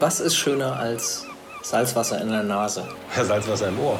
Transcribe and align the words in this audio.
Was 0.00 0.20
ist 0.20 0.36
schöner 0.36 0.76
als 0.76 1.24
Salzwasser 1.62 2.20
in 2.20 2.28
der 2.28 2.42
Nase? 2.42 2.84
Ja, 3.16 3.24
Salzwasser 3.24 3.68
im 3.68 3.78
Ohr. 3.80 3.98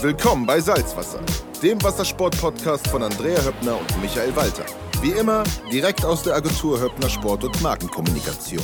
Willkommen 0.00 0.46
bei 0.46 0.60
Salzwasser, 0.60 1.20
dem 1.62 1.82
Wassersport-Podcast 1.82 2.88
von 2.88 3.02
Andrea 3.02 3.40
Höppner 3.42 3.78
und 3.78 4.02
Michael 4.02 4.34
Walter. 4.36 4.64
Wie 5.00 5.12
immer, 5.12 5.42
direkt 5.72 6.04
aus 6.04 6.22
der 6.22 6.34
Agentur 6.34 6.80
Höppner 6.80 7.08
Sport- 7.08 7.44
und 7.44 7.60
Markenkommunikation. 7.62 8.62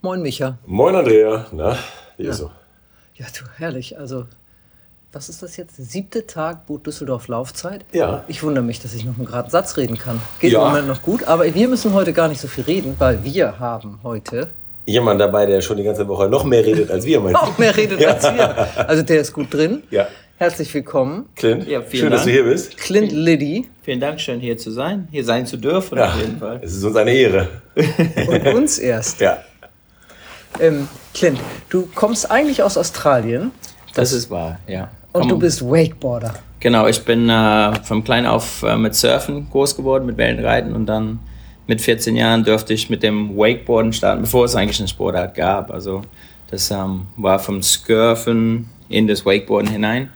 Moin, 0.00 0.22
Micha. 0.22 0.58
Moin, 0.66 0.96
Andrea. 0.96 1.46
Na, 1.52 1.76
wie 2.16 2.24
ist 2.24 2.38
so? 2.38 2.50
Ja, 3.14 3.26
du, 3.38 3.44
herrlich. 3.58 3.98
Also, 3.98 4.26
was 5.12 5.28
ist 5.28 5.42
das 5.42 5.56
jetzt? 5.56 5.78
Der 5.78 5.84
siebte 5.84 6.26
Tag 6.26 6.66
Boot 6.66 6.86
Düsseldorf 6.86 7.28
Laufzeit? 7.28 7.84
Ja. 7.92 8.24
Ich 8.26 8.42
wundere 8.42 8.64
mich, 8.64 8.80
dass 8.80 8.94
ich 8.94 9.04
noch 9.04 9.16
einen 9.16 9.26
geraden 9.26 9.50
Satz 9.50 9.76
reden 9.76 9.98
kann. 9.98 10.20
Geht 10.40 10.52
Ja. 10.52 10.62
im 10.62 10.68
Moment 10.68 10.88
noch 10.88 11.02
gut, 11.02 11.24
aber 11.24 11.44
wir 11.54 11.68
müssen 11.68 11.92
heute 11.92 12.12
gar 12.12 12.28
nicht 12.28 12.40
so 12.40 12.48
viel 12.48 12.64
reden, 12.64 12.96
weil 12.98 13.22
wir 13.22 13.58
haben 13.60 14.00
heute 14.02 14.48
Jemand 14.84 15.20
dabei, 15.20 15.46
der 15.46 15.60
schon 15.60 15.76
die 15.76 15.84
ganze 15.84 16.06
Woche 16.08 16.28
noch 16.28 16.44
mehr 16.44 16.64
redet 16.64 16.90
als 16.90 17.04
wir, 17.06 17.20
meinst 17.20 17.40
auch 17.40 17.56
mehr 17.56 17.76
redet 17.76 18.04
als 18.04 18.24
wir. 18.24 18.88
Also, 18.88 19.02
der 19.02 19.20
ist 19.20 19.32
gut 19.32 19.52
drin. 19.52 19.82
Ja. 19.90 20.08
Herzlich 20.38 20.74
willkommen, 20.74 21.26
Clint, 21.36 21.68
Ja, 21.68 21.82
vielen 21.82 22.00
schön, 22.02 22.10
dass 22.10 22.22
Dank. 22.22 22.34
du 22.36 22.42
hier 22.42 22.50
bist. 22.50 22.76
Clint 22.76 23.12
Liddy 23.12 23.68
Vielen 23.82 24.00
Dank, 24.00 24.20
schön 24.20 24.40
hier 24.40 24.56
zu 24.58 24.72
sein, 24.72 25.06
hier 25.12 25.24
sein 25.24 25.46
zu 25.46 25.56
dürfen 25.56 25.98
Ja, 25.98 26.06
auf 26.08 26.16
jeden 26.20 26.38
Fall. 26.38 26.58
es 26.62 26.74
ist 26.74 26.82
uns 26.82 26.96
eine 26.96 27.12
Ehre. 27.12 27.48
und 28.28 28.46
uns 28.48 28.78
erst. 28.78 29.20
Ja. 29.20 29.38
Ähm, 30.58 30.88
Clint, 31.14 31.38
du 31.68 31.88
kommst 31.94 32.28
eigentlich 32.28 32.60
aus 32.62 32.76
Australien 32.76 33.52
Das 33.94 34.12
ist 34.12 34.30
wahr, 34.30 34.58
ja. 34.66 34.88
und 35.12 35.20
Komm, 35.22 35.28
du 35.28 35.38
bist 35.38 35.62
Wakeboarder. 35.62 36.34
Genau, 36.58 36.88
ich 36.88 37.04
bin 37.04 37.28
äh, 37.28 37.74
vom 37.84 38.02
Klein 38.02 38.26
auf 38.26 38.64
äh, 38.64 38.76
mit 38.76 38.96
Surfen 38.96 39.48
groß 39.48 39.76
geworden, 39.76 40.06
mit 40.06 40.16
Wellenreiten 40.16 40.74
und 40.74 40.86
dann 40.86 41.20
mit 41.66 41.80
14 41.80 42.16
Jahren 42.16 42.44
durfte 42.44 42.74
ich 42.74 42.90
mit 42.90 43.02
dem 43.02 43.36
Wakeboarden 43.36 43.92
starten, 43.92 44.22
bevor 44.22 44.44
es 44.44 44.56
eigentlich 44.56 44.80
eine 44.80 44.88
Sportart 44.88 45.34
gab. 45.34 45.70
Also 45.70 46.02
das 46.50 46.70
ähm, 46.70 47.06
war 47.16 47.38
vom 47.38 47.62
Surfen 47.62 48.68
in 48.88 49.06
das 49.06 49.24
Wakeboarden 49.24 49.70
hinein. 49.70 50.10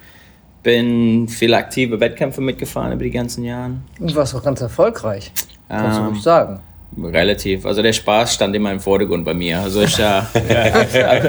Bin 0.63 1.29
viele 1.29 1.57
aktive 1.57 2.01
Wettkämpfe 2.01 2.41
mitgefahren 2.41 2.93
über 2.93 3.05
die 3.05 3.11
ganzen 3.11 3.45
Jahren. 3.45 3.83
Und 4.01 4.15
warst 4.17 4.35
auch 4.35 4.43
ganz 4.43 4.61
erfolgreich. 4.61 5.31
Kannst 5.69 5.99
du 5.99 6.03
Ähm, 6.03 6.09
ruhig 6.09 6.23
sagen. 6.23 6.61
Relativ. 7.03 7.67
Also 7.67 7.83
der 7.83 7.93
Spaß 7.93 8.35
stand 8.35 8.55
immer 8.57 8.73
im 8.73 8.81
Vordergrund 8.81 9.25
bei 9.25 9.35
mir. 9.35 9.61
Also 9.61 9.83
ich, 9.83 9.99
äh, 9.99 10.03
ja, 10.03 10.23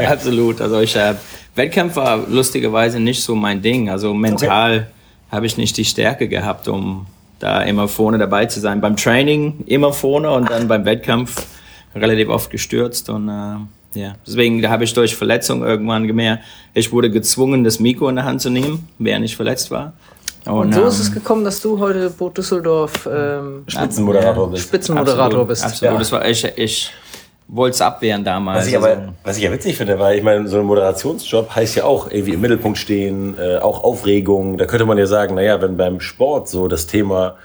absolut. 0.11 0.61
Also 0.61 0.79
ich, 0.79 0.95
äh, 0.95 1.13
Wettkampf 1.55 1.95
war 1.95 2.17
lustigerweise 2.27 2.99
nicht 2.99 3.21
so 3.21 3.35
mein 3.35 3.61
Ding. 3.61 3.89
Also 3.89 4.13
mental 4.13 4.87
habe 5.31 5.45
ich 5.45 5.57
nicht 5.57 5.75
die 5.77 5.85
Stärke 5.85 6.27
gehabt, 6.27 6.67
um 6.67 7.05
da 7.39 7.61
immer 7.61 7.88
vorne 7.88 8.17
dabei 8.17 8.45
zu 8.45 8.59
sein. 8.59 8.81
Beim 8.81 8.95
Training 8.95 9.63
immer 9.67 9.93
vorne 9.93 10.31
und 10.31 10.49
dann 10.49 10.67
beim 10.67 10.85
Wettkampf 10.85 11.45
relativ 11.95 12.30
oft 12.30 12.49
gestürzt 12.49 13.09
und 13.09 13.30
äh, 13.30 13.55
ja, 13.93 14.16
deswegen 14.25 14.61
da 14.61 14.69
habe 14.69 14.83
ich 14.83 14.93
durch 14.93 15.16
Verletzung 15.16 15.63
irgendwann 15.63 16.05
gemerkt, 16.05 16.43
ich 16.73 16.91
wurde 16.91 17.09
gezwungen, 17.09 17.63
das 17.63 17.80
Mikro 17.80 18.09
in 18.09 18.15
der 18.15 18.25
Hand 18.25 18.41
zu 18.41 18.49
nehmen, 18.49 18.88
während 18.99 19.25
ich 19.25 19.35
verletzt 19.35 19.71
war. 19.71 19.93
Und 20.45 20.73
so 20.73 20.85
ist 20.85 20.95
ähm, 20.95 21.02
es 21.02 21.13
gekommen, 21.13 21.43
dass 21.43 21.61
du 21.61 21.80
heute 21.80 22.09
Boot 22.09 22.38
Düsseldorf 22.38 23.08
ähm, 23.11 23.63
Spitzenmoderator 23.67 24.49
bist. 24.52 24.67
Spitzenmoderator 24.67 25.23
absolut, 25.25 25.47
bist. 25.47 25.65
Absolut. 25.65 25.93
Ja. 25.93 25.99
Das 25.99 26.11
war, 26.11 26.27
ich, 26.27 26.45
ich 26.55 26.91
wollte 27.49 27.75
es 27.75 27.81
abwehren 27.81 28.23
damals. 28.23 28.59
Was 28.61 28.67
ich, 28.67 28.75
also- 28.75 28.87
aber, 28.87 29.13
was 29.23 29.37
ich 29.37 29.43
ja 29.43 29.51
witzig 29.51 29.77
finde, 29.77 29.97
weil 29.99 30.17
ich 30.17 30.23
meine, 30.23 30.47
so 30.47 30.59
ein 30.59 30.65
Moderationsjob 30.65 31.55
heißt 31.55 31.75
ja 31.77 31.83
auch 31.85 32.11
irgendwie 32.11 32.33
im 32.33 32.41
Mittelpunkt 32.41 32.77
stehen, 32.77 33.35
äh, 33.39 33.57
auch 33.57 33.83
Aufregung. 33.83 34.57
Da 34.57 34.65
könnte 34.65 34.85
man 34.85 34.97
ja 34.97 35.05
sagen, 35.05 35.35
naja, 35.35 35.61
wenn 35.61 35.77
beim 35.77 35.99
Sport 35.99 36.49
so 36.49 36.67
das 36.67 36.87
Thema 36.87 37.35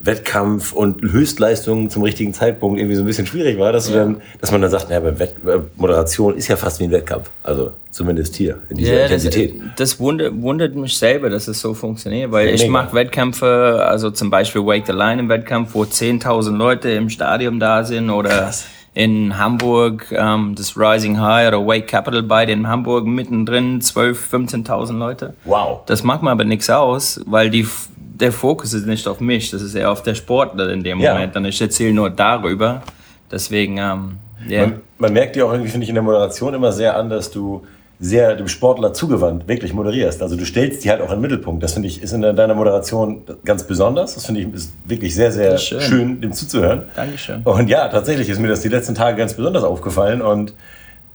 Wettkampf 0.00 0.72
und 0.72 1.00
Höchstleistung 1.02 1.88
zum 1.88 2.02
richtigen 2.02 2.34
Zeitpunkt 2.34 2.78
irgendwie 2.78 2.96
so 2.96 3.02
ein 3.04 3.06
bisschen 3.06 3.26
schwierig 3.26 3.58
war, 3.58 3.72
dass, 3.72 3.86
du 3.86 3.94
dann, 3.94 4.20
dass 4.40 4.50
man 4.50 4.60
dann 4.60 4.70
sagt, 4.70 4.88
naja, 4.90 5.00
bei 5.00 5.18
Wett 5.18 5.34
äh, 5.46 5.58
Moderation 5.76 6.36
ist 6.36 6.48
ja 6.48 6.56
fast 6.56 6.80
wie 6.80 6.84
ein 6.84 6.90
Wettkampf. 6.90 7.30
Also 7.44 7.70
zumindest 7.90 8.34
hier, 8.34 8.58
in 8.70 8.76
dieser 8.76 8.92
Ja, 8.94 9.08
das, 9.08 9.24
Intensität. 9.24 9.54
das 9.76 10.00
wundert, 10.00 10.32
wundert 10.42 10.74
mich 10.74 10.98
selber, 10.98 11.30
dass 11.30 11.46
es 11.48 11.60
so 11.60 11.74
funktioniert, 11.74 12.32
weil 12.32 12.48
Ja, 12.48 12.54
ich 12.54 12.68
mache 12.68 12.92
Wettkämpfe, 12.92 13.84
also 13.86 14.10
zum 14.10 14.30
Beispiel 14.30 14.66
Wake 14.66 14.84
the 14.86 14.92
Line 14.92 15.20
im 15.22 15.28
Wettkampf, 15.28 15.70
wo 15.74 15.84
10.000 15.84 16.56
Leute 16.56 16.90
im 16.90 17.08
Stadion 17.08 17.60
da 17.60 17.84
sind 17.84 18.10
oder 18.10 18.52
in 18.94 19.36
Hamburg 19.38 20.06
ähm, 20.12 20.54
das 20.56 20.76
Rising 20.76 21.20
High 21.20 21.48
oder 21.48 21.66
Wake 21.66 21.88
Capital 21.88 22.22
Bite 22.22 22.52
in 22.52 22.68
Hamburg 22.68 23.06
mittendrin 23.06 23.80
12.000, 23.80 24.64
15.000 24.66 24.98
Leute. 24.98 25.34
Wow. 25.44 25.80
Das 25.86 26.04
macht 26.04 26.22
mir 26.22 26.30
aber 26.30 26.44
nichts 26.44 26.70
aus, 26.70 27.20
weil 27.26 27.50
die, 27.50 27.66
der 27.96 28.30
Fokus 28.30 28.72
ist 28.72 28.86
nicht 28.86 29.08
auf 29.08 29.20
mich, 29.20 29.50
das 29.50 29.62
ist 29.62 29.74
eher 29.74 29.90
auf 29.90 30.02
der 30.02 30.14
Sportler 30.14 30.70
in 30.70 30.84
dem 30.84 31.00
Ja. 31.00 31.14
Moment 31.14 31.34
und 31.36 31.44
ich 31.44 31.60
erzähle 31.60 31.92
nur 31.92 32.08
darüber. 32.10 32.82
Deswegen, 33.30 33.78
ähm, 33.78 34.18
ja. 34.46 34.60
Man, 34.66 34.80
man 34.98 35.12
merkt 35.12 35.34
dir 35.34 35.46
auch 35.46 35.52
irgendwie, 35.52 35.70
finde 35.70 35.84
ich, 35.84 35.88
in 35.88 35.96
der 35.96 36.04
Moderation 36.04 36.54
immer 36.54 36.70
sehr 36.70 36.96
an, 36.96 37.10
dass 37.10 37.32
du 37.32 37.66
sehr 38.04 38.36
dem 38.36 38.48
Sportler 38.48 38.92
zugewandt 38.92 39.48
wirklich 39.48 39.72
moderierst. 39.72 40.22
Also 40.22 40.36
du 40.36 40.44
stellst 40.44 40.84
die 40.84 40.90
halt 40.90 41.00
auch 41.00 41.08
in 41.08 41.16
den 41.16 41.22
Mittelpunkt. 41.22 41.62
Das 41.62 41.72
finde 41.72 41.88
ich 41.88 42.02
ist 42.02 42.12
in 42.12 42.20
deiner 42.20 42.54
Moderation 42.54 43.22
ganz 43.44 43.66
besonders. 43.66 44.14
Das 44.14 44.26
finde 44.26 44.42
ich 44.42 44.52
ist 44.52 44.72
wirklich 44.84 45.14
sehr, 45.14 45.32
sehr 45.32 45.56
schön. 45.56 45.80
schön. 45.80 46.20
dem 46.20 46.32
zuzuhören. 46.32 46.82
Dankeschön. 46.94 47.40
Und 47.44 47.68
ja, 47.68 47.88
tatsächlich 47.88 48.28
ist 48.28 48.40
mir 48.40 48.48
das 48.48 48.60
die 48.60 48.68
letzten 48.68 48.94
Tage 48.94 49.16
ganz 49.16 49.32
besonders 49.34 49.64
aufgefallen 49.64 50.20
und 50.20 50.52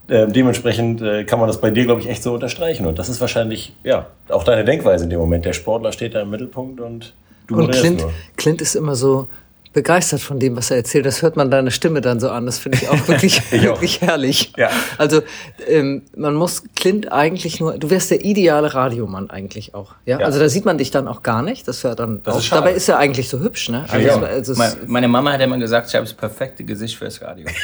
äh, 0.08 0.28
dementsprechend 0.28 1.02
äh, 1.02 1.24
kann 1.26 1.40
man 1.40 1.48
das 1.48 1.62
bei 1.62 1.70
dir, 1.70 1.86
glaube 1.86 2.02
ich, 2.02 2.10
echt 2.10 2.24
so 2.24 2.34
unterstreichen. 2.34 2.88
Und 2.88 2.98
das 2.98 3.10
ist 3.10 3.22
wahrscheinlich, 3.22 3.76
ja, 3.84 4.08
auch 4.30 4.44
deine 4.44 4.66
Denkweise 4.66 5.04
in 5.04 5.12
dem 5.12 5.20
Moment. 5.20 5.46
Der 5.46 5.54
Sportler 5.54 5.92
steht 5.92 6.16
da 6.16 6.22
im 6.22 6.32
Mittelpunkt 6.32 6.82
und 6.82 7.14
du 7.46 7.54
Und 7.54 7.62
moderierst 7.62 7.82
Clint, 7.82 8.02
nur. 8.02 8.12
Clint 8.36 8.62
ist 8.62 8.76
immer 8.76 8.96
so 8.96 9.28
begeistert 9.72 10.20
von 10.22 10.40
dem, 10.40 10.56
was 10.58 10.72
er 10.72 10.78
erzählt. 10.78 11.06
Das 11.06 11.22
hört 11.22 11.36
man 11.36 11.52
deine 11.52 11.70
Stimme 11.70 12.02
dann 12.02 12.20
so 12.20 12.30
an. 12.32 12.46
Das 12.48 12.58
finde 12.58 12.80
ich 12.82 12.90
auch 12.90 13.08
wirklich, 13.08 13.40
Ich 13.52 13.62
auch. 13.62 13.76
wirklich 13.76 14.02
herrlich. 14.02 14.52
Ja. 14.58 14.70
Also 14.98 15.22
ähm, 15.68 16.02
man 16.16 16.34
muss 16.34 16.64
Clint 16.76 17.12
eigentlich 17.12 17.60
nur, 17.60 17.78
du 17.78 17.90
wärst 17.92 18.10
der 18.12 18.26
ideale 18.26 18.74
Radiomann 18.74 19.30
eigentlich 19.30 19.76
auch. 19.76 19.94
Ja? 20.06 20.20
Ja. 20.22 20.26
Also 20.26 20.40
da 20.40 20.50
sieht 20.50 20.66
man 20.66 20.78
dich 20.80 20.90
dann 20.92 21.08
auch 21.08 21.22
gar 21.22 21.42
nicht. 21.44 21.68
Das 21.68 21.84
wäre 21.84 21.96
dann 21.96 22.24
Das 22.24 22.36
auch, 22.36 22.40
ist 22.40 22.52
dabei 22.52 22.74
ist 22.74 22.90
er 22.90 22.98
eigentlich 22.98 23.30
so 23.30 23.40
hübsch, 23.40 23.70
ne? 23.70 23.86
Also, 23.90 24.08
Ja. 24.08 24.16
also 24.20 24.52
es- 24.54 24.58
Me- 24.58 24.78
Meine 24.88 25.08
Mama 25.08 25.34
hat 25.34 25.42
immer 25.42 25.58
gesagt, 25.60 25.88
ich 25.90 25.96
habe 25.96 26.06
das 26.06 26.14
perfekte 26.16 26.64
Gesicht 26.64 26.98
fürs 26.98 27.22
Radio. 27.22 27.46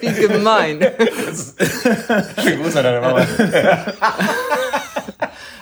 wie 0.00 0.12
gemein. 0.26 0.80
Schönen 2.42 2.62
Gruß 2.62 2.76
an 2.76 2.84
deine 2.84 3.00
Mama. 3.00 3.26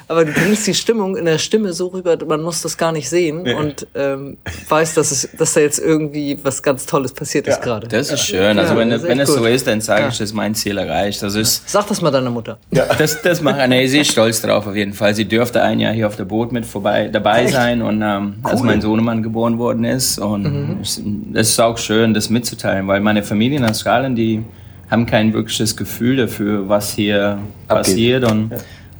Aber 0.09 0.25
du 0.25 0.33
bringst 0.33 0.67
die 0.67 0.75
Stimmung 0.75 1.17
in 1.17 1.25
der 1.25 1.39
Stimme 1.39 1.73
so 1.73 1.89
rüber, 1.89 2.17
man 2.27 2.43
muss 2.43 2.63
das 2.63 2.77
gar 2.77 2.93
nicht 2.93 3.09
sehen 3.09 3.41
und 3.55 3.87
ähm, 3.95 4.37
weiß, 4.69 4.95
dass, 4.95 5.11
es, 5.11 5.29
dass 5.39 5.55
da 5.55 5.61
jetzt 5.61 5.79
irgendwie 5.79 6.39
was 6.43 6.63
ganz 6.63 6.87
Tolles 6.87 7.13
passiert 7.13 7.47
ist 7.47 7.63
gerade. 7.63 7.89
Das 7.89 8.11
ist 8.11 8.21
schön. 8.21 8.59
Also 8.59 8.75
Ja, 8.75 8.79
wenn, 8.81 9.03
wenn 9.03 9.21
es 9.21 9.33
so 9.33 9.45
ist, 9.45 9.67
dann 9.67 9.81
sage 9.81 10.03
Ja. 10.03 10.09
ich, 10.09 10.19
dass 10.19 10.33
mein 10.33 10.55
Ziel 10.55 10.79
erreicht. 10.79 11.23
Das 11.23 11.35
ist, 11.35 11.69
Sag 11.69 11.87
das 11.89 12.01
mal 12.03 12.11
deiner 12.11 12.31
Mutter. 12.31 12.59
das, 12.99 13.23
das 13.23 13.41
macht 13.41 13.67
nee, 13.69 13.87
sie 13.87 14.01
ist 14.01 14.13
stolz 14.13 14.41
drauf 14.43 14.67
auf 14.67 14.77
jeden 14.77 14.93
Fall. 14.93 15.15
Sie 15.15 15.25
dürfte 15.27 15.63
ein 15.63 15.81
Jahr 15.81 15.93
hier 15.93 16.07
auf 16.07 16.17
der 16.17 16.25
Boot 16.25 16.53
mit 16.53 16.67
vorbei 16.67 17.09
dabei 17.09 17.47
sein 17.47 17.83
und 17.83 18.03
ähm, 18.03 18.37
als 18.43 18.63
mein 18.63 18.81
Sohnemann 18.81 19.23
geboren 19.23 19.59
worden 19.59 19.85
ist 19.85 20.19
und 20.19 20.43
Mhm. 20.43 20.79
es 20.83 21.01
es 21.35 21.49
ist 21.51 21.61
auch 21.61 21.79
schön, 21.79 22.13
das 22.15 22.29
mitzuteilen, 22.31 22.87
weil 22.89 23.01
meine 23.01 23.23
Familie 23.23 23.59
in 23.59 23.65
Australien, 23.65 24.15
die 24.15 24.43
haben 24.91 25.07
kein 25.07 25.33
wirkliches 25.33 25.77
Gefühl 25.77 26.17
dafür, 26.17 26.69
was 26.69 26.93
hier 26.93 27.39
passiert 27.69 28.31
und 28.31 28.51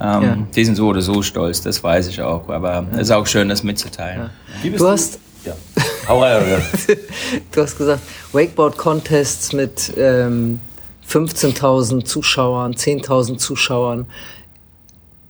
ähm, 0.03 0.23
Ja. 0.23 0.37
die 0.55 0.65
sind 0.65 0.75
so 0.77 0.89
oder 0.89 1.01
so 1.03 1.23
stolz. 1.23 1.63
Das 1.63 1.83
weiß 1.83 2.09
ich 2.09 2.21
auch. 2.21 2.49
Aber 2.49 2.87
es 2.95 3.03
ist 3.03 3.11
auch 3.11 3.27
schön, 3.27 3.49
das 3.49 3.63
mitzuteilen. 3.63 4.31
Bist 4.63 4.81
Du 4.81 4.89
hast, 4.89 5.19
Ja. 5.45 5.55
Du 7.53 7.63
hast 7.63 7.77
gesagt, 7.79 8.03
Wakeboard-Contests 8.33 9.53
mit 9.53 9.93
ähm, 9.97 10.61
15.000 11.09 12.05
Zuschauern, 12.05 12.75
10.000 12.75 13.39
Zuschauern. 13.39 14.07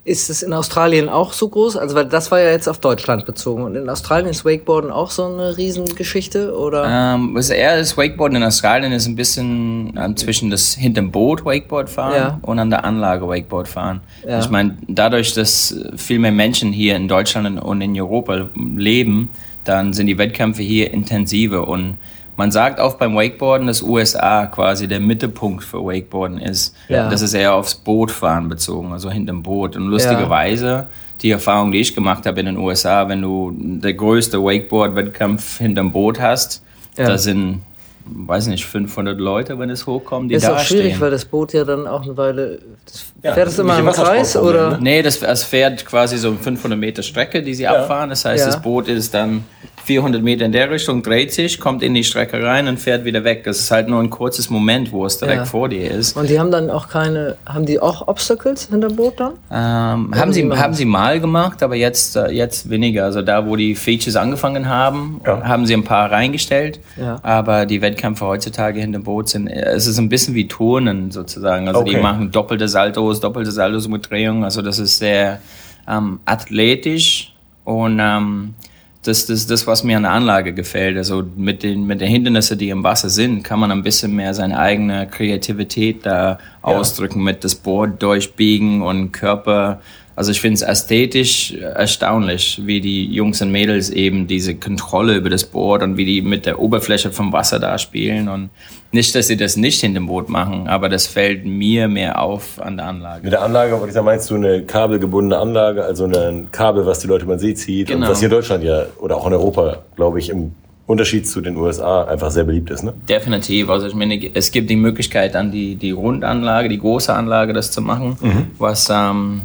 Ist 0.05 0.31
es 0.31 0.43
in 0.43 0.53
Australien 0.53 1.09
auch 1.09 1.33
so 1.33 1.49
groß? 1.49 1.77
Also, 1.77 1.95
weil 1.95 2.07
das 2.07 2.33
war 2.33 2.41
ja 2.41 2.51
jetzt 2.51 2.69
auf 2.69 2.81
Deutschland 2.81 3.25
bezogen. 3.25 3.63
Und 3.63 3.77
in 3.77 3.89
Australien 3.89 4.29
ist 4.31 4.45
Wakeboarden 4.45 4.91
auch 4.91 5.13
so 5.13 5.25
eine 5.27 5.57
Riesengeschichte? 5.57 6.57
Oder? 6.57 7.15
Ähm, 7.15 7.35
was 7.35 7.51
eher 7.51 7.79
das 7.79 7.97
Wakeboarden 7.97 8.39
in 8.39 8.43
Australien 8.43 8.91
ist 8.91 9.07
ein 9.07 9.15
bisschen 9.15 9.95
ähm, 9.97 10.17
zwischen 10.17 10.51
das 10.51 10.75
hinterm 10.75 11.13
Boot 11.13 11.45
Wakeboard 11.45 11.89
fahren 11.89 12.15
Ja. 12.17 12.39
und 12.43 12.59
an 12.59 12.71
der 12.71 12.85
Anlage 12.85 13.29
Wakeboard 13.29 13.69
fahren. 13.69 14.01
Ja. 14.27 14.41
Ich 14.41 14.51
meine, 14.51 14.77
dadurch, 14.89 15.35
dass 15.35 15.77
viel 15.97 16.19
mehr 16.19 16.33
Menschen 16.33 16.73
hier 16.73 16.97
in 16.97 17.07
Deutschland 17.07 17.63
und 17.63 17.81
in 17.81 17.97
Europa 18.01 18.49
leben, 18.77 19.29
dann 19.63 19.93
sind 19.93 20.09
die 20.09 20.19
Wettkämpfe 20.19 20.63
hier 20.63 20.93
intensiver 20.93 21.69
und 21.69 21.97
man 22.37 22.51
sagt 22.51 22.81
auch 22.81 22.95
beim 22.95 23.15
Wakeboarden, 23.15 23.67
dass 23.67 23.83
USA 23.83 24.47
quasi 24.47 24.89
der 24.89 25.01
Mittelpunkt 25.01 25.65
für 25.65 25.85
Wakeboarden 25.85 26.39
ist. 26.39 26.75
Ja. 26.89 27.09
Das 27.11 27.21
ist 27.23 27.35
eher 27.35 27.55
aufs 27.55 27.75
Bootfahren 27.75 28.49
bezogen, 28.49 28.93
also 28.93 29.11
hinterm 29.11 29.43
Boot. 29.43 29.77
Und 29.77 29.87
lustigerweise, 29.89 30.87
die 31.21 31.31
Erfahrung, 31.31 31.73
die 31.73 31.81
ich 31.81 31.95
gemacht 31.95 32.27
habe 32.27 32.41
in 32.41 32.47
den 32.47 32.57
USA, 32.57 33.09
wenn 33.09 33.23
du 33.23 33.53
der 33.57 33.95
größte 33.95 34.43
Wakeboard-Wettkampf 34.43 35.59
hinterm 35.59 35.93
Boot 35.93 36.21
hast, 36.21 36.63
Ja. 36.97 37.07
da 37.07 37.19
sind, 37.19 37.61
weiß 38.07 38.49
nicht, 38.49 38.65
500 38.67 39.19
Leute, 39.21 39.59
wenn 39.59 39.71
es 39.71 39.87
hochkommt, 39.87 40.31
die 40.31 40.35
ist 40.35 40.45
da 40.45 40.55
auch 40.57 40.59
schwierig, 40.59 40.93
stehen. 40.93 41.01
weil 41.01 41.11
das 41.11 41.25
Boot 41.25 41.53
ja 41.53 41.65
dann 41.65 41.87
auch 41.87 42.03
eine 42.03 42.17
Weile. 42.17 42.59
Das 42.87 43.05
Ja, 43.23 43.33
fährt 43.35 43.49
es 43.49 43.59
immer 43.59 43.79
im 43.79 43.87
Kreis 43.87 44.37
oder? 44.37 44.71
ne? 44.73 44.79
Nee, 44.81 45.03
das, 45.03 45.23
es 45.23 45.45
fährt 45.45 45.87
quasi 45.87 46.19
so 46.19 46.33
500 46.35 46.79
Meter 46.79 47.03
Strecke, 47.03 47.43
die 47.43 47.55
sie 47.55 47.67
abfahren. 47.69 48.11
Das 48.11 48.25
heißt, 48.25 48.41
Ja. 48.45 48.47
das 48.51 48.61
Boot 48.61 48.89
ist 48.89 49.15
dann 49.15 49.45
400 49.85 50.23
Meter 50.23 50.45
in 50.45 50.53
der 50.53 50.71
Richtung, 50.71 51.03
dreht 51.03 51.33
sich, 51.33 51.59
kommt 51.61 51.83
in 51.83 51.95
die 51.95 52.05
Strecke 52.05 52.43
rein 52.43 52.69
und 52.69 52.79
fährt 52.79 53.05
wieder 53.05 53.25
weg. 53.25 53.45
Das 53.45 53.59
ist 53.59 53.71
halt 53.71 53.89
nur 53.89 54.01
ein 54.01 54.11
kurzes 54.11 54.49
Moment, 54.51 54.93
wo 54.93 55.05
es 55.07 55.19
direkt 55.19 55.39
Ja. 55.39 55.45
vor 55.45 55.69
dir 55.69 55.91
ist. 55.91 56.17
Und 56.17 56.31
die 56.31 56.39
haben 56.39 56.51
dann 56.51 56.71
auch 56.71 56.89
keine, 56.89 57.37
haben 57.47 57.67
die 57.67 57.81
auch 57.81 58.07
Obstacles 58.09 58.69
hinterm 58.71 58.97
Boot 58.97 59.19
dann? 59.19 59.33
Ähm, 59.51 60.15
haben, 60.19 60.33
sie, 60.33 60.49
haben 60.51 60.75
sie 60.75 60.85
mal 60.85 61.21
gemacht, 61.21 61.63
aber 61.63 61.75
jetzt, 61.77 62.17
äh, 62.17 62.31
jetzt 62.31 62.71
weniger. 62.71 63.05
Also 63.05 63.23
da, 63.23 63.47
wo 63.47 63.57
die 63.57 63.75
Features 63.75 64.17
angefangen 64.17 64.69
haben, 64.69 65.21
Ja. 65.27 65.43
haben 65.43 65.67
sie 65.67 65.75
ein 65.75 65.85
paar 65.85 66.11
reingestellt. 66.11 66.81
Ja. 66.97 67.19
Aber 67.23 67.67
die 67.67 67.81
Wettkämpfe 67.83 68.25
heutzutage 68.27 68.81
hinter 68.81 69.01
Boot 69.01 69.29
sind, 69.31 69.49
äh, 69.49 69.71
es 69.71 69.87
ist 69.87 69.99
ein 69.99 70.09
bisschen 70.09 70.35
wie 70.35 70.47
Turnen 70.49 71.11
sozusagen. 71.11 71.67
Also 71.69 71.83
die 71.83 71.91
Okay. 71.93 72.03
machen 72.03 72.31
doppelte 72.31 72.69
Saltos, 72.69 73.21
doppelte 73.21 73.51
Saltos 73.51 73.89
mit 73.89 74.09
Drehung. 74.11 74.45
Also 74.45 74.63
das 74.63 74.79
ist 74.79 74.99
sehr 74.99 75.41
ähm, 75.89 76.21
athletisch 76.25 77.33
und 77.65 77.99
ähm, 78.01 78.55
das, 79.03 79.27
das, 79.27 79.47
das, 79.49 79.67
was 79.67 79.83
mir 79.83 79.97
an 79.97 80.05
der 80.05 80.13
Anlage 80.13 80.55
gefällt. 80.55 80.97
Also 80.97 81.25
mit 81.37 81.63
den, 81.65 81.87
mit 81.87 82.01
den 82.01 82.09
Hindernissen, 82.09 82.57
die 82.57 82.71
im 82.71 82.85
Wasser 82.85 83.11
sind, 83.11 83.43
kann 83.43 83.59
man 83.59 83.73
ein 83.73 83.83
bisschen 83.83 84.15
mehr 84.15 84.33
seine 84.33 84.59
eigene 84.59 85.09
Kreativität 85.09 86.07
da 86.07 86.39
ausdrücken 86.63 87.23
mit 87.23 87.43
das 87.43 87.57
Board 87.57 88.01
durchbiegen 88.01 88.81
und 88.83 89.13
Körper. 89.13 89.81
Also 90.15 90.31
ich 90.31 90.41
finde 90.41 90.57
es 90.57 90.63
ästhetisch 90.63 91.55
erstaunlich, 91.55 92.61
wie 92.65 92.81
die 92.81 93.07
Jungs 93.07 93.41
und 93.41 93.51
Mädels 93.51 93.91
eben 93.91 94.27
diese 94.27 94.55
Kontrolle 94.55 95.17
über 95.17 95.31
das 95.31 95.45
Board 95.45 95.83
und 95.83 95.97
wie 95.97 96.05
die 96.05 96.23
mit 96.23 96.45
der 96.47 96.59
Oberfläche 96.61 97.11
vom 97.11 97.33
Wasser 97.33 97.59
da 97.59 97.79
spielen. 97.79 98.29
Und 98.29 98.51
nicht, 98.93 99.15
dass 99.15 99.29
sie 99.29 99.37
das 99.39 99.57
nicht 99.57 99.83
in 99.83 99.95
dem 99.95 100.07
Boot 100.07 100.29
machen, 100.29 100.69
aber 100.69 100.89
das 100.91 101.07
fällt 101.07 101.47
mir 101.47 101.89
mehr 101.89 102.21
auf 102.21 102.61
an 102.61 102.77
der 102.77 102.87
Anlage. 102.87 103.23
Mit 103.25 103.33
der 103.33 103.43
Anlage, 103.43 103.73
wollte 103.73 103.87
ich 103.89 103.95
sagen, 103.95 104.05
meinst 104.07 104.29
du 104.31 104.35
eine 104.35 104.63
kabelgebundene 104.65 105.41
Anlage, 105.41 105.83
also 105.85 106.05
ein 106.05 106.49
Kabel, 106.53 106.85
was 106.85 106.99
die 106.99 107.07
Leute 107.07 107.25
über 107.25 107.37
den 107.37 107.41
See 107.41 107.55
zieht 107.55 107.91
und 107.91 107.97
Genau. 107.97 108.11
was 108.11 108.19
hier 108.19 108.27
in 108.29 108.33
Deutschland 108.35 108.65
ja 108.65 108.85
oder 109.01 109.17
auch 109.17 109.27
in 109.27 109.33
Europa, 109.33 109.79
glaube 109.97 110.19
ich, 110.19 110.29
im 110.29 110.53
Unterschied 110.87 111.27
zu 111.27 111.41
den 111.41 111.57
USA 111.57 112.05
einfach 112.05 112.31
sehr 112.31 112.45
beliebt 112.45 112.69
ist, 112.71 112.83
ne? 112.83 112.93
Definitiv. 113.09 113.71
Also 113.71 113.87
ich 113.87 113.95
meine, 113.95 114.21
es 114.35 114.51
gibt 114.51 114.69
die 114.69 114.77
Möglichkeit, 114.77 115.35
dann 115.35 115.51
die, 115.53 115.77
die 115.77 115.93
Rundanlage, 115.93 116.69
die 116.69 116.79
große 116.79 117.15
Anlage, 117.15 117.53
das 117.55 117.71
zu 117.71 117.81
machen, 117.81 118.17
was, 118.59 118.91
ähm, 118.93 119.43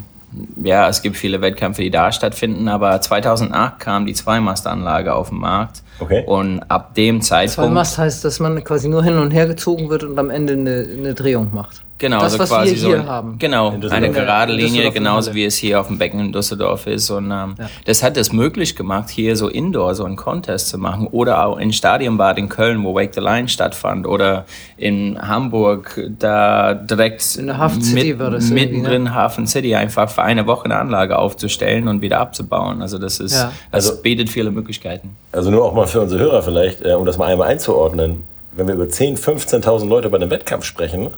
ja, 0.61 0.89
es 0.89 1.01
gibt 1.01 1.15
viele 1.15 1.41
Wettkämpfe, 1.41 1.81
die 1.81 1.89
da 1.89 2.11
stattfinden, 2.11 2.67
aber 2.67 2.99
2008 2.99 3.79
kam 3.79 4.05
die 4.05 4.13
Zweimastanlage 4.13 5.13
auf 5.13 5.29
den 5.29 5.39
Markt. 5.39 5.83
Okay. 5.99 6.23
Und 6.25 6.61
ab 6.69 6.93
dem 6.95 7.21
Zeitpunkt. 7.21 7.73
Mast 7.73 7.97
heißt, 7.97 8.23
dass 8.25 8.39
man 8.39 8.63
quasi 8.63 8.89
nur 8.89 9.03
hin 9.03 9.17
und 9.17 9.31
her 9.31 9.47
gezogen 9.47 9.89
wird 9.89 10.03
und 10.03 10.19
am 10.19 10.29
Ende 10.29 10.53
eine, 10.53 10.87
eine 10.97 11.13
Drehung 11.13 11.53
macht. 11.53 11.83
Genau, 11.99 12.19
das, 12.19 12.33
so 12.33 12.39
was 12.39 12.49
quasi 12.49 12.71
wir 12.71 12.77
so 12.77 12.87
hier 12.89 12.99
ein- 12.99 13.07
haben. 13.07 13.35
Genau, 13.39 13.73
eine 13.89 14.11
gerade 14.11 14.53
In 14.53 14.59
Linie, 14.59 14.91
genauso 14.91 15.33
wie 15.33 15.45
es 15.45 15.55
hier 15.57 15.79
auf 15.79 15.87
dem 15.87 15.97
Becken 15.97 16.19
in 16.19 16.31
Düsseldorf 16.31 16.85
ist. 16.85 17.09
Und 17.09 17.31
ähm, 17.31 17.55
das 17.85 18.03
hat 18.03 18.17
es 18.17 18.31
möglich 18.31 18.75
gemacht, 18.75 19.09
hier 19.09 19.35
so 19.35 19.47
Indoor 19.47 19.95
so 19.95 20.03
einen 20.05 20.15
Contest 20.15 20.69
zu 20.69 20.77
machen. 20.77 21.07
Oder 21.07 21.45
auch 21.45 21.57
in 21.57 21.73
Stadionbad 21.73 22.37
in 22.37 22.49
Köln, 22.49 22.83
wo 22.83 22.93
Wake 22.93 23.13
the 23.15 23.19
Line 23.19 23.47
stattfand. 23.49 24.05
Oder 24.05 24.45
in 24.77 25.17
Hamburg, 25.19 25.99
da 26.19 26.75
direkt 26.75 27.35
In 27.35 27.47
der 27.47 27.57
Hafen 27.57 27.81
City 27.81 28.19
war 28.19 28.29
das 28.29 28.49
ne? 28.49 28.53
mittendrin 28.55 29.15
Hafen 29.15 29.47
City 29.47 29.73
einfach 29.75 30.09
für 30.09 30.21
eine 30.23 30.45
Woche 30.45 30.65
eine 30.65 30.77
Anlage 30.77 31.17
aufzustellen 31.17 31.87
und 31.87 32.01
wieder 32.01 32.19
abzubauen. 32.19 32.81
Also 32.81 32.99
das 32.99 33.19
ist, 33.19 33.33
Ja. 33.33 33.51
das 33.71 33.89
Also- 33.89 34.01
bietet 34.03 34.29
viele 34.29 34.51
Möglichkeiten. 34.51 35.15
Also 35.31 35.49
nur 35.49 35.65
auch 35.65 35.73
mal 35.73 35.87
für 35.87 36.01
unsere 36.01 36.21
Hörer 36.21 36.41
vielleicht, 36.43 36.85
äh, 36.85 36.93
um 36.93 37.05
das 37.05 37.17
mal 37.17 37.25
einmal 37.25 37.47
einzuordnen. 37.47 38.23
Wenn 38.51 38.67
wir 38.67 38.75
über 38.75 38.85
10.000, 38.87 39.17
15.000 39.19 39.87
Leute 39.89 40.09
bei 40.09 40.17
einem 40.17 40.29
Wettkampf 40.31 40.63
sprechen, 40.65 41.09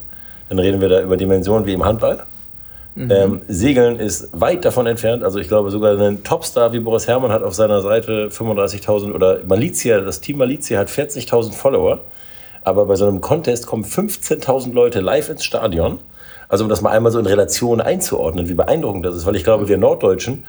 dann 0.50 0.60
reden 0.60 0.82
wir 0.82 0.90
da 0.90 1.02
über 1.02 1.18
Dimensionen 1.18 1.66
wie 1.66 1.74
im 1.74 1.86
Handball. 1.86 2.26
Ähm, 2.98 3.42
Segeln 3.48 3.98
ist 3.98 4.30
weit 4.34 4.66
davon 4.66 4.86
entfernt. 4.86 5.24
Also 5.24 5.40
ich 5.40 5.48
glaube 5.48 5.72
sogar 5.72 5.98
ein 5.98 6.24
Topstar 6.24 6.74
wie 6.74 6.80
Boris 6.80 7.08
Herrmann 7.08 7.32
hat 7.32 7.44
auf 7.44 7.54
seiner 7.54 7.82
Seite 7.82 8.30
35.000 8.30 9.14
oder 9.14 9.40
Malizia, 9.48 10.02
das 10.02 10.20
Team 10.20 10.38
Malizia 10.38 10.80
hat 10.80 10.90
40.000 10.90 11.54
Follower. 11.54 12.02
Aber 12.64 12.86
bei 12.86 12.96
so 12.96 13.08
einem 13.08 13.22
Contest 13.22 13.68
kommen 13.68 13.86
15.000 13.86 14.74
Leute 14.74 15.00
live 15.00 15.30
ins 15.30 15.46
Stadion. 15.46 16.00
Also 16.50 16.66
um 16.66 16.70
das 16.70 16.82
mal 16.82 16.90
einmal 16.90 17.12
so 17.12 17.20
in 17.20 17.26
Relation 17.26 17.80
einzuordnen, 17.80 18.50
wie 18.50 18.54
beeindruckend 18.54 19.06
das 19.06 19.16
ist. 19.16 19.26
Weil 19.26 19.38
ich 19.38 19.46
glaube, 19.46 19.70
wir 19.70 19.78
Norddeutschen 19.78 20.44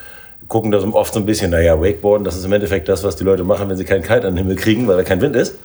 gucken 0.49 0.73
da 0.73 0.79
oft 0.79 1.14
so 1.14 1.20
ein 1.20 1.26
bisschen, 1.26 1.50
naja, 1.50 1.81
Wakeboarden, 1.81 2.25
das 2.25 2.37
ist 2.37 2.44
im 2.44 2.53
Endeffekt 2.53 2.88
das, 2.88 3.05
was 3.05 3.14
die 3.14 3.25
Leute 3.25 3.44
machen, 3.44 3.69
wenn 3.69 3.76
sie 3.76 3.85
keinen 3.85 4.03
Kite 4.03 4.26
an 4.26 4.35
den 4.35 4.38
Himmel 4.38 4.56
kriegen, 4.56 4.88
weil 4.88 4.96
da 4.96 5.05
kein 5.05 5.20
Wind 5.20 5.37
ist. 5.37 5.56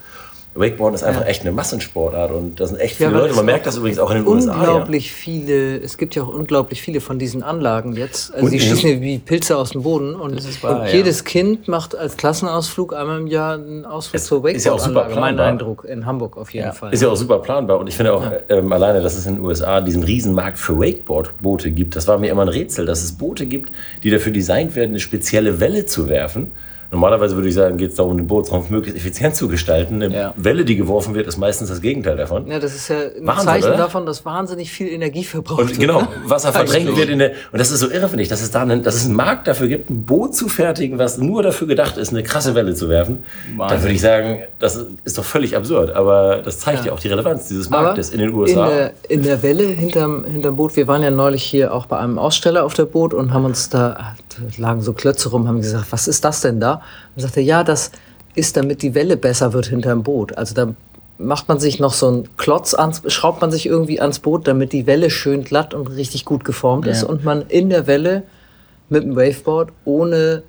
Wakeboarden 0.55 0.95
ist 0.95 1.03
einfach 1.03 1.25
echt 1.25 1.41
eine 1.41 1.51
Massensportart 1.51 2.31
und 2.31 2.59
da 2.59 2.65
sind 2.65 2.79
echt 2.79 2.95
viele 2.95 3.09
aber 3.09 3.19
Leute. 3.19 3.35
Man 3.35 3.45
merkt 3.45 3.65
das 3.67 3.75
übrigens 3.75 3.99
auch 3.99 4.09
in 4.09 4.17
den 4.17 4.27
USA. 4.27 4.53
Ja. 4.53 4.57
Unglaublich 4.59 5.11
viele, 5.11 5.77
es 5.77 5.97
gibt 5.97 6.15
ja 6.15 6.23
auch 6.23 6.29
unglaublich 6.29 6.81
viele 6.81 7.01
von 7.01 7.19
diesen 7.19 7.43
Anlagen 7.43 7.93
jetzt. 7.97 8.33
Also 8.33 8.45
Und 8.45 8.51
die 8.53 8.61
schießen 8.61 8.89
ja 8.89 9.01
wie 9.01 9.19
Pilze 9.19 9.57
aus 9.57 9.71
dem 9.71 9.83
Boden. 9.83 10.15
Und, 10.15 10.33
ist 10.33 10.63
wahr, 10.63 10.79
und 10.79 10.87
ja. 10.87 10.93
jedes 10.93 11.25
Kind 11.25 11.67
macht 11.67 11.93
als 11.95 12.15
Klassenausflug 12.15 12.95
einmal 12.95 13.19
im 13.19 13.27
Jahr 13.27 13.55
einen 13.55 13.85
Ausflug 13.85 14.15
Es 14.15 14.25
zur 14.27 14.47
ist 14.47 14.65
ja 14.65 14.71
auch 14.71 14.79
super 14.79 15.01
Wakeboard-Anlage. 15.01 15.19
Mein 15.19 15.35
planbar. 15.35 15.47
Eindruck 15.47 15.85
in 15.85 16.05
Hamburg 16.05 16.37
auf 16.37 16.53
jeden 16.53 16.67
Ja. 16.67 16.71
Fall. 16.71 16.93
Ist 16.93 17.01
ja 17.01 17.09
auch 17.09 17.17
super 17.17 17.39
planbar 17.39 17.77
und 17.79 17.87
ich 17.87 17.97
finde 17.97 18.13
auch 18.13 18.23
ähm, 18.47 18.71
alleine, 18.71 19.01
dass 19.01 19.17
es 19.17 19.25
in 19.25 19.35
den 19.35 19.43
USA 19.43 19.81
diesen 19.81 20.03
Riesenmarkt 20.03 20.57
für 20.57 20.79
Wakeboard-Boote 20.79 21.71
gibt. 21.71 21.97
Das 21.97 22.07
war 22.07 22.17
mir 22.17 22.31
immer 22.31 22.43
ein 22.43 22.47
Rätsel, 22.47 22.85
dass 22.85 23.03
es 23.03 23.11
Boote 23.11 23.45
gibt, 23.45 23.71
die 24.03 24.09
dafür 24.09 24.31
designt 24.31 24.75
werden, 24.77 24.91
eine 24.91 24.99
spezielle 25.01 25.59
Welle 25.59 25.85
zu 25.85 26.07
werfen. 26.07 26.51
Normalerweise 26.95 27.35
würde 27.35 27.49
ich 27.49 27.53
sagen, 27.55 27.75
geht 27.77 27.89
es 27.91 27.95
darum, 27.97 28.15
den 28.17 28.25
Bootsraum 28.27 28.63
möglichst 28.69 28.97
effizient 28.97 29.35
zu 29.35 29.49
gestalten. 29.49 30.01
Eine 30.01 30.15
Ja. 30.15 30.33
Welle, 30.37 30.63
die 30.63 30.77
geworfen 30.77 31.13
wird, 31.13 31.27
ist 31.27 31.37
meistens 31.37 31.67
das 31.67 31.81
Gegenteil 31.81 32.15
davon. 32.15 32.47
Ja, 32.47 32.57
das 32.59 32.73
ist 32.73 32.87
ja 32.87 32.95
ein 32.95 33.27
Wahnsinn, 33.27 33.45
Zeichen 33.45 33.67
oder? 33.67 33.77
davon, 33.77 34.05
dass 34.05 34.23
wahnsinnig 34.23 34.71
viel 34.71 34.87
Energie 34.87 35.25
verbraucht 35.25 35.59
Und 35.61 35.69
wird. 35.71 35.79
genau? 35.79 36.07
Wasser 36.25 36.53
verdrängt 36.53 36.95
wird 36.95 37.09
in 37.09 37.19
der. 37.19 37.31
Und 37.51 37.59
das 37.59 37.69
ist 37.71 37.81
so 37.81 37.89
irre, 37.91 38.07
finde 38.07 38.23
ich, 38.23 38.29
dass 38.29 38.41
es 38.41 38.51
da 38.51 38.61
einen, 38.61 38.81
dass 38.81 38.95
es 38.95 39.05
einen 39.05 39.15
Markt 39.15 39.47
dafür 39.47 39.67
gibt, 39.67 39.89
ein 39.89 40.03
Boot 40.05 40.33
zu 40.35 40.47
fertigen, 40.47 40.97
was 40.97 41.17
nur 41.17 41.43
dafür 41.43 41.67
gedacht 41.67 41.97
ist, 41.97 42.09
eine 42.11 42.23
krasse 42.23 42.55
Welle 42.55 42.73
zu 42.75 42.87
werfen. 42.87 43.23
Da 43.57 43.59
Wahnsinn. 43.65 43.81
würde 43.83 43.93
ich 43.93 44.01
sagen, 44.01 44.39
das 44.59 44.83
ist 45.03 45.17
doch 45.17 45.25
völlig 45.25 45.57
absurd. 45.57 45.91
Aber 45.95 46.37
das 46.43 46.59
zeigt 46.59 46.85
ja, 46.85 46.93
auch 46.93 46.99
die 46.99 47.09
Relevanz 47.09 47.47
dieses 47.49 47.69
Marktes 47.69 48.09
in 48.11 48.19
den 48.19 48.33
USA. 48.33 48.65
In 48.67 48.71
der, 48.77 48.91
in 49.09 49.23
der 49.23 49.43
Welle 49.43 49.63
hinterm, 49.65 50.23
hinterm 50.25 50.55
Boot, 50.55 50.75
wir 50.77 50.87
waren 50.87 51.03
ja 51.03 51.11
neulich 51.11 51.43
hier 51.43 51.73
auch 51.73 51.85
bei 51.87 51.97
einem 51.97 52.17
Aussteller 52.17 52.63
auf 52.63 52.73
der 52.73 52.85
Boot 52.85 53.13
und 53.13 53.33
haben 53.33 53.43
uns 53.45 53.69
da, 53.69 54.15
lagen 54.57 54.81
so 54.81 54.93
Klötze 54.93 55.29
rum, 55.29 55.47
haben 55.47 55.61
gesagt, 55.61 55.91
was 55.91 56.07
ist 56.07 56.23
das 56.23 56.41
denn 56.41 56.59
da? 56.59 56.81
Und 57.15 57.21
sagte, 57.21 57.41
ja, 57.41 57.63
das 57.63 57.91
ist, 58.35 58.57
damit 58.57 58.81
die 58.81 58.93
Welle 58.93 59.17
besser 59.17 59.53
wird 59.53 59.67
hinterm 59.67 60.03
Boot. 60.03 60.37
Also 60.37 60.53
da 60.53 60.73
macht 61.17 61.47
man 61.47 61.59
sich 61.59 61.79
noch 61.79 61.93
so 61.93 62.07
einen 62.07 62.37
Klotz 62.37 62.73
ans, 62.73 63.01
schraubt 63.07 63.41
man 63.41 63.51
sich 63.51 63.65
irgendwie 63.65 64.01
ans 64.01 64.19
Boot, 64.19 64.47
damit 64.47 64.73
die 64.73 64.85
Welle 64.85 65.09
schön 65.09 65.43
glatt 65.43 65.73
und 65.73 65.87
richtig 65.87 66.25
gut 66.25 66.43
geformt 66.43 66.87
ist 66.87 67.03
und 67.03 67.23
man 67.23 67.43
in 67.47 67.69
der 67.69 67.87
Welle 67.87 68.23
mit 68.89 69.03
dem 69.03 69.15
Waveboard 69.15 69.71
ohne 69.85 70.43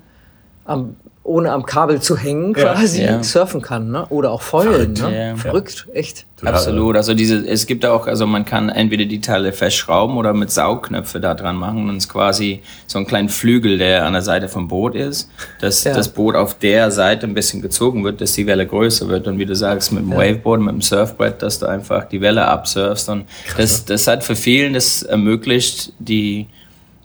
am, 0.65 0.97
ohne 1.27 1.51
am 1.51 1.65
Kabel 1.65 2.01
zu 2.01 2.17
hängen 2.17 2.55
Ja. 2.57 2.73
quasi 2.73 3.03
Ja. 3.03 3.21
surfen 3.21 3.61
kann, 3.61 3.91
ne? 3.91 4.05
Oder 4.07 4.31
auch 4.31 4.41
feulen, 4.41 4.95
Verrückt. 4.95 5.01
ne? 5.01 5.27
Ja. 5.29 5.35
Verrückt, 5.35 5.87
echt. 5.93 6.25
Total. 6.37 6.53
Absolut. 6.53 6.95
Also 6.95 7.13
diese, 7.15 7.37
es 7.47 7.65
gibt 7.65 7.83
auch, 7.85 8.05
also 8.05 8.27
man 8.27 8.45
kann 8.45 8.69
entweder 8.69 9.05
die 9.05 9.19
Teile 9.21 9.51
festschrauben 9.53 10.17
oder 10.17 10.33
mit 10.35 10.51
Saugknöpfe 10.51 11.19
da 11.19 11.33
dran 11.33 11.55
machen 11.55 11.89
und 11.89 11.97
es 11.97 12.05
ist 12.05 12.09
quasi 12.13 12.61
so 12.85 12.99
ein 12.99 13.07
kleiner 13.07 13.29
Flügel, 13.29 13.77
der 13.79 14.05
an 14.05 14.13
der 14.13 14.21
Seite 14.21 14.47
vom 14.47 14.67
Boot 14.67 14.95
ist, 14.95 15.29
dass 15.61 15.83
Ja. 15.83 15.93
das 15.95 16.09
Boot 16.09 16.35
auf 16.35 16.53
der 16.59 16.91
Seite 16.91 17.25
ein 17.25 17.33
bisschen 17.33 17.61
gezogen 17.63 18.03
wird, 18.03 18.21
dass 18.21 18.33
die 18.33 18.45
Welle 18.45 18.67
größer 18.67 19.07
wird 19.07 19.27
und 19.27 19.39
wie 19.39 19.45
du 19.47 19.55
sagst, 19.55 19.91
mit 19.91 20.03
dem 20.03 20.11
Waveboard, 20.11 20.61
mit 20.61 20.73
dem 20.75 20.81
Surfbrett, 20.81 21.41
dass 21.41 21.57
du 21.59 21.65
einfach 21.65 22.05
die 22.07 22.21
Welle 22.21 22.45
absurfst 22.45 23.09
und 23.09 23.25
das, 23.57 23.83
das 23.85 24.05
hat 24.07 24.23
für 24.23 24.35
vielen 24.35 24.73
das 24.75 25.01
ermöglicht, 25.01 25.91
die, 25.99 26.45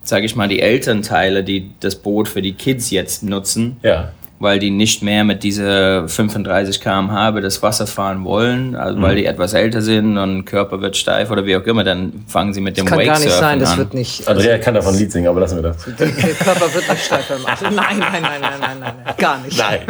sage 0.04 0.26
ich 0.26 0.36
mal, 0.36 0.48
die 0.48 0.60
Elternteile, 0.60 1.44
die 1.44 1.70
das 1.80 1.96
Boot 1.96 2.28
für 2.28 2.42
die 2.42 2.54
Kids 2.54 2.90
jetzt 2.90 3.22
nutzen, 3.22 3.76
Ja. 3.82 4.10
weil 4.40 4.58
die 4.58 4.70
nicht 4.70 5.04
mehr 5.04 5.22
mit 5.22 5.44
dieser 5.44 6.08
35 6.08 6.80
km/h 6.80 7.28
über 7.28 7.40
das 7.40 7.62
Wasser 7.62 7.86
fahren 7.86 8.24
wollen, 8.24 8.74
also 8.74 8.98
Mhm. 8.98 9.02
weil 9.02 9.14
die 9.14 9.26
etwas 9.26 9.54
älter 9.54 9.80
sind 9.80 10.18
und 10.18 10.44
Körper 10.44 10.80
wird 10.80 10.96
steif 10.96 11.30
oder 11.30 11.46
wie 11.46 11.54
auch 11.56 11.62
immer, 11.62 11.84
dann 11.84 12.24
fangen 12.26 12.52
sie 12.52 12.60
mit 12.60 12.76
dem 12.76 12.84
Kann 12.86 12.98
gar 13.04 13.20
nicht 13.20 13.30
sein, 13.30 13.60
das 13.60 13.72
an. 13.72 13.78
wird 13.78 13.94
nicht. 13.94 14.26
Andrea 14.26 14.58
kann 14.58 14.74
davon 14.74 14.94
ein 14.94 14.98
Lied 14.98 15.12
singen, 15.12 15.28
aber 15.28 15.38
lassen 15.40 15.56
wir 15.62 15.62
das. 15.62 15.84
Der, 15.84 16.08
Körper 16.08 16.74
wird 16.74 16.88
nicht 16.90 17.04
steif 17.04 17.28
beim 17.28 17.46
Atmen. 17.46 17.74
Nein, 17.76 17.98
nein, 18.00 18.12
nein, 18.12 18.22
nein, 18.22 18.40
nein, 18.40 18.60
nein, 18.80 18.94
nein, 19.04 19.14
gar 19.16 19.38
nicht. 19.44 19.56
Nein. 19.56 19.80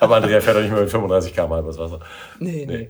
aber 0.00 0.16
Andrea 0.16 0.40
fährt 0.40 0.56
doch 0.56 0.62
nicht 0.62 0.72
mehr 0.72 0.80
mit 0.80 0.90
35 0.90 1.32
km 1.32 1.52
übers 1.60 1.78
Wasser. 1.78 2.00
Nee, 2.40 2.66
nee. 2.68 2.88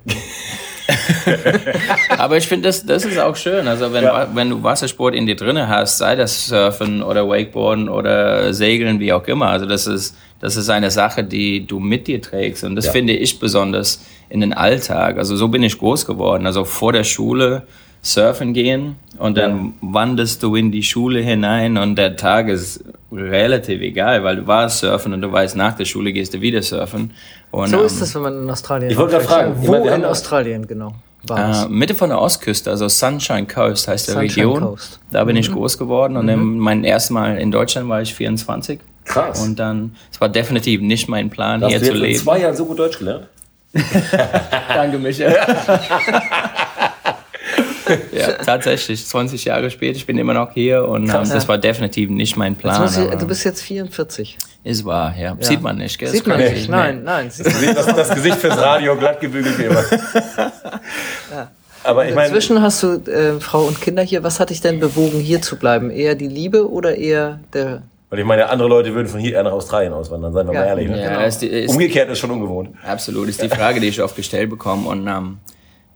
Aber 2.19 2.37
ich 2.37 2.47
finde, 2.47 2.69
das, 2.69 2.85
das 2.85 3.05
ist 3.05 3.19
auch 3.19 3.37
schön. 3.37 3.67
Also 3.69 3.93
wenn, 3.93 4.05
Ja. 4.05 4.29
wenn 4.35 4.51
du 4.51 4.63
Wassersport 4.63 5.15
in 5.15 5.27
dir 5.27 5.37
drinne 5.37 5.69
hast, 5.69 5.99
sei 5.99 6.17
das 6.17 6.47
Surfen 6.49 7.03
oder 7.03 7.29
Wakeboarden 7.29 7.89
oder 7.89 8.53
Segeln, 8.55 9.01
wie 9.01 9.13
auch 9.13 9.27
immer. 9.27 9.49
Also 9.49 9.67
das 9.67 9.87
ist, 9.87 10.17
das 10.41 10.57
ist 10.57 10.69
eine 10.71 10.91
Sache, 10.91 11.25
die 11.25 11.67
du 11.67 11.79
mit 11.81 12.07
dir 12.07 12.21
trägst. 12.23 12.65
Und 12.65 12.77
das 12.77 12.87
Ja. 12.87 12.93
finde 12.93 13.13
ich 13.15 13.39
besonders 13.39 14.05
in 14.31 14.41
den 14.41 14.53
Alltag. 14.53 15.19
Also 15.19 15.37
so 15.37 15.49
bin 15.49 15.63
ich 15.63 15.79
groß 15.79 16.07
geworden. 16.07 16.47
Also 16.47 16.65
vor 16.65 16.93
der 16.93 17.05
Schule 17.05 17.63
surfen 18.03 18.53
gehen 18.55 18.97
und 19.19 19.37
dann 19.37 19.75
wanderst 19.81 20.43
du 20.43 20.55
in 20.55 20.71
die 20.71 20.83
Schule 20.83 21.21
hinein 21.21 21.77
und 21.77 21.97
der 21.97 22.17
Tag 22.17 22.49
ist 22.49 22.85
relativ 23.13 23.81
egal, 23.81 24.23
weil 24.25 24.37
du 24.37 24.47
warst 24.47 24.79
surfen 24.79 25.13
und 25.13 25.23
du 25.23 25.31
weißt, 25.33 25.57
nach 25.57 25.75
der 25.75 25.85
Schule 25.85 26.13
gehst 26.13 26.35
du 26.35 26.41
wieder 26.41 26.63
surfen. 26.63 27.13
Und, 27.51 27.69
So 27.71 27.81
ähm, 27.81 27.87
ist 27.87 28.01
das, 28.01 28.15
wenn 28.15 28.23
man 28.23 28.43
in 28.45 28.51
Australien 28.51 28.91
Ich 28.91 28.97
wollte 28.97 29.13
gerade 29.13 29.25
fragen, 29.25 29.55
Wo 29.57 29.73
meine, 29.73 29.95
in 29.97 30.05
Australien, 30.05 30.67
genau. 30.67 30.95
Äh, 31.31 31.67
Mitte 31.69 31.95
von 31.95 32.11
der 32.11 32.21
Ostküste, 32.21 32.71
also 32.71 32.89
Sunshine 32.89 33.47
Coast 33.47 33.89
heißt 33.89 34.09
der 34.09 34.15
Sunshine 34.15 34.47
Region. 34.47 34.61
Coast. 34.63 35.01
Da 35.11 35.25
bin 35.25 35.37
ich 35.37 35.51
groß 35.51 35.77
geworden 35.77 36.17
und 36.17 36.27
dann 36.29 36.59
mein 36.59 36.85
erstes 36.85 37.11
Mal 37.11 37.39
in 37.39 37.51
Deutschland 37.51 37.89
war 37.89 38.01
ich 38.01 38.15
24. 38.15 38.79
Krass. 39.05 39.43
Und 39.43 39.59
dann, 39.59 39.97
es 40.13 40.21
war 40.21 40.29
definitiv 40.29 40.81
nicht 40.81 41.09
mein 41.09 41.29
Plan, 41.31 41.63
Hast 41.63 41.71
hier 41.71 41.81
du 41.81 41.87
zu 41.87 41.93
jetzt 41.93 41.97
in 42.03 42.07
leben. 42.09 42.19
zwei 42.23 42.41
Jahren 42.41 42.57
so 42.57 42.67
gut 42.67 42.79
Deutsch 42.79 42.99
gelernt? 42.99 43.27
Danke, 44.69 44.99
Michael. 44.99 45.37
ja, 48.13 48.33
tatsächlich, 48.45 49.07
20 49.07 49.45
Jahre 49.45 49.71
später, 49.71 49.97
ich 49.97 50.07
bin 50.07 50.19
immer 50.19 50.35
noch 50.35 50.53
hier 50.53 50.87
und 50.89 51.05
ähm, 51.05 51.09
Krass. 51.09 51.31
das 51.31 51.49
war 51.49 51.59
definitiv 51.59 52.11
nicht 52.11 52.37
mein 52.37 52.57
Plan. 52.57 52.85
ich, 52.87 52.95
du 53.19 53.27
bist 53.27 53.45
jetzt 53.45 53.63
44. 53.63 54.37
es 54.65 54.85
war, 54.85 55.17
ja. 55.17 55.37
Sieht 55.41 55.63
man 55.63 55.77
nicht, 55.79 55.99
gell? 55.99 56.09
Sieht 56.09 56.21
Ist 56.21 56.27
man 56.27 56.39
nicht. 56.39 56.69
Nein, 56.69 57.03
nein. 57.05 57.31
siehst 57.31 57.51
du. 57.63 57.75
Das, 57.75 57.87
das 57.87 58.15
Gesicht 58.15 58.37
fürs 58.39 58.57
Radio 58.59 58.97
glatt 58.97 59.21
gebügelt 59.21 59.59
wie 59.59 59.65
immer. 59.65 59.85
Aber 61.85 62.07
ich 62.07 62.15
meine, 62.15 62.29
Inzwischen 62.29 62.61
hast 62.61 62.83
du 62.83 62.95
äh, 63.11 63.41
Frau 63.41 63.63
und 63.63 63.81
Kinder 63.81 64.03
hier. 64.03 64.23
Was 64.23 64.41
hat 64.41 64.51
dich 64.51 64.61
denn 64.61 64.81
bewogen, 64.81 65.21
hier 65.21 65.41
zu 65.41 65.57
bleiben? 65.57 65.91
Eher 65.91 66.15
die 66.17 66.27
Liebe 66.27 66.69
oder 66.71 66.97
eher 66.97 67.41
der. 67.55 67.83
weil 68.11 68.19
ich 68.19 68.25
meine, 68.25 68.49
andere 68.51 68.69
Leute 68.69 68.93
würden 68.95 69.07
von 69.07 69.21
hier 69.21 69.35
eher 69.35 69.43
nach 69.45 69.53
Australien 69.53 69.93
auswandern, 69.93 70.33
seien 70.33 70.47
wir 70.49 70.55
Ja. 70.55 70.61
mal 70.61 70.67
ehrlich. 70.67 70.89
Ne? 70.89 71.01
Ja, 71.01 71.09
Genau. 71.15 71.27
ist, 71.27 71.39
die- 71.41 71.47
ist, 71.47 71.71
Umgekehrt 71.71 72.11
ist 72.11 72.19
schon 72.19 72.31
ungewohnt. 72.31 72.71
Absolut, 72.87 73.29
ist 73.29 73.41
die 73.43 73.49
Frage, 73.49 73.81
die 73.81 73.87
ich 73.89 74.03
oft 74.03 74.17
gestellt 74.17 74.51
bekomme. 74.51 74.89
Und 74.89 75.07
ähm, 75.07 75.39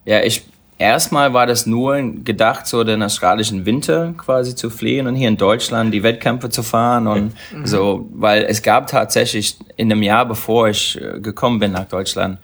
ja, 0.05 0.21
ich 0.23 0.45
erstmal 0.83 1.33
war 1.33 1.47
das 1.47 1.67
nur 1.67 2.01
gedacht, 2.25 2.67
so 2.67 2.85
den 2.85 3.03
australischen 3.03 3.65
Winter 3.67 4.15
quasi 4.17 4.55
zu 4.55 4.71
fliehen 4.71 5.07
und 5.07 5.15
hier 5.15 5.29
in 5.29 5.37
Deutschland 5.37 5.95
die 5.95 6.03
Wettkämpfe 6.03 6.51
zu 6.51 6.63
fahren 6.63 7.07
und 7.07 7.33
so, 7.65 8.09
weil 8.13 8.45
es 8.45 8.63
gab 8.63 8.87
tatsächlich 8.89 9.57
in 9.77 9.89
dem 9.89 10.03
Jahr, 10.03 10.27
bevor 10.27 10.69
ich 10.69 11.01
äh, 11.01 11.21
gekommen 11.21 11.59
bin 11.59 11.73
nach 11.73 11.87
Deutschland, 11.87 12.39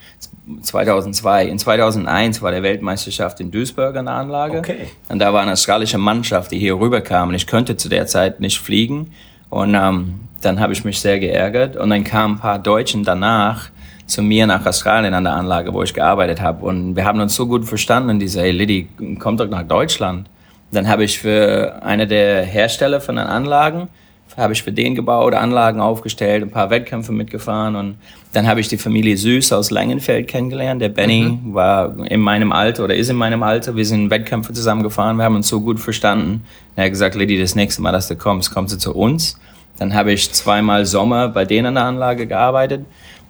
2002, 0.63 1.47
in 1.47 1.59
2001 1.59 2.41
war 2.41 2.51
der 2.51 2.63
Weltmeisterschaft 2.63 3.41
in 3.41 3.51
Duisburg 3.51 3.97
an 3.97 4.07
der 4.07 4.15
Anlage. 4.15 4.59
Okay. 4.59 4.89
Und 5.09 5.19
da 5.19 5.33
war 5.33 5.43
eine 5.43 5.53
australische 5.53 5.99
Mannschaft, 5.99 6.53
die 6.53 6.59
hier 6.59 6.79
rüberkam 6.79 7.29
und 7.29 7.35
ich 7.35 7.47
konnte 7.47 7.77
zu 7.77 7.89
der 7.89 8.07
Zeit 8.07 8.41
nicht 8.41 8.59
fliegen. 8.59 9.13
Und 9.51 9.75
ähm, 9.75 10.21
dann 10.41 10.61
habe 10.61 10.73
ich 10.73 10.85
mich 10.85 11.01
sehr 11.01 11.19
geärgert 11.19 11.77
und 11.77 11.91
dann 11.91 12.05
kamen 12.05 12.35
ein 12.35 12.41
paar 12.41 12.59
Deutschen 12.59 13.05
danach 13.05 13.71
zu 14.09 14.23
mir 14.23 14.47
nach 14.47 14.65
Australien 14.67 15.15
an 15.15 15.25
der 15.25 15.35
Anlage, 15.35 15.73
wo 15.73 15.83
ich 15.83 15.95
gearbeitet 15.95 16.41
habe. 16.41 16.65
Und 16.65 16.97
wir 16.97 17.05
haben 17.05 17.21
uns 17.21 17.37
so 17.37 17.47
gut 17.47 17.67
verstanden 17.67 18.11
und 18.11 18.19
die 18.19 18.29
so, 18.29 18.41
hey 18.41 18.51
Liddy, 18.51 18.89
komm 19.19 19.37
doch 19.37 19.49
nach 19.49 19.63
Deutschland. 19.63 20.29
Dann 20.73 20.89
habe 20.89 21.05
ich 21.05 21.19
für 21.19 21.81
eine 21.83 22.07
der 22.07 22.43
Hersteller 22.43 23.01
von 23.01 23.17
den 23.17 23.27
Anlagen, 23.27 23.89
habe 24.37 24.53
ich 24.53 24.63
für 24.63 24.73
den 24.73 24.95
gebaut, 24.95 25.35
Anlagen 25.35 25.81
aufgestellt, 25.81 26.45
ein 26.45 26.51
paar 26.51 26.71
Wettkämpfe 26.71 27.13
mitgefahren 27.13 27.75
und 27.75 27.97
dann 28.33 28.47
habe 28.47 28.61
ich 28.61 28.69
die 28.69 28.77
Familie 28.77 29.17
Süß 29.17 29.53
aus 29.53 29.71
Langenfeld 29.71 30.29
kennengelernt. 30.29 30.81
Der 30.81 30.91
Benny 30.91 31.41
war 31.47 31.97
in 32.07 32.21
meinem 32.21 32.53
Alter 32.53 32.85
oder 32.85 32.95
ist 32.95 33.09
in 33.09 33.17
meinem 33.17 33.43
Alter. 33.43 33.75
Wir 33.75 33.85
sind 33.85 34.11
Wettkämpfe 34.11 34.53
zusammen 34.53 34.85
gefahren, 34.85 35.17
wir 35.17 35.25
haben 35.25 35.35
uns 35.35 35.49
so 35.49 35.61
gut 35.61 35.81
verstanden. 35.81 36.45
Er 36.77 36.85
hat 36.85 36.91
gesagt, 36.93 37.17
Liddy, 37.17 37.41
das 37.41 37.57
nächste 37.57 37.83
Mal, 37.83 37.91
dass 37.91 38.07
du 38.07 38.15
kommst, 38.15 38.55
kommst 38.55 38.75
du 38.75 38.79
zu 38.79 38.95
uns. 38.95 39.41
Dann 39.79 39.93
habe 39.95 40.13
ich 40.13 40.33
zweimal 40.33 40.87
Sommer 40.87 41.29
bei 41.29 41.45
denen 41.45 41.67
an 41.69 41.75
der 41.75 41.85
Anlage 41.85 42.27
gearbeitet 42.29 42.85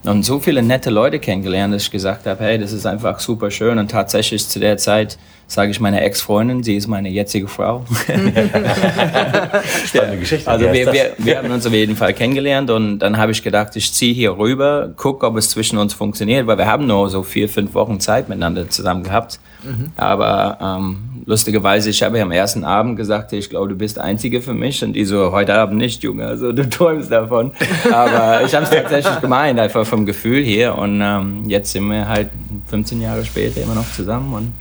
und 0.04 0.24
so 0.24 0.38
viele 0.38 0.62
nette 0.62 0.90
Leute 0.90 1.18
kennengelernt, 1.18 1.74
dass 1.74 1.82
ich 1.82 1.90
gesagt 1.90 2.26
habe, 2.26 2.44
hey, 2.44 2.58
das 2.58 2.72
ist 2.72 2.86
einfach 2.86 3.18
super 3.18 3.50
schön. 3.50 3.78
Und 3.78 3.90
tatsächlich 3.90 4.46
zu 4.46 4.60
der 4.60 4.76
Zeit 4.76 5.18
sage 5.48 5.70
ich 5.70 5.80
meiner 5.80 6.02
Ex-Freundin, 6.02 6.62
sie 6.62 6.76
ist 6.76 6.86
meine 6.86 7.08
jetzige 7.08 7.48
Frau. 7.48 7.84
Spannende 9.86 10.18
Geschichte. 10.18 10.48
Also 10.48 10.66
wir, 10.66 10.92
wir, 10.92 11.14
wir 11.18 11.38
haben 11.38 11.50
uns 11.50 11.66
auf 11.66 11.72
jeden 11.72 11.96
Fall 11.96 12.12
kennengelernt 12.14 12.70
und 12.70 12.98
dann 13.00 13.16
habe 13.16 13.32
ich 13.32 13.42
gedacht, 13.42 13.74
ich 13.74 13.92
ziehe 13.92 14.14
hier 14.14 14.36
rüber, 14.38 14.92
guck, 14.96 15.24
ob 15.24 15.36
es 15.36 15.50
zwischen 15.50 15.78
uns 15.78 15.94
funktioniert, 15.94 16.46
weil 16.46 16.58
wir 16.58 16.66
haben 16.66 16.86
nur 16.86 17.08
so 17.08 17.22
vier, 17.22 17.48
fünf 17.48 17.74
Wochen 17.74 17.98
Zeit 17.98 18.28
miteinander 18.28 18.68
zusammen 18.68 19.02
gehabt. 19.02 19.40
Aber 19.96 20.58
ähm, 20.60 21.22
lustigerweise, 21.26 21.90
ich 21.90 22.02
habe 22.02 22.18
ja 22.18 22.24
am 22.24 22.30
ersten 22.30 22.64
Abend 22.64 22.96
gesagt, 22.96 23.32
ich 23.32 23.50
glaube, 23.50 23.68
du 23.68 23.74
bist 23.74 23.96
der 23.96 24.04
Einzige 24.04 24.40
für 24.40 24.54
mich 24.54 24.82
und 24.84 24.92
die 24.92 25.04
so, 25.04 25.32
heute 25.32 25.54
Abend 25.54 25.78
nicht, 25.78 26.02
Junge, 26.02 26.26
also 26.26 26.52
du 26.52 26.68
träumst 26.70 27.10
davon. 27.10 27.52
Aber 27.92 28.42
ich 28.44 28.54
habe 28.54 28.64
es 28.64 28.70
tatsächlich 28.70 29.20
gemeint, 29.20 29.58
einfach 29.58 29.84
vom 29.88 30.06
Gefühl 30.06 30.42
hier 30.42 30.76
und 30.76 31.00
ähm, 31.02 31.44
jetzt 31.48 31.72
sind 31.72 31.88
wir 31.90 32.08
halt 32.08 32.30
15 32.68 33.00
Jahre 33.00 33.24
später 33.24 33.60
immer 33.62 33.74
noch 33.74 33.90
zusammen 33.92 34.32
und 34.34 34.52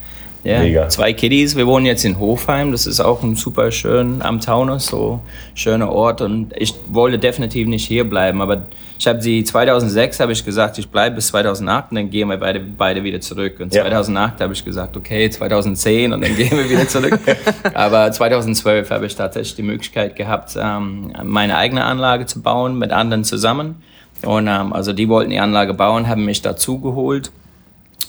ja, 0.44 0.60
Mega. 0.60 0.88
zwei 0.88 1.12
Kiddies. 1.12 1.58
Wir 1.58 1.68
wohnen 1.68 1.86
jetzt 1.86 2.06
in 2.06 2.20
Hofheim. 2.20 2.72
Das 2.72 2.88
ist 2.88 3.02
auch 3.02 3.22
ein 3.22 3.36
super 3.36 3.70
schön 3.72 4.22
am 4.22 4.40
Taunus, 4.40 4.86
so 4.86 5.20
schöner 5.56 5.92
Ort. 5.92 6.22
Und 6.22 6.54
ich 6.56 6.74
wollte 6.90 7.20
definitiv 7.20 7.68
nicht 7.68 7.86
hier 7.86 8.08
bleiben. 8.08 8.42
Aber 8.42 8.62
ich 8.98 9.08
habe 9.08 9.22
sie 9.22 9.44
2006 9.44 10.22
habe 10.22 10.32
ich 10.32 10.46
gesagt, 10.46 10.78
ich 10.78 10.88
bleibe 10.88 11.16
bis 11.16 11.28
2008 11.28 11.92
und 11.92 11.96
dann 11.96 12.10
gehen 12.10 12.30
wir 12.30 12.38
beide, 12.38 12.62
beide 12.62 13.04
wieder 13.04 13.20
zurück. 13.20 13.60
Und 13.60 13.74
Ja. 13.74 13.82
2008 13.82 14.40
habe 14.40 14.54
ich 14.54 14.64
gesagt, 14.64 14.96
okay, 14.96 15.30
2010 15.30 16.14
und 16.14 16.22
dann 16.22 16.36
gehen 16.38 16.52
wir 16.52 16.70
wieder 16.70 16.88
zurück. 16.88 17.20
Aber 17.74 18.10
2012 18.10 18.90
habe 18.90 19.06
ich 19.06 19.16
tatsächlich 19.16 19.56
die 19.56 19.64
Möglichkeit 19.64 20.16
gehabt, 20.16 20.58
ähm, 20.58 21.12
meine 21.24 21.58
eigene 21.58 21.84
Anlage 21.84 22.26
zu 22.26 22.42
bauen 22.42 22.80
mit 22.80 22.92
anderen 22.94 23.26
zusammen. 23.26 23.84
Und 24.26 24.48
ähm, 24.48 24.74
also 24.74 24.94
die 24.94 25.08
wollten 25.10 25.30
die 25.32 25.40
Anlage 25.40 25.74
bauen, 25.74 26.08
haben 26.08 26.26
mich 26.26 26.42
dazu 26.42 26.80
geholt. 26.80 27.32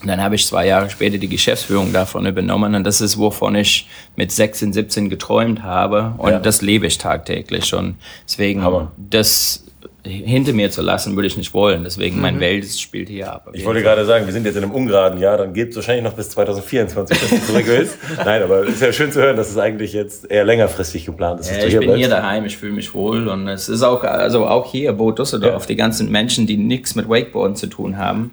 Und 0.01 0.09
dann 0.09 0.23
habe 0.23 0.37
ich 0.37 0.47
zwei 0.47 0.67
Jahre 0.67 0.89
später 0.91 1.19
die 1.19 1.29
Geschäftsführung 1.29 1.93
davon 1.93 2.25
übernommen 2.25 2.75
und 2.77 2.85
das 2.85 3.01
ist, 3.01 3.19
wovon 3.19 3.57
ich 3.57 3.89
mit 4.15 4.31
16, 4.31 4.73
17 4.73 5.09
geträumt 5.11 5.65
habe 5.65 6.13
und 6.19 6.31
Ja. 6.31 6.39
das 6.39 6.63
lebe 6.63 6.87
ich 6.87 6.99
tagtäglich 6.99 7.75
und 7.75 7.97
deswegen 8.25 8.63
Hammer. 8.63 8.93
das 8.97 9.65
hinter 10.09 10.53
mir 10.53 10.71
zu 10.71 10.83
lassen, 10.83 11.15
würde 11.17 11.27
ich 11.27 11.37
nicht 11.37 11.55
wollen. 11.55 11.85
Deswegen 11.85 12.21
mein 12.21 12.41
Welt 12.41 12.67
spielt 12.67 13.09
hier 13.09 13.33
ab. 13.33 13.49
Ich 13.53 13.65
wollte 13.65 13.83
gerade 13.83 14.05
sagen, 14.05 14.27
wir 14.27 14.33
sind 14.33 14.47
jetzt 14.47 14.57
in 14.57 14.63
einem 14.63 14.73
ungeraden 14.73 15.21
Jahr, 15.21 15.39
dann 15.39 15.53
geht 15.53 15.71
es 15.71 15.77
wahrscheinlich 15.77 16.05
noch 16.05 16.15
bis 16.15 16.31
2024, 16.31 17.21
bis 17.21 17.31
du 17.31 17.47
zurück 17.47 17.65
willst. 17.67 17.99
Nein, 18.25 18.43
aber 18.43 18.63
es 18.63 18.75
ist 18.75 18.83
ja 18.83 18.93
schön 18.93 19.13
zu 19.13 19.21
hören, 19.21 19.37
dass 19.37 19.51
es 19.51 19.59
eigentlich 19.59 19.93
jetzt 19.93 20.31
eher 20.31 20.45
längerfristig 20.45 21.05
geplant 21.05 21.41
ist. 21.41 21.51
Ja, 21.51 21.65
ich 21.65 21.73
bin 21.73 21.81
bleibst. 21.81 21.99
hier 21.99 22.09
daheim, 22.09 22.45
ich 22.45 22.57
fühle 22.57 22.73
mich 22.73 22.95
wohl 22.95 23.29
und 23.29 23.49
es 23.49 23.69
ist 23.69 23.83
auch, 23.83 24.05
also 24.05 24.47
auch 24.47 24.71
hier, 24.71 24.93
Boot 24.93 25.19
Düsseldorf, 25.19 25.67
die 25.67 25.77
ganzen 25.77 26.11
Menschen, 26.11 26.47
die 26.47 26.57
nichts 26.57 26.95
mit 26.95 27.09
Wakeboarden 27.09 27.57
zu 27.57 27.67
tun 27.67 27.99
haben, 27.99 28.33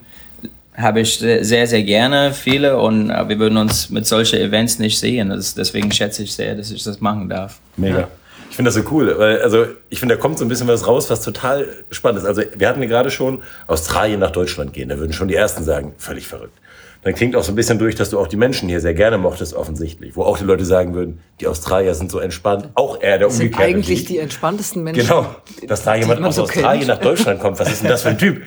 habe 0.77 1.01
ich 1.01 1.17
sehr, 1.17 1.67
sehr 1.67 1.84
gerne 1.84 2.34
viele 2.34 2.77
und 2.77 3.10
äh, 3.10 3.29
wir 3.29 3.39
würden 3.39 3.58
uns 3.58 3.89
mit 3.89 4.05
solchen 4.05 4.39
Events 4.39 4.79
nicht 4.79 5.00
sehen. 5.00 5.29
Das, 5.29 5.55
deswegen 5.55 5.91
schätze 5.91 6.24
ich 6.24 6.34
sehr, 6.34 6.55
dass 6.55 6.72
ich 6.72 6.84
das 6.84 7.00
machen 7.00 7.29
darf. 7.29 7.60
Mega. 7.77 8.10
Ich 8.55 8.57
finde 8.57 8.69
das 8.69 8.75
so 8.75 8.89
cool, 8.89 9.13
weil 9.17 9.41
also 9.41 9.67
ich 9.89 10.00
finde, 10.00 10.15
da 10.15 10.21
kommt 10.21 10.38
so 10.38 10.45
ein 10.45 10.47
bisschen 10.47 10.69
was 10.69 10.88
raus, 10.88 11.09
was 11.09 11.21
total 11.21 11.67
spannend 11.91 12.19
ist. 12.19 12.25
Also 12.25 12.41
wir 12.55 12.69
hatten 12.69 12.81
ja 12.81 12.88
gerade 12.88 13.12
schon 13.12 13.43
Australien 13.67 14.21
nach 14.21 14.31
Deutschland 14.31 14.71
gehen, 14.71 14.88
da 14.88 14.97
würden 14.97 15.12
schon 15.12 15.27
die 15.27 15.35
ersten 15.35 15.65
sagen, 15.65 15.93
völlig 15.97 16.25
verrückt. 16.25 16.57
Dann 17.05 17.13
klingt 17.13 17.35
auch 17.35 17.43
so 17.43 17.51
ein 17.51 17.55
bisschen 17.55 17.77
durch, 17.77 17.93
dass 17.95 18.09
du 18.09 18.19
auch 18.19 18.25
die 18.27 18.35
Menschen 18.35 18.67
hier 18.67 18.81
sehr 18.81 18.95
gerne 18.95 19.19
mochtest, 19.19 19.53
offensichtlich. 19.53 20.15
Wo 20.15 20.24
auch 20.24 20.39
die 20.39 20.43
Leute 20.43 20.65
sagen 20.65 20.95
würden, 20.95 21.19
die 21.39 21.45
Australier 21.45 21.93
sind 21.93 22.09
so 22.09 22.17
entspannt. 22.17 22.69
Auch 22.74 23.00
eher 23.00 23.19
der 23.19 23.27
Das 23.27 23.38
sind 23.38 23.45
umgekehrte 23.45 23.75
eigentlich 23.75 24.00
Weg. 24.00 24.07
die 24.07 24.17
entspanntesten 24.17 24.83
Menschen. 24.83 25.03
Genau, 25.07 25.27
dass 25.67 25.83
da 25.83 25.93
jemand 25.93 26.21
man 26.21 26.29
aus 26.29 26.35
so 26.38 26.41
Australien 26.43 26.88
kennt. 26.88 26.89
nach 26.89 26.97
Deutschland 26.97 27.39
kommt. 27.39 27.59
Was 27.59 27.71
ist 27.71 27.83
denn 27.83 27.91
das 27.91 28.01
für 28.01 28.09
ein 28.09 28.17
Typ? 28.17 28.41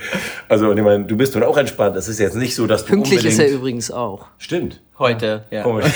Also, 0.48 0.72
ich 0.72 0.82
meine, 0.82 1.04
du 1.04 1.16
bist 1.16 1.34
nun 1.36 1.44
auch 1.44 1.56
entspannt. 1.56 1.94
Das 1.96 2.08
ist 2.08 2.18
jetzt 2.18 2.34
nicht 2.34 2.56
so, 2.56 2.66
dass 2.66 2.84
du 2.84 2.88
Pünktlich 2.94 3.24
ist 3.24 3.38
er 3.38 3.48
übrigens 3.48 3.92
auch. 3.92 4.26
Stimmt. 4.38 4.80
Heute, 4.98 5.44
ja. 5.52 5.62
Komisch. 5.62 5.86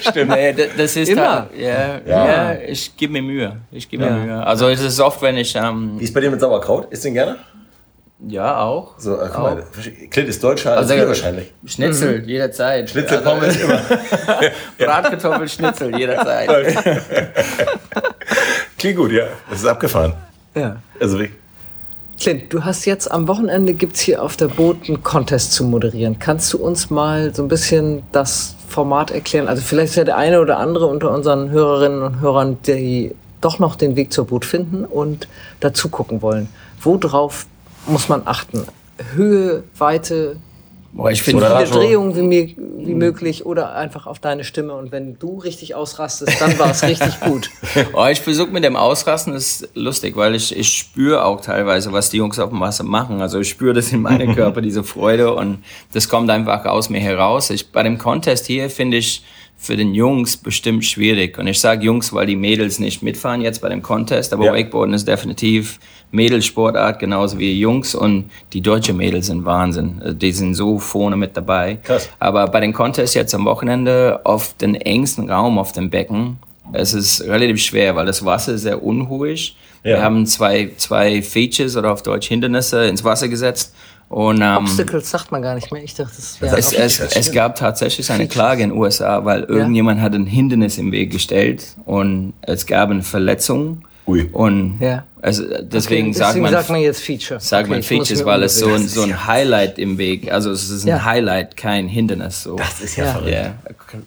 Stimmt. 0.00 0.30
Nee, 0.30 0.52
d- 0.54 0.68
das 0.76 0.96
ist 0.96 1.08
Immer. 1.10 1.22
Da, 1.22 1.48
ja, 1.54 2.00
ja. 2.06 2.54
ich 2.66 2.96
gebe 2.96 3.12
mir 3.12 3.22
Mühe. 3.22 3.56
Ich 3.70 3.88
gebe 3.90 4.04
mir 4.04 4.10
Mühe. 4.12 4.46
Also 4.46 4.68
es 4.68 4.80
ist 4.80 4.98
oft, 5.00 5.20
wenn 5.22 5.36
ich 5.36 5.54
ähm, 5.54 5.96
Wie 5.98 6.04
ist 6.04 6.14
bei 6.14 6.20
dir 6.20 6.30
mit 6.30 6.40
Sauerkraut? 6.40 6.88
Isst 6.90 7.04
du 7.04 7.08
den 7.08 7.14
gerne? 7.14 7.36
Ja 8.28 8.60
auch 8.60 8.94
So, 8.98 9.16
äh, 9.16 9.28
guck 9.32 9.42
mal, 9.42 9.64
Clint 10.10 10.28
ist 10.28 10.42
deutscher 10.42 10.72
als 10.72 10.90
Also, 10.90 10.94
wir 10.94 11.08
wahrscheinlich. 11.08 11.52
Schnitzel 11.66 12.22
jederzeit. 12.24 12.90
Schnitzel, 12.90 13.18
Also, 13.18 13.30
Pommes, 13.30 13.56
immer. 13.60 13.80
Bratkartoffel, 14.78 15.48
Schnitzel 15.48 15.96
jederzeit. 15.98 16.48
Klingt 18.78 18.96
gut, 18.96 19.12
ja. 19.12 19.24
Das 19.50 19.60
ist 19.60 19.66
abgefahren. 19.66 20.14
Ja. 20.54 20.76
Also 21.00 21.18
wirklich. 21.18 21.38
Clint, 22.20 22.52
du 22.52 22.64
hast 22.64 22.84
jetzt 22.84 23.10
am 23.10 23.26
Wochenende 23.26 23.74
gibt's 23.74 23.98
hier 24.00 24.22
auf 24.22 24.36
der 24.36 24.46
Boot 24.46 24.88
einen 24.88 25.02
Contest 25.02 25.52
zu 25.52 25.64
moderieren. 25.64 26.18
Kannst 26.20 26.52
du 26.52 26.58
uns 26.58 26.88
mal 26.88 27.34
so 27.34 27.42
ein 27.42 27.48
bisschen 27.48 28.04
das 28.12 28.54
Format 28.68 29.10
erklären? 29.10 29.48
Also 29.48 29.60
vielleicht 29.62 29.90
ist 29.90 29.96
ja 29.96 30.04
der 30.04 30.16
eine 30.16 30.40
oder 30.40 30.58
andere 30.58 30.86
unter 30.86 31.10
unseren 31.10 31.50
Hörerinnen 31.50 32.02
und 32.02 32.20
Hörern, 32.20 32.58
die 32.64 33.12
doch 33.40 33.58
noch 33.58 33.74
den 33.74 33.96
Weg 33.96 34.12
zur 34.12 34.26
Boot 34.28 34.44
finden 34.44 34.84
und 34.84 35.26
dazu 35.58 35.88
gucken 35.88 36.22
wollen. 36.22 36.48
Worauf 36.80 37.46
muss 37.86 38.08
man 38.08 38.22
achten? 38.26 38.64
Höhe, 39.14 39.64
Weite, 39.78 40.36
Boah, 40.94 41.10
ich 41.10 41.20
so 41.20 41.24
viele. 41.24 41.64
Drehungen 41.64 42.14
wie, 42.14 42.20
mir- 42.22 42.54
wie 42.86 42.94
möglich 42.94 43.46
oder 43.46 43.74
einfach 43.74 44.06
auf 44.06 44.18
deine 44.18 44.44
Stimme. 44.44 44.74
Und 44.74 44.92
wenn 44.92 45.18
du 45.18 45.38
richtig 45.38 45.74
ausrastest, 45.74 46.38
dann 46.38 46.58
war 46.58 46.70
es 46.70 46.82
richtig 46.86 47.18
gut. 47.20 47.48
Oh, 47.94 48.06
ich 48.10 48.20
versuche 48.20 48.50
mit 48.50 48.62
dem 48.62 48.76
Ausrasten, 48.76 49.32
das 49.32 49.62
ist 49.62 49.68
lustig, 49.74 50.16
weil 50.16 50.34
ich, 50.34 50.54
ich 50.54 50.68
spüre 50.76 51.24
auch 51.24 51.40
teilweise, 51.40 51.92
was 51.92 52.10
die 52.10 52.18
Jungs 52.18 52.38
auf 52.38 52.50
dem 52.50 52.60
Wasser 52.60 52.84
machen. 52.84 53.22
Also 53.22 53.40
ich 53.40 53.48
spüre 53.48 53.72
das 53.72 53.90
in 53.90 54.02
meinem 54.02 54.34
Körper, 54.36 54.60
diese 54.60 54.84
Freude 54.84 55.34
und 55.34 55.64
das 55.94 56.10
kommt 56.10 56.28
einfach 56.30 56.66
aus 56.66 56.90
mir 56.90 57.00
heraus. 57.00 57.48
Ich, 57.48 57.72
bei 57.72 57.82
dem 57.82 57.96
Contest 57.96 58.46
hier 58.46 58.68
finde 58.68 58.98
ich 58.98 59.24
für 59.62 59.76
den 59.76 59.94
Jungs 59.94 60.36
bestimmt 60.36 60.84
schwierig. 60.84 61.38
Und 61.38 61.46
ich 61.46 61.60
sage 61.60 61.84
Jungs, 61.84 62.12
weil 62.12 62.26
die 62.26 62.34
Mädels 62.34 62.80
nicht 62.80 63.02
mitfahren 63.02 63.40
jetzt 63.42 63.60
bei 63.62 63.68
dem 63.68 63.80
Contest, 63.80 64.32
aber 64.32 64.46
Ja. 64.46 64.52
Wakeboarden 64.52 64.92
ist 64.92 65.06
definitiv 65.06 65.78
Mädelsportart, 66.10 66.98
genauso 66.98 67.38
wie 67.38 67.58
Jungs 67.58 67.94
und 67.94 68.30
die 68.52 68.60
deutsche 68.60 68.92
Mädels 68.92 69.26
sind 69.26 69.44
Wahnsinn. 69.44 70.00
Also 70.02 70.14
Die 70.14 70.32
sind 70.32 70.54
so 70.54 70.78
vorne 70.80 71.16
mit 71.16 71.36
dabei. 71.36 71.78
Krass. 71.84 72.10
Aber 72.18 72.48
bei 72.48 72.58
den 72.58 72.72
Contests 72.72 73.14
jetzt 73.14 73.34
am 73.34 73.44
Wochenende 73.44 74.20
auf 74.24 74.54
den 74.56 74.74
engsten 74.74 75.30
Raum 75.30 75.58
auf 75.58 75.70
dem 75.70 75.90
Becken 75.90 76.38
es 76.72 76.94
ist 76.94 77.22
relativ 77.22 77.60
schwer, 77.62 77.96
weil 77.96 78.06
das 78.06 78.24
Wasser 78.24 78.54
ist 78.54 78.62
sehr 78.62 78.82
unruhig. 78.82 79.56
Ja. 79.84 79.96
Wir 79.96 80.02
haben 80.02 80.26
zwei, 80.26 80.70
zwei 80.76 81.20
Features 81.22 81.76
oder 81.76 81.92
auf 81.92 82.02
Deutsch 82.02 82.28
Hindernisse 82.28 82.86
ins 82.86 83.04
Wasser 83.04 83.28
gesetzt. 83.28 83.74
Und, 84.12 84.42
ähm, 84.42 84.58
Obstacles 84.58 85.10
sagt 85.10 85.32
man 85.32 85.40
gar 85.40 85.54
nicht 85.54 85.72
mehr. 85.72 85.82
Ich 85.82 85.94
dachte, 85.94 86.12
das 86.14 86.38
wäre 86.38 86.58
es, 86.58 86.74
es, 86.74 87.00
es 87.00 87.32
gab 87.32 87.56
tatsächlich 87.56 88.12
eine 88.12 88.28
Klage 88.28 88.62
in 88.62 88.68
den 88.68 88.78
USA, 88.78 89.24
weil 89.24 89.44
irgendjemand 89.44 90.02
hat 90.02 90.14
ein 90.14 90.26
Hindernis 90.26 90.76
im 90.76 90.92
Weg 90.92 91.10
gestellt 91.10 91.76
und 91.86 92.34
es 92.42 92.66
gab 92.66 92.90
eine 92.90 93.02
Verletzung. 93.02 93.84
Ui. 94.06 94.28
Und 94.32 94.76
Ja. 94.80 95.04
Also 95.22 95.44
deswegen, 95.62 96.08
Okay, 96.08 96.12
sagt 96.18 96.28
deswegen 96.30 96.42
man, 96.42 96.52
sagt 96.52 96.70
man 96.70 96.80
jetzt 96.80 97.00
Feature. 97.00 97.38
sagt 97.40 97.62
Okay, 97.62 97.70
man 97.70 97.78
ich 97.80 97.86
Features, 97.86 98.24
weil 98.24 98.42
es 98.42 98.58
so 98.58 98.68
ein, 98.72 98.88
so 98.88 99.02
ein 99.02 99.26
Highlight 99.26 99.78
im 99.78 99.96
Weg, 99.96 100.32
also 100.32 100.50
es 100.50 100.68
ist 100.68 100.84
ein 100.84 100.88
Ja. 100.88 101.04
Highlight, 101.04 101.56
kein 101.56 101.86
Hindernis. 101.88 102.42
So. 102.42 102.56
Das 102.56 102.80
ist 102.80 102.96
ja, 102.96 103.04
Ja. 103.04 103.12
verrückt. 103.12 103.30
Ja, 103.32 103.54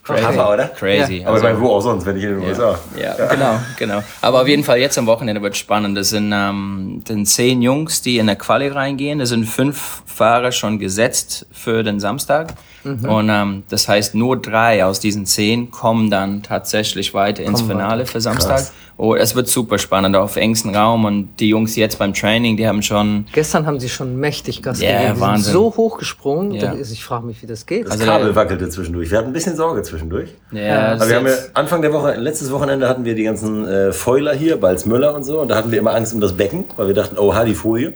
crazy. 0.04 0.40
Oder? 0.40 0.68
Crazy. 0.68 1.24
Aber 1.26 1.38
ich 1.38 1.44
meine, 1.44 1.60
wo 1.62 1.70
auch 1.70 1.82
sonst, 1.82 2.06
wenn 2.06 2.18
ich 2.18 2.24
in 2.26 2.32
den 2.32 2.42
Ja, 2.42 2.48
USA. 2.50 2.80
ja, 3.02 3.28
genau, 3.28 3.60
genau. 3.78 4.04
Aber 4.22 4.42
auf 4.42 4.48
jeden 4.48 4.64
Fall 4.66 4.78
jetzt 4.80 4.98
am 4.98 5.06
Wochenende 5.08 5.42
wird 5.42 5.56
spannend. 5.56 5.98
Das 5.98 6.10
sind, 6.10 6.32
ähm, 6.36 7.02
das 7.06 7.14
sind 7.16 7.26
zehn 7.28 7.62
Jungs, 7.62 8.02
die 8.02 8.18
in 8.18 8.28
der 8.28 8.36
Quali 8.36 8.68
reingehen. 8.68 9.22
Es 9.22 9.30
sind 9.30 9.46
fünf 9.46 10.04
Fahrer 10.06 10.52
schon 10.52 10.80
gesetzt 10.80 11.46
für 11.52 11.84
den 11.84 12.00
Samstag. 12.00 12.54
Und 12.84 13.30
ähm, 13.30 13.64
das 13.70 13.88
heißt, 13.88 14.14
nur 14.14 14.40
drei 14.40 14.86
aus 14.86 15.00
diesen 15.00 15.26
zehn 15.26 15.72
kommen 15.72 16.12
dann 16.12 16.44
tatsächlich 16.44 17.16
weiter 17.16 17.42
ins 17.44 17.62
Finale 17.64 18.06
für 18.06 18.22
Samstag. 18.22 18.58
Krass. 18.58 18.74
Oh, 18.98 19.16
es 19.16 19.34
wird 19.36 19.48
super 19.48 19.80
spannend 19.80 20.16
auf 20.16 20.36
engstem 20.36 20.76
Raum 20.76 21.04
und 21.06 21.30
die 21.40 21.50
Jungs 21.50 21.76
jetzt 21.76 21.98
beim 22.00 22.14
Training, 22.14 22.58
die 22.58 22.68
haben 22.68 22.82
schon 22.82 23.26
Gestern 23.32 23.66
haben 23.66 23.80
sie 23.80 23.90
schon 23.90 24.18
mächtig 24.18 24.62
Gas 24.62 24.82
Ja, 24.82 24.92
gegeben. 25.00 25.14
Die 25.16 25.22
Wahnsinn. 25.22 25.44
sind 25.46 25.54
so 25.54 25.74
hoch 25.78 25.98
gesprungen. 25.98 26.52
Ja. 26.52 26.76
dass 26.76 26.92
Ich 26.92 27.04
frage 27.04 27.26
mich, 27.26 27.42
wie 27.42 27.48
das 27.48 27.66
geht. 27.66 27.86
Das 27.86 27.94
Also 27.94 28.06
Kabel 28.06 28.28
der- 28.28 28.36
wackelte 28.36 28.70
zwischendurch. 28.70 29.10
Wir 29.12 29.18
hatten 29.18 29.28
ein 29.28 29.34
bisschen 29.34 29.56
Sorge 29.56 29.82
zwischendurch. 29.84 30.30
ja, 30.52 30.94
Aber 30.94 31.08
wir 31.10 31.16
haben 31.16 31.28
ja 31.28 31.34
Anfang 31.54 31.82
der 31.82 31.94
Woche, 31.94 32.16
letztes 32.16 32.52
Wochenende 32.52 32.90
hatten 32.90 33.06
wir 33.06 33.16
die 33.16 33.24
ganzen 33.24 33.68
äh, 33.68 33.92
Foiler 33.92 34.34
hier, 34.34 34.58
Balzmüller 34.58 35.16
und 35.16 35.24
so. 35.24 35.40
Und 35.40 35.50
da 35.50 35.56
hatten 35.56 35.72
wir 35.72 35.80
immer 35.80 35.94
Angst 35.96 36.14
um 36.14 36.20
das 36.22 36.34
Becken, 36.34 36.66
weil 36.76 36.88
wir 36.88 36.94
dachten, 36.94 37.18
oh, 37.18 37.34
die 37.46 37.56
Folie. 37.56 37.94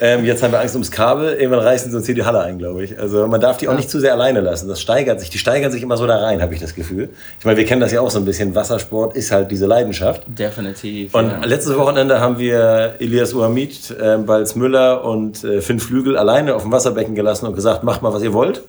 Ähm, 0.00 0.24
jetzt 0.24 0.42
haben 0.42 0.52
wir 0.52 0.60
Angst 0.60 0.74
ums 0.74 0.90
Kabel. 0.90 1.34
Irgendwann 1.34 1.60
reißen 1.60 1.90
sie 1.90 1.96
uns 1.96 2.06
hier 2.06 2.14
die 2.14 2.24
Halle 2.24 2.40
ein, 2.40 2.58
glaube 2.58 2.82
ich. 2.82 2.98
Also 2.98 3.26
man 3.26 3.40
darf 3.40 3.58
die 3.58 3.68
auch 3.68 3.76
nicht 3.76 3.90
zu 3.90 4.00
sehr 4.00 4.12
alleine 4.12 4.40
lassen. 4.40 4.68
Das 4.68 4.80
steigert 4.80 5.20
sich. 5.20 5.28
Die 5.30 5.38
steigern 5.38 5.70
sich 5.70 5.82
immer 5.82 5.96
so 5.96 6.06
da 6.06 6.16
rein, 6.16 6.40
habe 6.40 6.54
ich 6.54 6.60
das 6.60 6.74
Gefühl. 6.74 7.10
Ich 7.38 7.44
meine, 7.44 7.58
wir 7.58 7.66
kennen 7.66 7.80
das 7.80 7.92
ja 7.92 8.00
auch 8.00 8.10
so 8.10 8.18
ein 8.18 8.24
bisschen. 8.24 8.54
Wassersport 8.54 9.14
ist 9.14 9.30
halt 9.30 9.50
diese 9.50 9.66
Leidenschaft. 9.66 10.22
definitiv. 10.26 11.14
Und 11.14 11.30
ja. 11.30 11.44
letztes 11.44 11.76
Wochenende 11.76 12.20
haben 12.20 12.38
wir 12.38 12.96
Elias 12.98 13.34
Uhamid, 13.34 13.94
äh, 14.00 14.16
Balz 14.18 14.54
Müller 14.54 15.04
und 15.04 15.44
äh, 15.44 15.60
Finn 15.60 15.80
Flügel 15.80 16.16
alleine 16.16 16.54
auf 16.54 16.62
dem 16.62 16.72
Wasserbecken 16.72 17.14
gelassen 17.14 17.46
und 17.46 17.54
gesagt, 17.54 17.84
macht 17.84 18.00
mal, 18.02 18.12
was 18.12 18.22
ihr 18.22 18.32
wollt. 18.32 18.62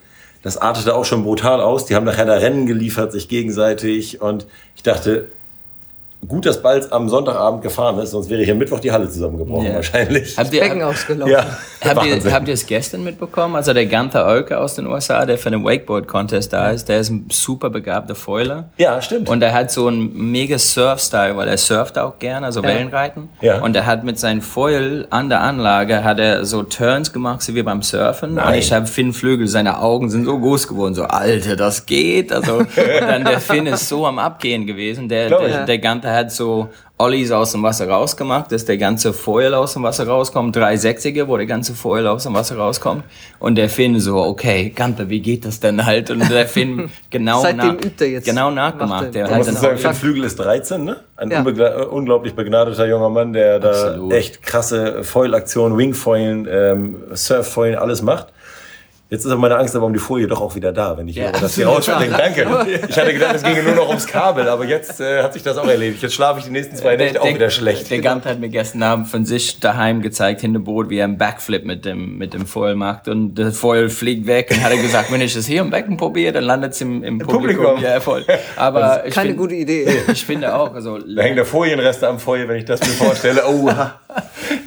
Das 0.43 0.57
artete 0.57 0.95
auch 0.95 1.05
schon 1.05 1.23
brutal 1.23 1.61
aus. 1.61 1.85
Die 1.85 1.95
haben 1.95 2.05
nachher 2.05 2.25
da 2.25 2.33
Rennen 2.33 2.65
geliefert, 2.65 3.11
sich 3.11 3.29
gegenseitig. 3.29 4.21
Und 4.21 4.47
ich 4.75 4.83
dachte, 4.83 5.27
gut, 6.27 6.45
dass 6.45 6.61
Balz 6.61 6.87
am 6.91 7.09
Sonntagabend 7.09 7.61
gefahren 7.61 7.97
ist, 7.99 8.11
sonst 8.11 8.29
wäre 8.29 8.43
hier 8.43 8.55
Mittwoch 8.55 8.79
die 8.79 8.91
Halle 8.91 9.09
zusammengebrochen 9.09 9.65
Ja. 9.67 9.75
wahrscheinlich. 9.75 10.37
Habt 10.37 10.53
ihr, 10.53 10.61
Becken 10.61 10.83
ausgelaufen. 10.83 11.31
Ja, 11.33 11.45
habt, 11.85 12.05
ihr, 12.05 12.31
habt 12.31 12.47
ihr 12.47 12.53
es 12.53 12.65
gestern 12.65 13.03
mitbekommen? 13.03 13.55
Also 13.55 13.73
der 13.73 13.85
Gunther 13.87 14.27
Oelke 14.27 14.57
aus 14.59 14.75
den 14.75 14.87
USA, 14.87 15.25
der 15.25 15.37
für 15.37 15.49
den 15.51 15.63
Wakeboard-Contest 15.63 16.53
da 16.53 16.69
ist, 16.69 16.87
der 16.89 16.99
ist 16.99 17.09
ein 17.09 17.25
super 17.31 17.69
begabter 17.69 18.15
Foiler. 18.15 18.69
ja, 18.77 19.01
stimmt. 19.01 19.29
Und 19.29 19.41
er 19.41 19.53
hat 19.53 19.71
so 19.71 19.87
einen 19.87 20.31
mega 20.31 20.57
Surf-Style, 20.57 21.35
weil 21.35 21.47
er 21.47 21.57
surft 21.57 21.97
auch 21.97 22.19
gerne, 22.19 22.45
also 22.45 22.61
Wellenreiten. 22.63 23.29
Ja. 23.41 23.61
Und 23.61 23.75
er 23.75 23.85
hat 23.85 24.03
mit 24.03 24.19
seinem 24.19 24.41
Foil 24.41 25.07
an 25.09 25.29
der 25.29 25.41
Anlage, 25.41 26.03
hat 26.03 26.19
er 26.19 26.45
so 26.45 26.63
Turns 26.63 27.11
gemacht, 27.11 27.41
so 27.41 27.55
wie 27.55 27.63
beim 27.63 27.81
Surfen. 27.81 28.35
Nein. 28.35 28.47
Und 28.47 28.53
ich 28.55 28.71
habe 28.71 28.85
Finn 28.85 29.13
Flügel, 29.13 29.47
seine 29.47 29.79
Augen 29.81 30.09
sind 30.09 30.25
so 30.25 30.37
groß 30.39 30.67
geworden, 30.67 30.93
so, 30.93 31.03
Alter, 31.03 31.55
das 31.55 31.85
geht. 31.85 32.31
Also, 32.31 32.57
und 32.57 32.67
dann 32.77 33.25
der 33.25 33.39
Finn 33.39 33.65
ist 33.65 33.87
so 33.89 34.05
am 34.05 34.19
Abgehen 34.19 34.67
gewesen. 34.67 35.09
Der, 35.09 35.29
der, 35.29 35.65
der 35.65 35.77
Gunther 35.79 36.10
hat 36.13 36.31
so 36.31 36.69
Ollies 36.97 37.31
aus 37.31 37.51
dem 37.53 37.63
Wasser 37.63 37.89
rausgemacht, 37.89 38.51
dass 38.51 38.63
der 38.65 38.77
ganze 38.77 39.11
Foil 39.11 39.55
aus 39.55 39.73
dem 39.73 39.81
Wasser 39.81 40.07
rauskommt. 40.07 40.55
Drei 40.55 40.77
Sechzige, 40.77 41.27
wo 41.27 41.35
der 41.35 41.47
ganze 41.47 41.73
Foil 41.73 42.05
aus 42.05 42.23
dem 42.23 42.35
Wasser 42.35 42.57
rauskommt. 42.57 43.03
Und 43.39 43.55
der 43.55 43.69
Finn 43.69 43.99
so, 43.99 44.17
okay, 44.17 44.71
Gunther, 44.75 45.09
wie 45.09 45.19
geht 45.19 45.43
das 45.45 45.59
denn 45.59 45.83
halt? 45.83 46.11
Und 46.11 46.29
der 46.29 46.47
Finn 46.47 46.91
genau, 47.09 47.41
nach, 47.53 47.73
übt 47.73 48.05
er 48.05 48.11
jetzt. 48.11 48.25
genau 48.25 48.51
Macht 48.51 48.55
nachgemacht. 48.77 49.05
er- 49.05 49.11
Der 49.11 49.23
hat 49.31 49.47
dann 49.47 49.55
sagen, 49.55 49.77
Finn 49.79 49.93
Flügel 49.95 50.23
ist 50.25 50.35
13, 50.37 50.83
ne? 50.83 50.97
Ein 51.17 51.31
Ja. 51.31 51.43
äh, 51.43 51.85
unglaublich 51.85 52.35
begnadeter 52.35 52.85
junger 52.87 53.09
Mann, 53.09 53.33
der 53.33 53.59
da 53.59 53.69
Absolut. 53.69 54.13
echt 54.13 54.43
krasse 54.43 55.03
Foil-Aktionen, 55.03 55.77
Wingfoilen, 55.79 56.47
ähm, 56.51 56.95
Surffoilen, 57.13 57.79
alles 57.79 58.03
macht. 58.03 58.27
Jetzt 59.13 59.25
ist 59.25 59.31
aber 59.33 59.41
meine 59.41 59.57
Angst 59.57 59.75
aber 59.75 59.87
um 59.87 59.91
die 59.91 59.99
Folie 59.99 60.25
doch 60.25 60.39
auch 60.39 60.55
wieder 60.55 60.71
da, 60.71 60.97
wenn 60.97 61.05
ich 61.09 61.17
Ja, 61.17 61.23
höre, 61.25 61.31
dass 61.33 61.55
die. 61.55 61.63
Danke. 61.63 62.47
Ich 62.87 62.97
hatte 62.97 63.13
gedacht, 63.13 63.35
es 63.35 63.43
ginge 63.43 63.61
nur 63.61 63.75
noch 63.75 63.89
ums 63.89 64.07
Kabel, 64.07 64.47
aber 64.47 64.63
jetzt 64.63 65.01
äh, 65.01 65.21
hat 65.21 65.33
sich 65.33 65.43
das 65.43 65.57
auch 65.57 65.67
erledigt. 65.67 66.01
Jetzt 66.01 66.13
schlafe 66.13 66.39
ich 66.39 66.45
die 66.45 66.51
nächsten 66.51 66.77
zwei 66.77 66.95
Nächte 66.95 67.21
auch 67.21 67.27
wieder 67.27 67.49
schlecht. 67.49 67.91
Der 67.91 67.99
Gant 67.99 68.25
hat 68.25 68.39
mir 68.39 68.47
gestern 68.47 68.83
Abend 68.83 69.09
von 69.09 69.25
sich 69.25 69.59
daheim 69.59 70.01
gezeigt, 70.01 70.39
hinter 70.39 70.59
Boot, 70.59 70.89
wie 70.89 70.97
er 70.99 71.03
einen 71.03 71.17
Backflip 71.17 71.65
mit 71.65 71.83
dem, 71.83 72.17
mit 72.19 72.33
dem 72.33 72.45
Foil 72.45 72.75
macht. 72.75 73.09
Und 73.09 73.35
der 73.35 73.51
Foil 73.51 73.89
fliegt 73.89 74.27
weg 74.27 74.47
und 74.49 74.63
hat 74.63 74.71
er 74.71 74.77
gesagt, 74.81 75.11
wenn 75.11 75.19
ich 75.19 75.33
das 75.33 75.45
hier 75.45 75.59
im 75.59 75.71
Becken 75.71 75.97
probiere, 75.97 76.31
dann 76.31 76.45
landet 76.45 76.71
es 76.71 76.79
im, 76.79 77.03
im 77.03 77.19
Publikum. 77.19 77.65
Publikum. 77.65 77.83
Ja, 77.83 77.99
voll. 77.99 78.23
Aber 78.55 79.05
ich 79.05 79.13
Keine 79.13 79.29
find- 79.31 79.39
gute 79.39 79.55
Idee. 79.55 79.87
Ich 80.13 80.25
finde 80.25 80.55
auch, 80.55 80.73
also, 80.73 80.99
Da 80.99 81.21
hängen 81.21 81.35
da 81.35 81.43
Folienreste 81.43 82.07
am 82.07 82.17
Feuer, 82.17 82.47
wenn 82.47 82.55
ich 82.57 82.65
das 82.65 82.79
mir 82.79 82.87
vorstelle. 82.93 83.41
Oh, 83.51 83.69
ha. 83.69 83.99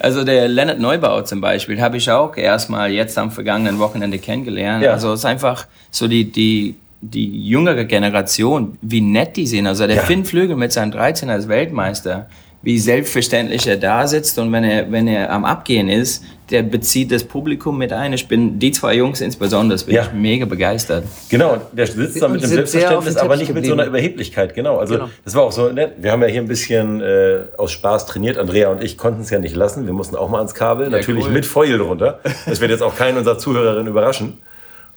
Also 0.01 0.25
der 0.25 0.49
Leonard 0.49 0.79
Neubau 0.81 1.23
zum 1.23 1.41
Beispiel 1.41 1.81
habe 1.81 1.97
ich 1.97 2.11
auch 2.11 2.37
erstmal 2.37 2.91
jetzt 2.91 3.19
am 3.19 3.31
vergangenen 3.31 3.79
Wochenende 3.79 4.19
kennengelernt. 4.19 4.85
Ja. 4.85 4.93
Also 4.93 5.13
es 5.13 5.21
ist 5.21 5.25
einfach 5.27 5.67
so 5.91 6.09
die, 6.09 6.31
die, 6.31 6.75
die 7.01 7.47
jüngere 7.47 7.85
Generation, 7.85 8.79
wie 8.83 9.01
nett 9.01 9.37
die 9.37 9.47
sind. 9.47 9.67
Also 9.67 9.87
der 9.87 9.97
Ja. 9.97 10.03
Finn 10.03 10.25
Flügel 10.25 10.57
mit 10.57 10.73
seinen 10.73 10.91
13 10.93 11.31
als 11.31 11.49
Weltmeister, 11.49 12.27
wie 12.63 12.79
selbstverständlich 12.79 13.67
er 13.67 13.77
da 13.77 14.07
sitzt 14.07 14.39
und 14.39 14.51
wenn 14.53 14.65
er, 14.65 14.91
wenn 14.91 15.07
er 15.07 15.31
am 15.31 15.45
Abgehen 15.45 15.89
ist, 15.89 16.25
der 16.51 16.63
bezieht 16.63 17.11
das 17.11 17.25
Publikum 17.25 17.79
mit 17.79 17.93
ein. 17.93 18.13
Ich 18.13 18.29
bin, 18.29 18.59
die 18.59 18.71
zwei 18.73 18.95
Jungs 18.95 19.21
insbesondere, 19.21 19.79
bin 19.85 19.95
Ja. 19.95 20.03
ich 20.03 20.13
mega 20.13 20.45
begeistert. 20.45 21.05
Genau, 21.31 21.59
der 21.73 21.87
sitzt 21.87 22.21
da 22.21 22.29
mit 22.29 22.43
dem 22.43 22.49
Selbstverständnis, 22.51 23.17
aber 23.17 23.37
nicht 23.37 23.55
mit 23.55 23.65
so 23.65 23.73
einer 23.73 23.85
geblieben. 23.85 24.05
Überheblichkeit. 24.05 24.55
Genau, 24.55 24.77
also 24.79 24.95
Genau. 24.95 25.09
das 25.25 25.35
war 25.35 25.43
auch 25.45 25.53
so 25.53 25.69
nett. 25.71 25.93
Wir 25.99 26.13
haben 26.13 26.21
ja 26.23 26.29
hier 26.29 26.43
ein 26.43 26.49
bisschen 26.49 27.01
äh, 27.01 27.41
aus 27.57 27.73
Spaß 27.73 28.07
trainiert. 28.07 28.37
Andrea 28.39 28.69
und 28.71 28.83
ich 28.83 28.99
konnten 28.99 29.23
es 29.23 29.31
ja 29.31 29.39
nicht 29.39 29.57
lassen. 29.57 29.87
Wir 29.87 29.93
mussten 29.95 30.17
auch 30.17 30.29
mal 30.29 30.39
ans 30.39 30.55
Kabel, 30.55 30.91
natürlich 30.91 31.25
cool. 31.27 31.33
mit 31.33 31.47
Foil 31.47 31.79
drunter. 31.79 32.21
Das 32.47 32.61
wird 32.61 32.71
jetzt 32.71 32.83
auch 32.83 32.95
keinen 32.97 33.17
unserer 33.19 33.39
Zuhörerinnen 33.39 33.89
überraschen. 33.89 34.39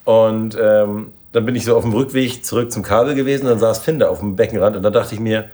Und 0.03 0.57
ähm, 0.61 1.07
dann 1.31 1.45
bin 1.45 1.55
ich 1.55 1.65
so 1.65 1.75
auf 1.75 1.83
dem 1.83 1.93
Rückweg 1.93 2.43
zurück 2.45 2.71
zum 2.71 2.83
Kabel 2.83 3.15
gewesen. 3.15 3.45
Dann 3.45 3.59
saß 3.59 3.79
Finn 3.79 3.99
da 3.99 4.09
auf 4.09 4.19
dem 4.19 4.35
Beckenrand 4.35 4.75
und 4.75 4.83
da 4.83 4.89
dachte 4.89 5.13
ich 5.13 5.19
mir, 5.19 5.45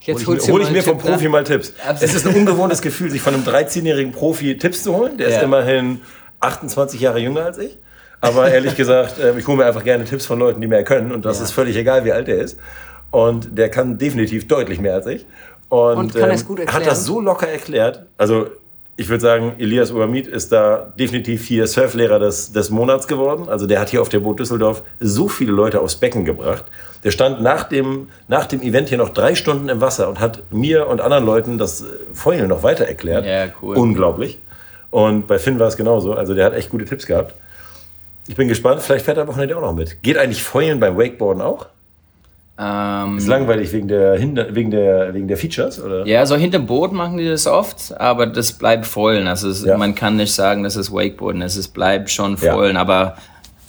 Jetzt 0.00 0.26
hol 0.26 0.34
holst 0.34 0.46
ich, 0.48 0.52
hol 0.52 0.62
ich 0.62 0.70
mir 0.70 0.82
vom 0.82 0.96
Tipp, 0.98 1.04
ne? 1.04 1.10
Profi 1.12 1.28
mal 1.28 1.44
Tipps. 1.44 1.74
Absolut. 1.86 2.02
Es 2.02 2.14
ist 2.14 2.26
ein 2.26 2.34
ungewohntes 2.34 2.80
Gefühl, 2.82 3.10
sich 3.10 3.20
von 3.20 3.34
einem 3.34 3.44
13-jährigen 3.44 4.12
Profi 4.12 4.56
Tipps 4.56 4.82
zu 4.82 4.96
holen. 4.96 5.18
Der 5.18 5.28
ist 5.28 5.36
Ja. 5.36 5.42
immerhin 5.42 6.00
28 6.40 7.00
Jahre 7.00 7.18
jünger 7.18 7.44
als 7.44 7.58
ich. 7.58 7.78
Aber 8.22 8.50
ehrlich 8.50 8.76
gesagt, 8.76 9.14
ähm, 9.22 9.38
ich 9.38 9.46
hole 9.46 9.58
mir 9.58 9.66
einfach 9.66 9.84
gerne 9.84 10.04
Tipps 10.04 10.26
von 10.26 10.38
Leuten, 10.38 10.60
die 10.60 10.66
mehr 10.66 10.84
können. 10.84 11.12
Und 11.12 11.24
das 11.24 11.40
ist 11.40 11.50
völlig 11.52 11.76
egal, 11.76 12.04
wie 12.04 12.12
alt 12.12 12.28
er 12.28 12.38
ist. 12.38 12.58
Und 13.10 13.56
der 13.58 13.68
kann 13.70 13.98
definitiv 13.98 14.46
deutlich 14.48 14.80
mehr 14.80 14.94
als 14.94 15.06
ich. 15.06 15.26
Und, 15.68 15.96
Und 15.98 16.14
kann 16.14 16.30
ähm, 16.30 16.46
gut 16.46 16.58
er 16.58 16.66
hat 16.66 16.74
erklären? 16.74 16.88
das 16.90 17.04
so 17.04 17.20
locker 17.20 17.48
erklärt. 17.48 18.06
Also 18.18 18.48
ich 19.00 19.08
würde 19.08 19.22
sagen, 19.22 19.54
Elias 19.56 19.92
Uamid 19.92 20.26
ist 20.26 20.52
da 20.52 20.92
definitiv 20.98 21.46
hier 21.46 21.66
Surflehrer 21.66 22.18
des, 22.18 22.52
des 22.52 22.68
Monats 22.68 23.08
geworden. 23.08 23.48
Also 23.48 23.66
der 23.66 23.80
hat 23.80 23.88
hier 23.88 24.02
auf 24.02 24.10
der 24.10 24.20
Boot 24.20 24.40
Düsseldorf 24.40 24.82
so 25.00 25.26
viele 25.26 25.52
Leute 25.52 25.80
aufs 25.80 25.96
Becken 25.96 26.26
gebracht. 26.26 26.66
Der 27.02 27.10
stand 27.10 27.40
nach 27.40 27.62
dem, 27.62 28.10
nach 28.28 28.44
dem 28.44 28.60
Event 28.60 28.90
hier 28.90 28.98
noch 28.98 29.08
drei 29.08 29.34
Stunden 29.34 29.70
im 29.70 29.80
Wasser 29.80 30.06
und 30.06 30.20
hat 30.20 30.42
mir 30.50 30.86
und 30.86 31.00
anderen 31.00 31.24
Leuten 31.24 31.56
das 31.56 31.80
äh, 31.80 31.86
Foilen 32.12 32.48
noch 32.48 32.62
weiter 32.62 32.84
erklärt. 32.84 33.24
Ja, 33.24 33.46
cool. 33.62 33.78
Unglaublich. 33.78 34.38
Und 34.90 35.26
bei 35.26 35.38
Finn 35.38 35.58
war 35.58 35.68
es 35.68 35.78
genauso. 35.78 36.12
Also 36.12 36.34
der 36.34 36.44
hat 36.44 36.52
echt 36.52 36.68
gute 36.68 36.84
Tipps 36.84 37.06
gehabt. 37.06 37.34
Ich 38.28 38.36
bin 38.36 38.48
gespannt, 38.48 38.82
vielleicht 38.82 39.06
fährt 39.06 39.16
er 39.16 39.22
am 39.22 39.28
Wochenende 39.28 39.56
auch 39.56 39.62
noch 39.62 39.74
mit. 39.74 40.02
Geht 40.02 40.18
eigentlich 40.18 40.42
Foilen 40.42 40.78
beim 40.78 40.98
Wakeboarden 40.98 41.40
auch? 41.40 41.68
Ähm, 42.62 43.16
Ist 43.16 43.26
langweilig 43.26 43.72
wegen 43.72 43.88
der, 43.88 44.18
Hinder 44.18 44.54
wegen 44.54 44.70
der, 44.70 45.14
wegen 45.14 45.26
der 45.28 45.38
Features? 45.38 45.82
Oder? 45.82 46.06
Ja, 46.06 46.26
so 46.26 46.36
hinterm 46.36 46.66
Boot 46.66 46.92
machen 46.92 47.16
die 47.16 47.26
das 47.26 47.46
oft, 47.46 47.98
aber 47.98 48.26
das 48.26 48.52
bleibt 48.52 48.84
vollen. 48.86 49.26
Also 49.28 49.48
es, 49.48 49.64
Ja. 49.64 49.78
man 49.78 49.94
kann 49.94 50.16
nicht 50.16 50.32
sagen, 50.34 50.62
das 50.62 50.76
ist 50.76 50.92
Wakeboarden, 50.92 51.40
es 51.40 51.56
ist, 51.56 51.68
bleibt 51.68 52.10
schon 52.10 52.36
Ja. 52.40 52.52
vollen, 52.52 52.76
aber 52.76 53.16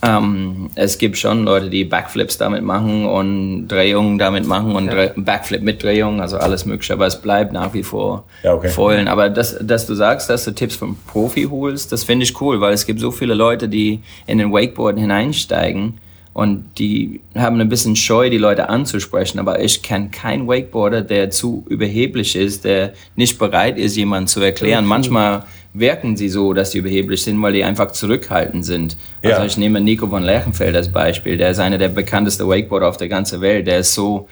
ähm, 0.04 0.72
es 0.76 0.98
gibt 0.98 1.18
schon 1.18 1.46
Leute, 1.46 1.70
die 1.70 1.86
Backflips 1.86 2.38
damit 2.38 2.64
machen 2.64 3.06
und 3.06 3.68
Drehungen 3.70 4.18
damit 4.18 4.46
machen 4.48 4.76
und 4.76 4.88
Dre 4.92 5.14
Backflip 5.16 5.62
mit 5.62 5.84
Drehungen, 5.84 6.20
also 6.20 6.38
alles 6.38 6.66
mögliche, 6.66 6.94
aber 6.94 7.06
es 7.06 7.22
bleibt 7.22 7.54
nach 7.54 7.74
wie 7.74 7.84
vor 7.84 8.24
Ja, 8.44 8.56
okay. 8.56 8.70
vollen. 8.70 9.08
Aber 9.08 9.30
das, 9.30 9.58
dass 9.62 9.86
du 9.86 9.94
sagst, 9.94 10.30
dass 10.30 10.44
du 10.44 10.52
Tipps 10.52 10.76
vom 10.76 10.98
Profi 11.08 11.44
holst, 11.50 11.92
das 11.92 12.04
finde 12.04 12.24
ich 12.26 12.42
cool, 12.42 12.60
weil 12.60 12.74
es 12.74 12.86
gibt 12.88 13.00
so 13.00 13.12
viele 13.12 13.36
Leute, 13.36 13.70
die 13.70 14.02
in 14.28 14.40
den 14.40 14.52
Wakeboarden 14.52 15.00
hineinsteigen 15.00 16.00
und 16.34 16.66
die 16.78 17.20
haben 17.36 17.60
ein 17.60 17.68
bisschen 17.70 17.96
Scheu, 17.96 18.30
die 18.30 18.38
Leute 18.38 18.70
anzusprechen. 18.70 19.38
Aber 19.40 19.62
ich 19.62 19.82
kenne 19.84 20.10
keinen 20.10 20.48
Wakeboarder, 20.48 21.02
der 21.02 21.30
zu 21.30 21.66
überheblich 21.70 22.36
ist, 22.36 22.64
der 22.64 22.94
nicht 23.16 23.38
bereit 23.38 23.78
ist, 23.78 23.98
jemanden 23.98 24.28
zu 24.28 24.40
erklären. 24.42 24.86
Manchmal 24.86 25.44
wirken 25.74 26.16
sie 26.18 26.30
so, 26.30 26.54
dass 26.54 26.72
sie 26.72 26.78
überheblich 26.80 27.24
sind, 27.24 27.42
weil 27.42 27.54
die 27.54 27.64
einfach 27.64 27.92
zurückhaltend 27.92 28.66
sind. 28.66 28.98
Also 29.24 29.40
Ja. 29.40 29.46
ich 29.46 29.58
nehme 29.58 29.82
Nico 29.82 30.08
von 30.08 30.24
Lerchenfeld 30.24 30.76
als 30.76 30.90
Beispiel. 30.90 31.38
Der 31.38 31.52
ist 31.52 31.60
einer 31.60 31.78
der 31.78 31.90
bekanntesten 31.90 32.48
Wakeboarder 32.48 32.88
auf 32.90 32.98
der 32.98 33.08
ganzen 33.10 33.42
Welt. 33.42 33.68
Der 33.68 33.80
ist 33.80 33.94
so 33.94 34.28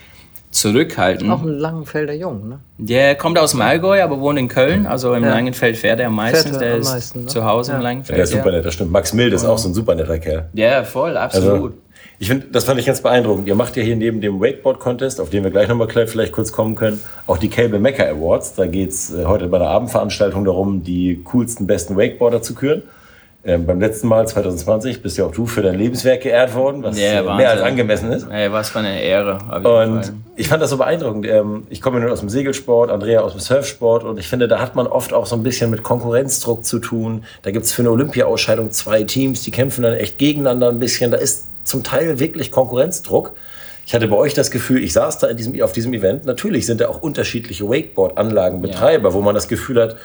zurückhalten. 0.51 1.29
Auch 1.29 1.43
ein 1.43 1.59
Langenfelder 1.59 2.13
Jung, 2.13 2.49
ne? 2.49 2.59
Der 2.79 3.15
kommt 3.15 3.37
aus 3.37 3.51
dem 3.51 3.61
Allgäu, 3.61 4.01
aber 4.01 4.19
wohnt 4.19 4.39
in 4.39 4.47
Köln. 4.47 4.87
Also 4.87 5.13
im 5.13 5.23
Ja. 5.23 5.29
Langenfeld 5.29 5.77
fährt 5.77 5.99
er 5.99 6.07
am 6.07 6.15
meisten. 6.15 6.49
Fährt 6.49 6.61
er 6.61 6.67
der 6.67 6.73
am 6.75 6.81
ist 6.81 6.89
meisten, 6.91 7.19
ne? 7.21 7.25
zu 7.27 7.45
Hause 7.45 7.71
Ja. 7.71 7.77
im 7.77 7.81
Der 7.83 7.89
Langenfeld. 7.91 8.19
ist 8.19 8.31
super 8.31 8.51
nett, 8.51 8.65
das 8.65 8.73
stimmt. 8.73 8.91
Max 8.91 9.13
Mild 9.13 9.31
ist 9.33 9.45
auch 9.45 9.57
so 9.59 9.69
ein 9.69 9.73
super 9.75 9.93
netter 9.95 10.17
Kerl. 10.17 10.49
Ja, 10.53 10.67
ja 10.71 10.83
voll, 10.83 11.15
absolut. 11.17 11.51
Also, 11.53 11.73
ich 12.19 12.27
finde, 12.27 12.47
das 12.51 12.65
fand 12.65 12.79
ich 12.79 12.85
ganz 12.85 13.01
beeindruckend. 13.01 13.47
Ihr 13.47 13.55
macht 13.55 13.75
ja 13.77 13.83
hier 13.83 13.95
neben 13.95 14.19
dem 14.21 14.41
Wakeboard-Contest, 14.41 15.21
auf 15.21 15.29
den 15.29 15.43
wir 15.43 15.51
gleich 15.51 15.67
nochmal 15.67 15.87
vielleicht 16.07 16.33
kurz 16.33 16.51
kommen 16.51 16.75
können, 16.75 16.99
auch 17.27 17.37
die 17.37 17.49
Cable 17.49 17.79
Mecca 17.79 18.03
Awards. 18.03 18.55
Da 18.55 18.65
geht's 18.67 19.13
äh, 19.13 19.25
heute 19.25 19.47
bei 19.47 19.57
der 19.57 19.69
Abendveranstaltung 19.69 20.43
darum, 20.45 20.83
die 20.83 21.21
coolsten, 21.23 21.65
besten 21.65 21.95
Wakeboarder 21.97 22.41
zu 22.41 22.53
küren. 22.55 22.83
Ähm, 23.45 23.65
beim 23.65 23.79
letzten 23.79 24.09
Mal, 24.09 24.27
2020, 24.27 25.01
bist 25.01 25.17
ja 25.17 25.23
auch 25.25 25.31
du 25.31 25.45
für 25.45 25.61
dein 25.61 25.75
Lebenswerk 25.75 26.23
geehrt 26.23 26.53
worden, 26.55 26.83
was 26.83 26.99
Ja, 26.99 27.05
äh, 27.21 27.25
Wahnsinn. 27.25 27.37
mehr 27.37 27.49
als 27.51 27.61
angemessen 27.61 28.11
ist. 28.11 28.27
Ey, 28.29 28.51
was 28.51 28.69
für 28.69 28.79
eine 28.79 29.01
Ehre. 29.01 29.37
Und 29.63 30.11
ich 30.35 30.49
fand 30.49 30.61
das 30.61 30.71
so 30.71 30.77
beeindruckend. 30.77 31.25
Ähm, 31.25 31.63
Ich 31.69 31.79
komme 31.81 31.99
ja 31.99 32.03
nur 32.03 32.11
aus 32.11 32.19
dem 32.19 32.27
Segelsport, 32.27 32.91
Andrea 32.91 33.21
aus 33.21 33.31
dem 33.31 33.39
Surfsport 33.39 34.03
und 34.03 34.19
ich 34.19 34.27
finde, 34.27 34.49
da 34.49 34.59
hat 34.59 34.75
man 34.75 34.87
oft 34.87 35.13
auch 35.13 35.25
so 35.25 35.37
ein 35.37 35.43
bisschen 35.43 35.69
mit 35.69 35.83
Konkurrenzdruck 35.83 36.65
zu 36.65 36.79
tun. 36.79 37.23
Da 37.43 37.51
gibt's 37.51 37.71
für 37.71 37.81
eine 37.81 37.91
Olympia-Ausscheidung 37.91 38.71
zwei 38.71 39.03
Teams, 39.03 39.41
die 39.43 39.51
kämpfen 39.51 39.83
dann 39.83 39.93
echt 39.93 40.17
gegeneinander 40.17 40.67
ein 40.67 40.79
bisschen. 40.79 41.09
Da 41.09 41.17
ist 41.17 41.45
zum 41.63 41.83
Teil 41.83 42.19
wirklich 42.19 42.51
Konkurrenzdruck. 42.51 43.33
Ich 43.85 43.93
hatte 43.93 44.07
bei 44.07 44.15
euch 44.15 44.33
das 44.33 44.51
Gefühl, 44.51 44.83
ich 44.83 44.93
saß 44.93 45.17
da 45.17 45.27
in 45.27 45.37
diesem, 45.37 45.61
auf 45.61 45.71
diesem 45.71 45.93
Event. 45.93 46.25
Natürlich 46.25 46.65
sind 46.65 46.79
da 46.79 46.89
auch 46.89 47.01
unterschiedliche 47.01 47.67
Wakeboard-Anlagenbetreiber, 47.67 49.13
wo 49.13 49.21
man 49.21 49.33
das 49.33 49.47
Gefühl 49.47 49.81
hat, 49.81 49.97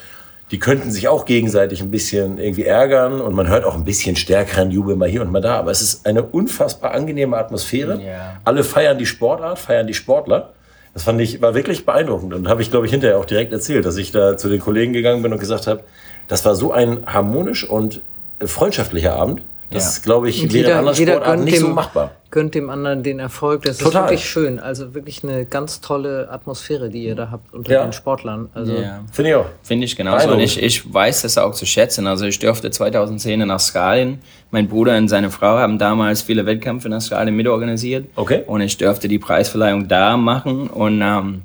die 0.51 0.59
könnten 0.59 0.91
sich 0.91 1.09
auch 1.09 1.25
gegenseitig 1.25 1.81
ein 1.81 1.91
bisschen 1.91 2.39
irgendwie 2.39 2.65
ärgern 2.65 3.21
und 3.21 3.35
man 3.35 3.49
hört 3.49 3.65
auch 3.65 3.75
ein 3.75 3.85
bisschen 3.85 4.15
stärkeren 4.17 4.71
Jubel 4.71 4.95
mal 4.95 5.09
hier 5.09 5.23
und 5.23 5.33
mal 5.33 5.41
da. 5.41 5.59
Aber 5.59 5.71
es 5.71 5.81
ist 5.81 6.07
eine 6.07 6.23
unfassbar 6.23 6.93
angenehme 6.93 7.37
Atmosphäre. 7.37 8.01
Ja. 8.01 8.37
Alle 8.45 8.63
feiern 8.65 8.99
die 8.99 9.07
Sportart, 9.07 9.59
feiern 9.59 9.87
die 9.87 9.95
Sportler. 9.95 10.53
Das 10.93 11.03
fand 11.03 11.21
ich, 11.21 11.43
war 11.43 11.55
wirklich 11.55 11.85
beeindruckend 11.85 12.35
und 12.35 12.49
habe 12.49 12.63
ich, 12.63 12.71
glaube 12.71 12.87
ich, 12.87 12.93
hinterher 12.93 13.19
auch 13.19 13.25
direkt 13.25 13.53
erzählt, 13.53 13.85
dass 13.85 13.97
ich 13.97 14.13
da 14.13 14.37
zu 14.37 14.49
den 14.49 14.61
Kollegen 14.61 14.93
gegangen 14.93 15.23
bin 15.23 15.33
und 15.33 15.41
gesagt 15.41 15.67
habe, 15.67 15.83
das 16.29 16.45
war 16.45 16.55
so 16.55 16.73
ein 16.73 17.05
harmonisch 17.07 17.69
und 17.69 18.01
freundschaftlicher 18.41 19.15
Abend. 19.15 19.43
Das, 19.71 19.97
Ja. 19.99 20.03
glaube 20.05 20.29
ich, 20.29 20.53
wäre 20.53 20.71
in 20.71 20.77
anderen 20.79 20.95
Sportarten 20.97 21.45
nicht 21.45 21.59
so 21.59 21.67
dem, 21.67 21.75
machbar. 21.75 22.11
gönnt 22.31 22.55
dem 22.55 22.71
anderen 22.71 23.03
den 23.03 23.19
Erfolg. 23.19 23.63
Das 23.63 23.79
Total. 23.79 24.05
ist 24.05 24.11
wirklich 24.11 24.29
schön. 24.29 24.59
Also 24.61 24.95
wirklich 24.95 25.25
eine 25.25 25.45
ganz 25.47 25.81
tolle 25.81 26.29
Atmosphäre, 26.31 26.89
die 26.91 27.05
ihr 27.05 27.15
da 27.15 27.31
habt 27.31 27.53
unter 27.55 27.73
Ja. 27.73 27.83
den 27.85 27.93
Sportlern. 27.93 28.51
Also 28.55 28.73
Ja. 28.75 29.01
Finde 29.13 29.31
ich 29.31 29.37
auch. 29.37 29.47
Finde 29.63 29.85
ich 29.87 29.97
genauso. 29.97 30.31
Und 30.33 30.41
ich, 30.41 30.63
ich 30.63 30.93
weiß 30.93 31.23
das 31.23 31.39
auch 31.39 31.55
zu 31.55 31.67
schätzen. 31.67 32.07
Also 32.07 32.27
ich 32.27 32.39
durfte 32.39 32.71
2010 32.71 33.41
in 33.41 33.51
Australien, 33.51 34.19
mein 34.51 34.69
Bruder 34.69 34.97
und 34.97 35.09
seine 35.09 35.31
Frau 35.31 35.59
haben 35.59 35.79
damals 35.79 36.23
viele 36.23 36.45
Wettkämpfe 36.47 36.89
in 36.89 36.95
Australien 36.95 37.35
mitorganisiert. 37.37 38.07
Okay. 38.17 38.43
Und 38.47 38.61
ich 38.61 38.77
durfte 38.77 39.09
die 39.09 39.19
Preisverleihung 39.19 39.89
da 39.89 40.17
machen. 40.17 40.69
Und 40.69 41.01
ähm, 41.03 41.43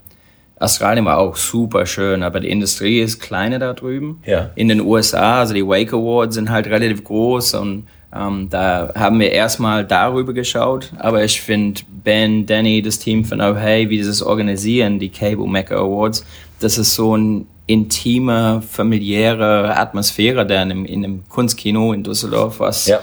Australien 0.60 1.05
war 1.05 1.19
auch 1.19 1.38
super 1.38 1.86
schön, 1.86 2.21
aber 2.21 2.41
die 2.41 2.49
Industrie 2.49 2.99
ist 2.99 3.21
kleiner 3.21 3.60
da 3.60 3.73
drüben. 3.73 4.21
Ja. 4.25 4.49
In 4.55 4.67
den 4.67 4.82
USA, 4.82 5.39
also 5.39 5.53
die 5.53 5.65
Wake 5.65 5.93
Awards 5.93 6.36
sind 6.36 6.49
halt 6.49 6.67
relativ 6.67 7.03
groß 7.05 7.53
und 7.53 7.88
ähm, 8.15 8.48
da 8.50 8.91
haben 8.95 9.19
wir 9.19 9.32
erstmal 9.32 9.86
darüber 9.86 10.34
geschaut. 10.34 10.91
Aber 10.98 11.24
ich 11.24 11.41
finde 11.41 11.82
Ben, 12.04 12.45
Danny, 12.45 12.82
das 12.82 12.98
Team 13.00 13.24
von 13.26 13.39
Oh 13.41 13.56
Hey, 13.56 13.89
wie 13.89 13.98
dieses 13.98 14.22
organisieren, 14.24 15.00
die 15.00 15.10
Cable 15.10 15.48
Mecca 15.48 15.76
Awards, 15.76 16.26
das 16.60 16.78
ist 16.78 16.95
so 16.95 17.15
ein 17.15 17.45
intime, 17.67 18.63
familiäre 18.67 19.76
Atmosphäre 19.78 20.45
da 20.48 20.56
in 20.63 20.72
einem, 20.72 20.86
in 20.86 21.04
einem 21.06 21.24
Kunstkino 21.30 21.93
in 21.93 22.02
Düsseldorf, 22.04 22.60
was 22.60 22.88
Ja. 22.88 23.00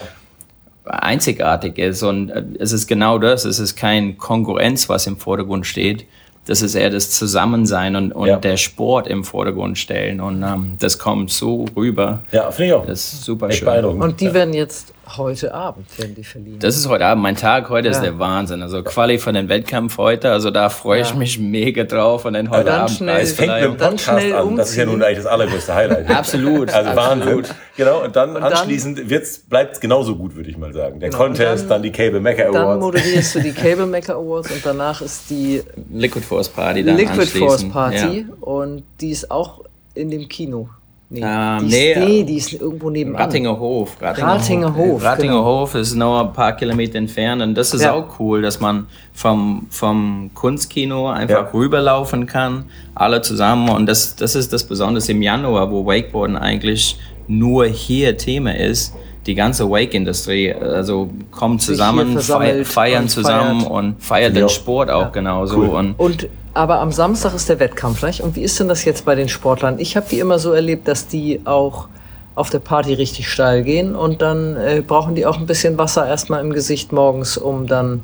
einzigartig 0.85 1.79
ist. 1.79 2.03
Und 2.03 2.31
äh, 2.31 2.43
es 2.59 2.73
ist 2.73 2.87
genau 2.87 3.19
das. 3.19 3.45
Es 3.45 3.59
ist 3.59 3.77
kein 3.77 4.19
Konkurrenz, 4.19 4.89
was 4.89 5.07
im 5.07 5.17
Vordergrund 5.17 5.67
steht. 5.67 6.05
Das 6.47 6.63
ist 6.63 6.75
eher 6.77 6.91
das 6.91 7.11
Zusammensein 7.11 7.97
und, 7.97 8.13
und 8.13 8.29
Ja. 8.29 8.37
der 8.37 8.57
Sport 8.57 9.09
im 9.09 9.25
Vordergrund 9.25 9.79
stellen. 9.79 10.21
Und 10.21 10.43
ähm, 10.45 10.77
das 10.79 10.99
kommt 10.99 11.31
so 11.31 11.67
rüber. 11.77 12.21
Ja, 12.31 12.51
finde 12.51 12.67
ich 12.69 12.73
auch. 12.75 12.87
Das 12.87 13.13
ist 13.13 13.25
super 13.25 13.49
Echt 13.49 13.59
schön. 13.59 13.67
beeindruckend. 13.67 14.03
Und 14.03 14.21
die 14.21 14.27
ja. 14.27 14.35
werden 14.35 14.55
jetzt 14.55 14.93
heute 15.17 15.55
Abend 15.55 15.87
werden 15.99 16.15
die 16.15 16.25
verliehen. 16.25 16.59
Das 16.59 16.77
ist 16.77 16.89
heute 16.89 17.07
Abend 17.07 17.23
mein 17.23 17.37
Tag. 17.37 17.69
Heute 17.71 17.89
ist 17.89 17.97
Ja. 17.99 18.03
der 18.05 18.19
Wahnsinn. 18.19 18.61
Also 18.63 18.83
Quali 18.83 19.19
für 19.19 19.33
den 19.33 19.49
Wettkampf 19.49 19.99
heute. 19.99 20.31
Also 20.33 20.51
da 20.51 20.69
freue 20.69 21.03
ich 21.03 21.11
Ja. 21.11 21.17
mich 21.17 21.39
mega 21.39 21.85
drauf. 21.85 22.25
Und 22.25 22.33
dann 22.35 22.51
heute 22.51 22.65
dann 22.65 22.81
Abend 22.81 22.97
schnell- 22.97 23.21
Es 23.21 23.33
fängt 23.33 23.53
mit 23.55 23.63
dem. 23.63 23.77
Dann 23.77 23.91
Podcast 23.97 24.21
schnell 24.21 24.35
an. 24.35 24.57
Das 24.57 24.71
ist 24.71 24.77
ja 24.77 24.87
nun 24.87 25.03
eigentlich 25.03 25.19
das 25.19 25.27
allergrößte 25.27 25.75
Highlight. 25.75 26.11
Absolut, 26.17 26.73
Also 26.73 26.91
absolut. 26.91 27.25
Wahnsinn. 27.27 27.55
Genau, 27.77 28.05
und 28.05 28.17
dann 28.17 28.35
dann- 28.35 28.43
anschließend 28.45 29.09
wird's, 29.09 29.39
bleibt's 29.39 29.79
genauso 29.81 30.17
gut, 30.17 30.35
würde 30.35 30.51
ich 30.51 30.57
mal 30.59 30.73
sagen. 30.73 30.99
Der 31.01 31.11
Genau, 31.11 31.23
und 31.23 31.29
Contest, 31.37 31.63
dann- 31.65 31.69
dann, 31.69 31.83
die 31.83 31.93
Cable 31.93 32.21
Mecca 32.21 32.45
dann 32.51 32.57
Awards. 32.57 32.81
moderierst 32.83 33.35
du 33.37 33.41
die 33.41 33.53
Cable 33.53 33.87
Maker 33.87 34.15
Awards 34.17 34.51
und 34.51 34.65
danach 34.65 35.01
ist 35.03 35.31
die 35.31 35.63
Liquid 35.93 36.25
Force 36.25 36.49
Party 36.49 36.83
dann 36.85 36.97
Liquid. 36.97 37.27
Force 37.39 37.69
Party 37.69 38.27
Ja. 38.29 38.35
und 38.41 38.83
die 39.01 39.11
ist 39.11 39.31
auch 39.31 39.63
in 39.95 40.11
dem 40.11 40.29
Kino. 40.29 40.69
Nee, 41.09 41.21
Ähm, 41.23 41.59
die, 41.61 41.67
ist, 41.67 41.73
nee, 41.99 42.05
nee, 42.05 42.23
die 42.25 42.37
ist 42.37 42.53
irgendwo 42.55 42.91
nebenan. 42.91 43.23
Rattinger 43.23 43.57
Hof. 43.61 43.97
Ratinger 44.01 44.75
Hof, 44.75 45.05
Rattinger 45.05 45.33
genau. 45.35 45.45
Hof 45.61 45.75
ist 45.77 45.95
nur 45.95 46.21
ein 46.21 46.33
paar 46.33 46.53
Kilometer 46.57 46.99
entfernt 46.99 47.43
und 47.43 47.55
das 47.55 47.73
ist 47.75 47.83
Ja. 47.85 47.93
auch 47.93 48.19
cool, 48.19 48.43
dass 48.43 48.59
man 48.59 48.87
vom, 49.13 49.67
vom 49.71 50.31
Kunstkino 50.35 51.09
einfach 51.09 51.45
Ja. 51.45 51.51
rüberlaufen 51.55 52.27
kann, 52.27 52.65
alle 52.97 53.21
zusammen 53.23 53.69
und 53.69 53.87
das, 53.87 54.17
das 54.17 54.35
ist 54.35 54.53
das 54.53 54.65
Besondere 54.65 55.05
im 55.09 55.23
Januar, 55.23 55.71
wo 55.71 55.87
Wakeboarden 55.87 56.37
eigentlich 56.37 56.99
nur 57.29 57.67
hier 57.67 58.17
Thema 58.17 58.57
ist. 58.57 58.93
Die 59.27 59.35
ganze 59.35 59.69
Wake-Industrie, 59.71 60.55
also 60.55 61.11
kommt 61.33 61.61
zusammen, 61.63 62.19
feiern, 62.65 63.03
und 63.05 63.09
zusammen 63.11 63.61
feiert. 63.61 63.71
und 63.71 64.03
feiert 64.03 64.35
Ja. 64.35 64.41
den 64.43 64.49
Sport 64.49 64.91
auch 64.91 65.11
genauso. 65.13 65.57
Cool. 65.59 65.69
Und 65.69 65.95
Und 65.99 66.29
aber 66.57 66.81
am 66.81 66.91
Samstag 66.93 67.35
ist 67.35 67.49
der 67.49 67.61
Wettkampf, 67.61 68.03
nicht? 68.03 68.21
Und 68.23 68.35
wie 68.37 68.43
ist 68.43 68.59
denn 68.59 68.69
das 68.69 68.85
jetzt 68.85 69.05
bei 69.05 69.15
den 69.15 69.29
Sportlern? 69.29 69.79
Ich 69.79 69.97
habe 69.97 70.07
die 70.11 70.19
immer 70.19 70.39
so 70.39 70.53
erlebt, 70.53 70.89
dass 70.89 71.07
die 71.07 71.41
auch 71.45 71.89
auf 72.35 72.51
der 72.51 72.59
Party 72.59 72.93
richtig 72.95 73.29
steil 73.31 73.63
gehen 73.63 73.95
und 73.95 74.21
dann 74.21 74.57
äh, 74.57 74.83
brauchen 74.87 75.15
die 75.15 75.25
auch 75.27 75.39
ein 75.39 75.47
bisschen 75.47 75.79
Wasser 75.79 76.07
erstmal 76.07 76.41
im 76.43 76.53
Gesicht 76.53 76.93
morgens, 76.93 77.39
um 77.39 77.67
dann. 77.67 78.03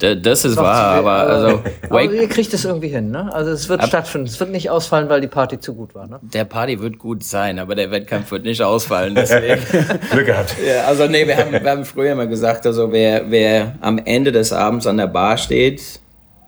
d- 0.00 0.14
das 0.20 0.44
ist 0.44 0.54
noch 0.54 0.62
wahr, 0.62 0.92
zu- 0.94 0.98
aber 1.00 1.12
also 1.12 1.62
aber 1.90 2.02
ihr 2.12 2.28
kriegt 2.28 2.54
es 2.54 2.64
irgendwie 2.64 2.86
hin, 2.88 3.10
ne? 3.10 3.28
Also 3.34 3.50
es 3.50 3.68
wird 3.68 3.82
stattfinden. 3.84 4.28
Es 4.28 4.38
wird 4.38 4.50
nicht 4.50 4.70
ausfallen, 4.70 5.08
weil 5.08 5.20
die 5.20 5.26
Party 5.26 5.58
zu 5.58 5.74
gut 5.74 5.96
war, 5.96 6.06
ne? 6.06 6.20
der 6.22 6.44
Party 6.44 6.80
wird 6.80 6.98
gut 7.00 7.24
sein, 7.24 7.58
aber 7.58 7.74
der 7.74 7.90
Wettkampf 7.90 8.30
wird 8.30 8.44
nicht 8.44 8.62
ausfallen. 8.62 9.16
Deswegen. 9.16 9.60
Glück 10.12 10.26
gehabt. 10.26 10.54
Ja, 10.64 10.84
also 10.86 11.08
nee, 11.08 11.26
wir 11.26 11.36
haben, 11.36 11.50
wir 11.50 11.68
haben 11.70 11.84
früher 11.84 12.12
immer 12.12 12.26
gesagt, 12.28 12.64
also 12.66 12.92
wer, 12.92 13.30
wer 13.32 13.74
am 13.80 13.98
Ende 13.98 14.30
des 14.30 14.52
Abends 14.52 14.86
an 14.86 14.96
der 14.98 15.08
Bar 15.08 15.38
steht 15.38 15.98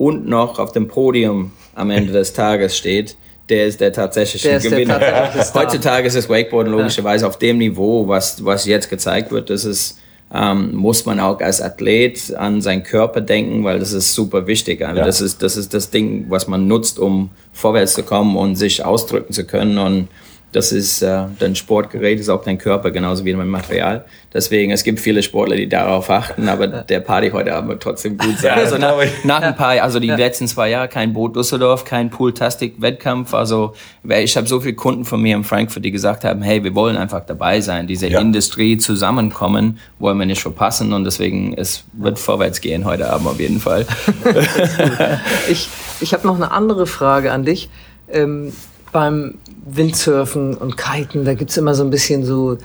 und 0.04 0.26
noch 0.28 0.58
auf 0.58 0.72
dem 0.72 0.86
Podium 0.88 1.52
am 1.74 1.90
Ende 1.90 2.12
des 2.12 2.32
Tages 2.32 2.76
steht, 2.76 3.16
der 3.48 3.66
ist 3.66 3.80
der 3.80 3.92
tatsächliche 3.92 4.48
Der 4.48 4.56
ist 4.58 4.64
der 4.64 4.70
Gewinner. 4.72 4.98
tatsächliche. 5.00 5.54
Heutzutage 5.54 6.06
ist 6.08 6.16
das 6.16 6.28
Wakeboarden 6.28 6.72
logischerweise 6.72 7.26
auf 7.26 7.38
dem 7.38 7.58
Niveau, 7.58 8.06
was, 8.08 8.44
was 8.44 8.66
jetzt 8.66 8.88
gezeigt 8.90 9.30
wird. 9.32 9.50
Das 9.50 9.64
ist, 9.64 9.98
ähm, 10.34 10.74
muss 10.74 11.04
man 11.06 11.20
auch 11.20 11.40
als 11.40 11.60
Athlet 11.60 12.34
an 12.36 12.60
seinen 12.60 12.82
Körper 12.82 13.20
denken, 13.20 13.62
weil 13.64 13.78
das 13.78 13.92
ist 13.92 14.14
super 14.14 14.46
wichtig. 14.46 14.84
Also 14.84 14.98
Ja. 15.00 15.04
das, 15.06 15.20
ist, 15.20 15.42
das 15.42 15.56
ist 15.56 15.72
das 15.74 15.90
Ding, 15.90 16.26
was 16.28 16.48
man 16.48 16.66
nutzt, 16.66 16.98
um 16.98 17.30
vorwärts 17.52 17.94
zu 17.94 18.02
kommen 18.02 18.36
und 18.36 18.56
sich 18.56 18.84
ausdrücken 18.84 19.32
zu 19.32 19.44
können. 19.44 19.78
Und 19.78 20.08
das 20.54 20.70
ist 20.70 21.02
äh, 21.02 21.24
dein 21.40 21.56
Sportgerät, 21.56 22.20
ist 22.20 22.28
auch 22.28 22.44
dein 22.44 22.58
Körper, 22.58 22.92
genauso 22.92 23.24
wie 23.24 23.34
mein 23.34 23.48
Material. 23.48 24.04
Deswegen, 24.32 24.70
es 24.70 24.84
gibt 24.84 25.00
viele 25.00 25.22
Sportler, 25.24 25.56
die 25.56 25.68
darauf 25.68 26.08
achten, 26.08 26.48
aber 26.48 26.66
der 26.88 27.00
Party 27.00 27.30
heute 27.30 27.52
Abend 27.54 27.70
wird 27.70 27.82
trotzdem 27.82 28.16
gut 28.16 28.38
sein. 28.38 28.56
Also 28.56 28.78
nach, 28.78 28.94
nach 29.24 29.42
ein 29.42 29.56
paar, 29.56 29.70
also 29.82 29.98
die 29.98 30.10
letzten 30.10 30.46
zwei 30.46 30.70
Jahre 30.70 30.86
kein 30.86 31.12
Boot 31.12 31.34
Düsseldorf, 31.34 31.84
kein 31.84 32.08
Pool-Tastic-Wettkampf. 32.08 33.34
Also 33.34 33.74
ich 34.08 34.36
habe 34.36 34.46
so 34.46 34.60
viele 34.60 34.74
Kunden 34.74 35.04
von 35.04 35.20
mir 35.20 35.34
in 35.34 35.42
Frankfurt, 35.42 35.84
die 35.84 35.90
gesagt 35.90 36.22
haben, 36.22 36.40
hey, 36.42 36.62
wir 36.62 36.74
wollen 36.76 36.96
einfach 36.96 37.26
dabei 37.26 37.60
sein, 37.60 37.88
diese 37.88 38.06
Ja. 38.06 38.20
Industrie 38.20 38.78
zusammenkommen, 38.78 39.80
wollen 39.98 40.18
wir 40.18 40.26
nicht 40.26 40.42
verpassen 40.42 40.92
und 40.92 41.02
deswegen 41.02 41.54
es 41.54 41.82
wird 41.94 42.20
vorwärts 42.20 42.60
gehen 42.60 42.84
heute 42.84 43.10
Abend 43.10 43.26
auf 43.26 43.40
jeden 43.40 43.58
Fall. 43.60 43.86
Ich, 45.48 45.68
ich 46.00 46.12
habe 46.14 46.26
noch 46.26 46.36
eine 46.36 46.50
andere 46.52 46.86
Frage 46.86 47.32
an 47.32 47.44
dich. 47.44 47.68
Ähm, 48.10 48.52
beim 48.94 49.38
Windsurfen 49.66 50.54
und 50.54 50.76
Kiten, 50.76 51.24
da 51.24 51.34
gibt's 51.34 51.56
immer 51.56 51.74
so 51.74 51.82
ein 51.82 51.90
bisschen 51.90 52.24
so, 52.24 52.56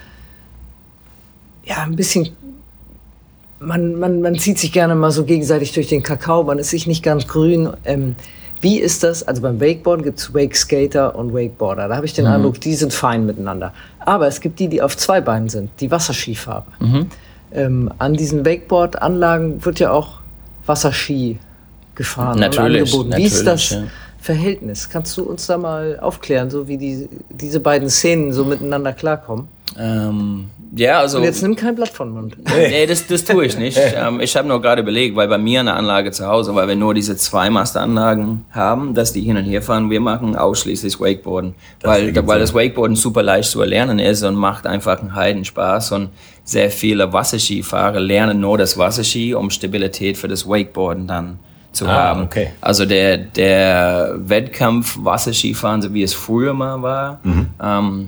ja, 1.66 1.78
ein 1.84 1.96
bisschen, 1.96 2.30
man, 3.60 3.96
man, 3.96 4.22
man 4.22 4.38
zieht 4.38 4.60
sich 4.60 4.72
gerne 4.72 4.94
mal 4.94 5.10
so 5.10 5.26
gegenseitig 5.26 5.74
durch 5.74 5.88
den 5.88 6.04
Kakao, 6.04 6.44
man 6.44 6.60
ist 6.60 6.70
sich 6.70 6.86
nicht 6.86 7.02
ganz 7.02 7.28
grün. 7.28 7.70
Ähm, 7.84 8.16
wie 8.62 8.80
ist 8.80 9.04
das? 9.04 9.28
Also 9.28 9.42
beim 9.42 9.60
Wakeboarden 9.60 10.06
gibt's 10.06 10.32
Wake 10.32 10.56
Skater 10.56 11.16
und 11.16 11.34
Wakeboarder. 11.34 11.88
Da 11.88 11.96
habe 11.96 12.06
ich 12.06 12.14
den 12.14 12.28
Eindruck, 12.28 12.62
die 12.62 12.76
sind 12.76 12.94
fein 12.94 13.26
miteinander. 13.26 13.74
Aber 14.00 14.28
es 14.28 14.40
gibt 14.40 14.60
die, 14.60 14.68
die 14.68 14.84
auf 14.84 14.96
zwei 14.98 15.22
Beinen 15.22 15.50
sind, 15.50 15.72
die 15.80 15.90
Wasserskifahrer. 15.90 16.68
Ähm, 17.54 17.92
an 17.98 18.14
diesen 18.14 18.46
Wakeboard-Anlagen 18.46 19.66
wird 19.66 19.80
ja 19.80 19.92
auch 19.92 20.20
Wasserski 20.68 21.40
gefahren 21.96 22.40
Natürlich, 22.40 22.94
und 22.94 23.00
angeboten. 23.00 23.18
Wie 23.18 23.26
ist 23.26 23.48
das? 23.48 23.72
natürlich, 23.72 23.92
Verhältnis? 24.20 24.90
Kannst 24.90 25.18
du 25.18 25.24
uns 25.24 25.48
da 25.48 25.58
mal 25.58 26.00
aufklären, 26.00 26.50
so 26.50 26.68
wie 26.68 26.78
die, 26.78 27.08
diese 27.30 27.60
beiden 27.60 27.90
Szenen 27.90 28.34
so 28.34 28.44
miteinander 28.44 28.94
klarkommen? 28.94 29.48
Ähm, 29.78 30.50
ja, 30.76 31.00
also. 31.00 31.18
Und 31.18 31.24
jetzt 31.24 31.42
nimm 31.42 31.56
kein 31.56 31.76
Blatt 31.76 31.90
von 31.90 32.12
Mund. 32.12 32.36
nee, 32.48 32.86
das, 32.86 33.08
das 33.08 33.24
tue 33.24 33.46
ich 33.46 33.58
nicht. 33.58 33.80
ähm, 33.96 34.20
ich 34.20 34.36
habe 34.36 34.48
nur 34.48 34.62
gerade 34.62 34.82
überlegt, 34.82 35.16
weil 35.16 35.28
bei 35.28 35.38
mir 35.38 35.62
eine 35.62 35.74
Anlage 35.74 36.12
zu 36.12 36.28
Hause, 36.28 36.54
weil 36.54 36.68
wir 36.68 36.76
nur 36.76 36.94
diese 36.94 37.16
zwei 37.16 37.50
Masteranlagen 37.50 38.46
haben, 38.52 38.94
dass 38.94 39.14
die 39.14 39.22
hin 39.22 39.38
und 39.38 39.46
her 39.46 39.62
fahren. 39.62 39.90
Wir 39.90 40.02
machen 40.02 40.36
ausschließlich 40.36 41.00
Wakeboarden, 41.00 41.56
Das 41.80 41.90
weil, 41.90 42.16
weil 42.16 42.26
Sinn. 42.28 42.40
das 42.40 42.54
Wakeboarden 42.54 42.96
super 42.96 43.24
leicht 43.24 43.50
zu 43.50 43.62
erlernen 43.62 44.00
ist 44.00 44.24
und 44.24 44.36
macht 44.36 44.68
einfach 44.68 45.00
einen 45.00 45.16
Heidenspaß 45.16 45.94
und 45.94 46.10
sehr 46.44 46.72
viele 46.72 47.14
Wasserskifahrer 47.14 48.00
lernen 48.00 48.42
nur 48.42 48.58
das 48.58 48.78
Wasserski, 48.78 49.34
um 49.34 49.50
Stabilität 49.50 50.18
für 50.18 50.28
das 50.28 50.48
Wakeboarden 50.48 51.08
dann 51.08 51.40
zu 51.72 51.86
Ah, 51.88 51.94
haben. 52.10 52.24
okay. 52.24 52.50
Also 52.62 52.86
der, 52.86 53.18
der 53.18 54.16
Wettkampf 54.18 54.98
Wasserskifahren, 55.02 55.82
so 55.82 55.94
wie 55.94 56.04
es 56.04 56.14
früher 56.14 56.54
mal 56.54 56.82
war, 56.82 57.20
Mhm. 57.24 57.48
ähm, 57.62 58.08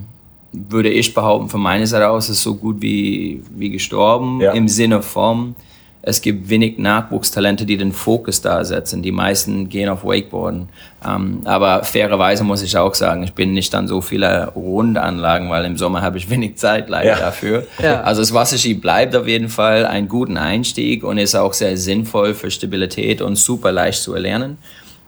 würde 0.53 0.89
ich 0.89 1.13
behaupten, 1.13 1.47
von 1.49 1.61
meiner 1.61 1.87
Seite 1.87 2.09
aus 2.09 2.29
ist 2.29 2.41
so 2.43 2.55
gut 2.55 2.81
wie, 2.81 3.41
wie 3.55 3.69
gestorben, 3.69 4.41
Ja. 4.41 4.51
im 4.51 4.67
Sinne 4.67 5.01
von, 5.01 5.55
es 6.03 6.21
gibt 6.21 6.49
wenig 6.49 6.77
Nachwuchstalente, 6.79 7.65
die 7.65 7.77
den 7.77 7.91
Fokus 7.91 8.41
da 8.41 8.65
setzen. 8.65 9.01
Die 9.03 9.11
meisten 9.11 9.69
gehen 9.69 9.87
auf 9.89 10.03
Wakeboarden. 10.03 10.69
Ähm, 11.07 11.41
aber 11.45 11.83
fairerweise 11.83 12.43
muss 12.43 12.63
ich 12.63 12.75
auch 12.77 12.95
sagen, 12.95 13.23
ich 13.23 13.33
bin 13.33 13.53
nicht 13.53 13.73
an 13.75 13.87
so 13.87 14.01
viele 14.01 14.47
Rundanlagen, 14.55 15.49
weil 15.49 15.65
im 15.65 15.77
Sommer 15.77 16.01
habe 16.01 16.17
ich 16.17 16.29
wenig 16.29 16.57
Zeit 16.57 16.89
leider 16.89 17.11
Ja. 17.11 17.19
dafür. 17.19 17.67
Ja. 17.81 18.01
Also 18.01 18.21
das 18.21 18.33
Wasserski 18.33 18.73
bleibt 18.73 19.15
auf 19.15 19.27
jeden 19.27 19.49
Fall 19.49 19.85
ein 19.85 20.07
guten 20.07 20.37
Einstieg 20.37 21.03
und 21.03 21.17
ist 21.17 21.35
auch 21.35 21.53
sehr 21.53 21.77
sinnvoll 21.77 22.33
für 22.33 22.49
Stabilität 22.49 23.21
und 23.21 23.35
super 23.35 23.71
leicht 23.71 24.01
zu 24.01 24.13
erlernen. 24.15 24.57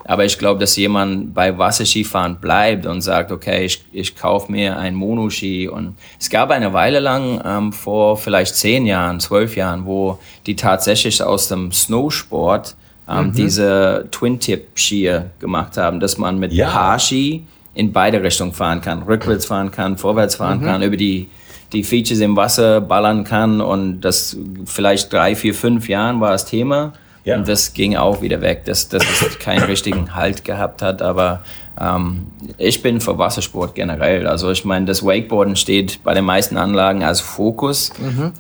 Aber 0.06 0.26
ich 0.26 0.38
glaube, 0.38 0.60
dass 0.60 0.76
jemand 0.76 1.34
bei 1.34 1.58
Wasserskifahren 1.58 2.38
bleibt 2.38 2.86
und 2.86 3.02
sagt, 3.02 3.32
okay, 3.32 3.66
ich, 3.66 3.84
ich 3.92 4.16
kaufe 4.16 4.52
mir 4.52 4.78
ein 4.78 4.96
Monoski. 4.96 5.68
Und 5.68 5.96
es 6.20 6.30
gab 6.30 6.52
eine 6.52 6.74
Weile 6.74 7.00
lang, 7.00 7.42
ähm, 7.46 7.74
vor 7.74 8.18
vielleicht 8.18 8.56
zehn 8.56 8.86
Jahren, 8.86 9.20
zwölf 9.20 9.56
Jahren, 9.56 9.86
wo 9.86 10.20
die 10.46 10.56
tatsächlich 10.56 11.24
aus 11.24 11.48
dem 11.48 11.72
Snowsport 11.72 12.76
ähm, 13.10 13.32
diese 13.34 14.08
Twin-Tip-Skier 14.12 15.32
gemacht 15.40 15.78
haben, 15.78 16.00
dass 16.00 16.18
man 16.18 16.40
mit 16.40 16.54
Ja. 16.54 16.70
Paar-Ski 16.70 17.44
in 17.74 17.92
beide 17.92 18.22
Richtungen 18.22 18.54
fahren 18.54 18.82
kann. 18.82 19.04
Rückwärts 19.04 19.46
fahren 19.46 19.72
kann, 19.72 19.98
vorwärts 19.98 20.36
fahren 20.36 20.62
kann, 20.62 20.82
über 20.84 20.98
die 20.98 21.28
die 21.74 21.84
Features 21.84 22.20
im 22.20 22.36
Wasser 22.36 22.82
ballern 22.82 23.24
kann 23.24 23.60
und 23.60 24.02
das 24.02 24.38
vielleicht 24.66 25.12
drei, 25.12 25.36
vier, 25.36 25.54
fünf 25.54 25.90
Jahren 25.90 26.22
war 26.22 26.32
das 26.32 26.46
Thema. 26.46 26.94
Ja. 27.26 27.38
Und 27.38 27.48
das 27.48 27.74
ging 27.74 27.96
auch 27.96 28.22
wieder 28.22 28.42
weg, 28.42 28.66
dass, 28.66 28.90
dass 28.90 29.04
es 29.04 29.40
keinen 29.40 29.64
richtigen 29.64 30.16
Halt 30.16 30.44
gehabt 30.44 30.82
hat. 30.82 31.02
Aber 31.02 31.42
ähm, 31.80 32.28
ich 32.58 32.82
bin 32.82 33.00
für 33.00 33.18
Wassersport 33.18 33.76
generell. 33.76 34.28
Also 34.28 34.52
ich 34.52 34.66
meine, 34.66 34.86
das 34.86 35.04
Wakeboarden 35.04 35.56
steht 35.56 36.04
bei 36.04 36.14
den 36.14 36.26
meisten 36.26 36.58
Anlagen 36.58 37.04
als 37.04 37.22
Fokus. 37.22 37.92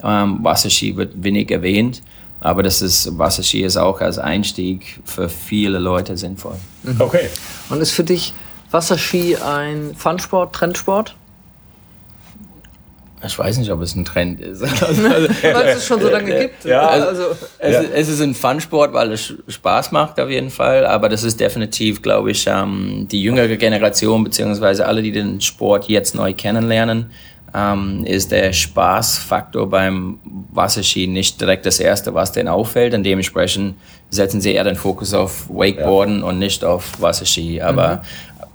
Ähm, 0.03 0.39
Wasserski 0.41 0.97
wird 0.97 1.23
wenig 1.23 1.49
erwähnt. 1.51 2.01
Aber 2.41 2.61
das 2.61 2.81
ist, 2.81 3.17
Wasserski 3.17 3.63
ist 3.63 3.77
auch 3.77 4.01
als 4.01 4.19
Einstieg 4.19 4.99
für 5.05 5.29
viele 5.29 5.79
Leute 5.79 6.17
sinnvoll. 6.17 6.57
Okay. 6.99 7.29
Und 7.69 7.79
ist 7.79 7.91
für 7.91 8.03
dich 8.03 8.33
Wasserski 8.69 9.37
ein 9.37 9.93
Funsport, 9.95 10.53
Trendsport? 10.53 11.15
Ich 13.25 13.39
weiß 13.39 13.57
nicht, 13.57 13.71
ob 13.71 13.81
es 13.81 13.95
ein 13.95 14.05
Trend 14.05 14.41
ist. 14.41 14.61
Weil 14.81 15.67
es 15.67 15.77
es 15.77 15.85
schon 15.85 16.01
so 16.01 16.09
lange 16.09 16.39
gibt. 16.39 16.65
Ja. 16.65 16.87
also, 16.87 17.35
Es, 17.59 17.79
ist, 17.79 17.91
es 17.93 18.09
ist 18.09 18.21
ein 18.21 18.35
Fun-Sport, 18.35 18.93
weil 18.93 19.11
es 19.13 19.33
Spaß 19.47 19.91
macht 19.91 20.19
auf 20.19 20.29
jeden 20.29 20.49
Fall, 20.49 20.85
aber 20.85 21.09
das 21.09 21.23
ist 21.23 21.39
definitiv, 21.39 22.01
glaube 22.01 22.31
ich, 22.31 22.45
ähm, 22.47 23.07
die 23.09 23.21
jüngere 23.21 23.55
Generation, 23.55 24.23
beziehungsweise 24.23 24.85
alle, 24.85 25.01
die 25.01 25.11
den 25.11 25.39
Sport 25.41 25.87
jetzt 25.87 26.15
neu 26.15 26.33
kennenlernen, 26.33 27.11
ähm, 27.55 28.03
ist 28.05 28.31
der 28.31 28.51
Spaßfaktor 28.51 29.69
beim 29.69 30.19
Wasserski 30.51 31.07
nicht 31.07 31.39
direkt 31.39 31.65
das 31.65 31.79
Erste, 31.79 32.13
was 32.13 32.31
denen 32.31 32.47
auffällt 32.47 32.93
und 32.93 33.03
dementsprechend 33.03 33.75
setzen 34.09 34.41
sie 34.41 34.53
eher 34.53 34.63
den 34.63 34.75
Fokus 34.75 35.13
auf 35.13 35.49
Wakeboarden 35.49 36.23
und 36.23 36.39
nicht 36.39 36.63
auf 36.63 36.99
Wasserski, 36.99 37.61
aber 37.61 38.01
äh, 38.41 38.45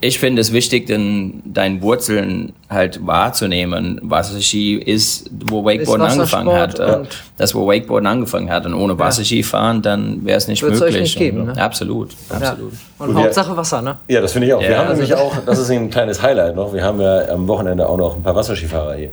ich 0.00 0.18
finde 0.18 0.42
es 0.42 0.52
wichtig, 0.52 0.86
den, 0.86 1.42
deine 1.46 1.80
Wurzeln 1.80 2.52
halt 2.68 3.06
wahrzunehmen. 3.06 3.98
Wasserski 4.02 4.74
ist, 4.76 5.30
wo 5.46 5.64
Wakeboarden 5.64 6.06
Ist 6.06 6.12
angefangen 6.14 6.52
hat. 6.52 6.78
Äh, 6.78 6.96
und- 6.96 7.08
das, 7.38 7.54
wo 7.54 7.66
Wakeboarden 7.66 8.06
angefangen 8.06 8.50
hat. 8.50 8.66
Und 8.66 8.74
ohne 8.74 8.98
Wasserski 8.98 9.42
fahren, 9.42 9.80
dann 9.80 10.24
wäre 10.24 10.36
es 10.36 10.48
nicht 10.48 10.62
euch 10.62 10.78
möglich. 10.78 11.00
nicht 11.00 11.16
geben, 11.18 11.40
Und- 11.48 11.56
ne? 11.56 11.62
Absolut, 11.62 12.10
ja. 12.30 12.36
absolut. 12.36 12.72
Und 12.98 13.08
Und 13.08 13.16
wir- 13.16 13.22
Hauptsache 13.24 13.56
Wasser, 13.56 13.80
ne? 13.80 13.96
Ja, 14.08 14.20
das 14.20 14.32
finde 14.32 14.48
ich 14.48 14.54
auch. 14.54 14.60
wir 14.60 14.70
Ja, 14.70 14.78
haben 14.78 14.88
also- 14.88 15.00
nämlich 15.02 15.14
auch, 15.16 15.32
das 15.46 15.58
ist 15.58 15.70
ein 15.70 15.88
kleines 15.88 16.20
Highlight 16.20 16.56
noch, 16.56 16.74
wir 16.74 16.82
haben 16.84 17.00
ja 17.00 17.28
am 17.30 17.48
Wochenende 17.48 17.88
auch 17.88 17.96
noch 17.96 18.16
ein 18.16 18.22
paar 18.22 18.34
Wasserskifahrer 18.36 18.94
hier. 18.94 19.10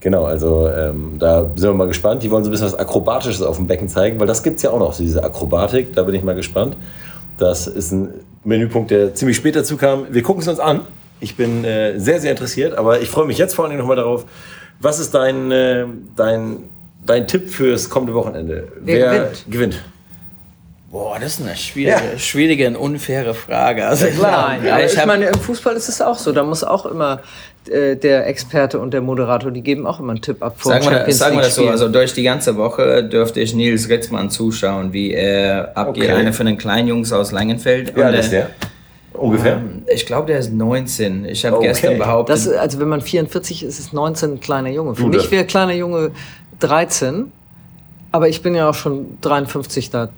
Genau, 0.00 0.24
also 0.24 0.68
ähm, 0.68 1.16
da 1.20 1.42
sind 1.54 1.68
wir 1.68 1.74
mal 1.74 1.86
gespannt. 1.86 2.22
Die 2.24 2.30
wollen 2.30 2.42
so 2.42 2.50
ein 2.50 2.52
bisschen 2.52 2.66
was 2.66 2.74
Akrobatisches 2.74 3.40
auf 3.42 3.56
dem 3.56 3.68
Becken 3.68 3.88
zeigen, 3.88 4.18
weil 4.18 4.26
das 4.26 4.42
gibt's 4.42 4.62
ja 4.62 4.70
auch 4.70 4.78
noch, 4.80 4.92
so 4.94 5.02
diese 5.04 5.22
Akrobatik. 5.22 5.94
Da 5.94 6.02
bin 6.02 6.14
ich 6.16 6.24
mal 6.24 6.34
gespannt. 6.34 6.76
Das 7.38 7.68
ist 7.68 7.92
ein 7.92 8.08
Menüpunkt, 8.44 8.90
der 8.90 9.14
ziemlich 9.14 9.36
spät 9.36 9.56
dazu 9.56 9.76
kam. 9.76 10.06
Wir 10.10 10.22
gucken 10.22 10.42
es 10.42 10.48
uns 10.48 10.58
an. 10.58 10.80
Ich 11.20 11.36
bin 11.36 11.64
äh, 11.64 11.98
sehr, 11.98 12.20
sehr 12.20 12.32
interessiert, 12.32 12.74
aber 12.76 13.00
ich 13.00 13.08
freue 13.08 13.26
mich 13.26 13.38
jetzt 13.38 13.54
vor 13.54 13.64
allem 13.66 13.78
nochmal 13.78 13.96
darauf. 13.96 14.24
Was 14.80 14.98
ist 14.98 15.14
dein, 15.14 15.52
äh, 15.52 15.86
dein, 16.16 16.64
dein 17.06 17.28
Tipp 17.28 17.48
fürs 17.48 17.88
kommende 17.88 18.14
Wochenende? 18.14 18.68
Wer 18.80 19.10
gewinnt? 19.10 19.44
gewinnt? 19.48 19.84
Boah, 20.92 21.18
das 21.18 21.38
ist 21.38 21.46
eine 21.46 21.56
schwierige, 21.56 22.18
schwierige 22.18 22.68
und 22.68 22.76
unfaire 22.76 23.32
Frage. 23.32 23.86
Also 23.86 24.04
Nein, 24.20 24.62
ja, 24.62 24.74
aber 24.74 24.84
ich 24.84 24.92
ich 24.92 25.06
meine, 25.06 25.24
im 25.24 25.40
Fußball 25.40 25.74
ist 25.74 25.88
es 25.88 26.02
auch 26.02 26.18
so. 26.18 26.32
Da 26.32 26.44
muss 26.44 26.62
auch 26.62 26.84
immer 26.84 27.20
äh, 27.70 27.96
der 27.96 28.26
Experte 28.26 28.78
und 28.78 28.92
der 28.92 29.00
Moderator, 29.00 29.50
die 29.50 29.62
geben 29.62 29.86
auch 29.86 30.00
immer 30.00 30.10
einen 30.12 30.20
Tipp 30.20 30.42
ab 30.42 30.56
Sagen 30.62 30.84
wir, 30.90 31.10
sagen 31.14 31.36
wir 31.36 31.44
das 31.44 31.54
so, 31.54 31.66
also 31.66 31.88
durch 31.88 32.12
die 32.12 32.22
ganze 32.22 32.58
Woche 32.58 33.02
dürfte 33.04 33.40
ich 33.40 33.54
Nils 33.54 33.88
Ritzmann 33.88 34.28
zuschauen, 34.28 34.92
wie 34.92 35.12
er 35.14 35.74
abgeht. 35.74 36.04
Okay. 36.04 36.12
Einer 36.12 36.34
von 36.34 36.44
den 36.44 36.58
kleinen 36.58 36.88
Jungs 36.88 37.10
aus 37.10 37.32
Langenfeld. 37.32 37.96
Ja, 37.96 38.12
das 38.12 38.26
ist 38.26 38.32
äh, 38.34 38.36
der. 38.36 38.50
Ungefähr. 39.14 39.62
Ich 39.94 40.04
glaube, 40.04 40.26
der 40.26 40.40
ist 40.40 40.52
19. 40.52 41.24
Ich 41.24 41.46
habe 41.46 41.56
Okay. 41.56 41.68
gestern 41.68 41.96
behauptet, 41.96 42.36
das, 42.36 42.48
also 42.48 42.80
wenn 42.80 42.88
man 42.88 43.00
44 43.00 43.64
ist, 43.64 43.78
ist 43.78 43.94
19 43.94 44.32
ein 44.34 44.40
kleiner 44.40 44.68
Junge. 44.68 44.94
Für 44.94 45.04
Du, 45.04 45.08
mich 45.08 45.30
wäre 45.30 45.46
kleiner 45.46 45.72
Junge 45.72 46.10
13, 46.60 47.32
aber 48.10 48.28
ich 48.28 48.42
bin 48.42 48.54
ja 48.54 48.68
auch 48.68 48.74
schon 48.74 49.18
53, 49.22 49.88
da 49.88 50.10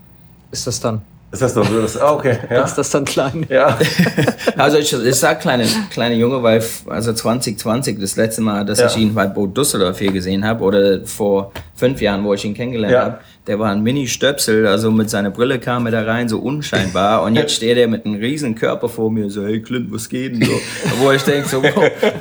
ist 0.55 0.67
das 0.67 0.81
dann. 0.81 1.03
Ist 1.33 1.43
das 1.43 1.53
doch 1.53 1.69
so? 1.69 1.83
Das, 1.83 1.97
ah, 2.01 2.13
okay. 2.13 2.39
Ja. 2.49 2.63
Ist 2.63 2.77
das 2.77 2.91
dann 2.91 3.05
klein? 3.05 3.45
ja. 3.49 3.77
also 4.57 4.79
ich, 4.79 4.93
ich 4.93 5.15
sag 5.17 5.41
kleine, 5.41 5.67
kleine 5.91 6.15
Junge, 6.15 6.41
weil 6.45 6.63
also 6.89 7.13
2020 7.13 7.99
das 7.99 8.15
letzte 8.15 8.41
Mal, 8.41 8.65
dass 8.65 8.79
Ja. 8.79 8.87
ich 8.87 8.97
ihn 8.99 9.13
bei 9.15 9.27
Bo 9.27 9.47
Düsseldorf 9.49 9.99
hier 9.99 10.13
gesehen 10.13 10.47
habe 10.47 10.63
oder 10.63 11.05
vor 11.05 11.51
fünf 11.75 12.01
Jahren, 12.01 12.23
wo 12.25 12.35
ich 12.35 12.45
ihn 12.45 12.55
kennengelernt 12.55 12.93
Ja. 12.95 13.03
habe, 13.05 13.19
der 13.47 13.59
war 13.59 13.71
ein 13.71 13.83
Mini-Stöpsel, 13.83 14.67
also 14.67 14.91
mit 14.91 15.11
seiner 15.11 15.31
Brille 15.31 15.59
kam 15.59 15.85
er 15.85 15.93
da 15.93 16.03
rein, 16.03 16.29
so 16.31 16.39
unscheinbar 16.39 17.23
und 17.23 17.35
jetzt 17.35 17.55
steht 17.55 17.77
er 17.77 17.89
mit 17.89 18.07
einem 18.07 18.15
riesen 18.15 18.55
Körper 18.55 18.89
vor 18.89 19.11
mir, 19.11 19.29
so 19.29 19.45
hey 19.45 19.61
Clint, 19.61 19.93
was 19.93 20.09
geht 20.09 20.33
denn 20.35 20.45
so? 20.45 20.53
wo 21.01 21.11
ich 21.13 21.23
denke 21.23 21.47
so, 21.47 21.63
wo, 21.63 21.69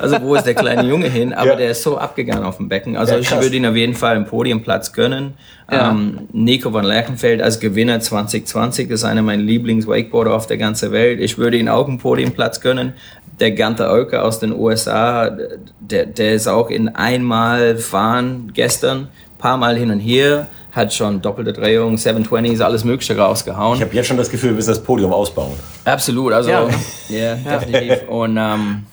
also 0.00 0.20
wo 0.20 0.34
ist 0.34 0.44
der 0.44 0.54
kleine 0.54 0.86
Junge 0.86 1.08
hin? 1.08 1.32
Aber 1.32 1.50
Ja. 1.52 1.56
der 1.56 1.70
ist 1.70 1.82
so 1.82 1.96
abgegangen 1.96 2.44
auf 2.44 2.58
dem 2.58 2.68
Becken, 2.68 2.96
also 2.98 3.14
Ja, 3.14 3.20
ich 3.20 3.30
würde 3.30 3.56
ihn 3.56 3.64
auf 3.64 3.74
jeden 3.76 3.94
Fall 3.94 4.16
im 4.16 4.26
Podiumplatz 4.26 4.92
gönnen. 4.92 5.32
Ja. 5.72 5.90
Ähm, 5.92 6.28
Nico 6.32 6.70
von 6.70 6.84
Lerchenfeld 6.84 7.40
als 7.40 7.58
Gewinner 7.58 8.00
2020 8.00 8.90
ist 8.90 9.04
einer 9.04 9.22
meiner 9.22 9.42
Lieblings-Wakeboarder 9.42 10.34
auf 10.34 10.46
der 10.46 10.58
ganzen 10.58 10.92
Welt. 10.92 11.20
Ich 11.20 11.38
würde 11.38 11.56
ihn 11.56 11.70
auch 11.70 11.88
einen 11.88 11.96
Podiumplatz 11.98 12.60
gönnen. 12.60 12.92
Der 13.40 13.52
Gante 13.52 13.88
Oelke 13.90 14.20
aus 14.22 14.40
den 14.40 14.52
USA, 14.52 15.34
der, 15.80 16.04
der 16.04 16.34
ist 16.34 16.46
auch 16.48 16.68
in 16.68 16.88
einmal 16.90 17.78
fahren 17.78 18.50
gestern, 18.52 19.08
paar 19.38 19.56
Mal 19.56 19.76
hin 19.76 19.90
und 19.90 20.00
her, 20.00 20.48
hat 20.74 20.92
schon 20.92 21.22
doppelte 21.22 21.52
Drehung, 21.52 21.94
720s, 21.94 22.60
alles 22.60 22.84
Mögliche 22.84 23.16
rausgehauen. 23.16 23.76
Ich 23.76 23.82
habe 23.84 23.94
jetzt 23.94 24.08
schon 24.08 24.16
das 24.16 24.28
Gefühl, 24.28 24.50
wir 24.50 24.56
müssen 24.56 24.70
das 24.70 24.82
Podium 24.82 25.12
ausbauen. 25.12 25.54
Absolut, 25.84 26.32
also 26.32 26.50
Ja. 26.50 26.68
ja, 27.08 27.36
definitiv. 27.36 28.08
Und 28.08 28.36
ähm, 28.36 28.86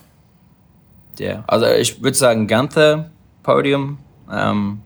ja, 1.18 1.44
also 1.48 1.66
ich 1.68 2.02
würde 2.02 2.16
sagen 2.18 2.48
Ganther 2.48 3.10
Podium, 3.44 3.98
ähm, 4.32 4.80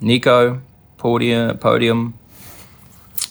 Nico 0.00 0.56
Podium, 0.96 1.58
Podium 1.58 2.14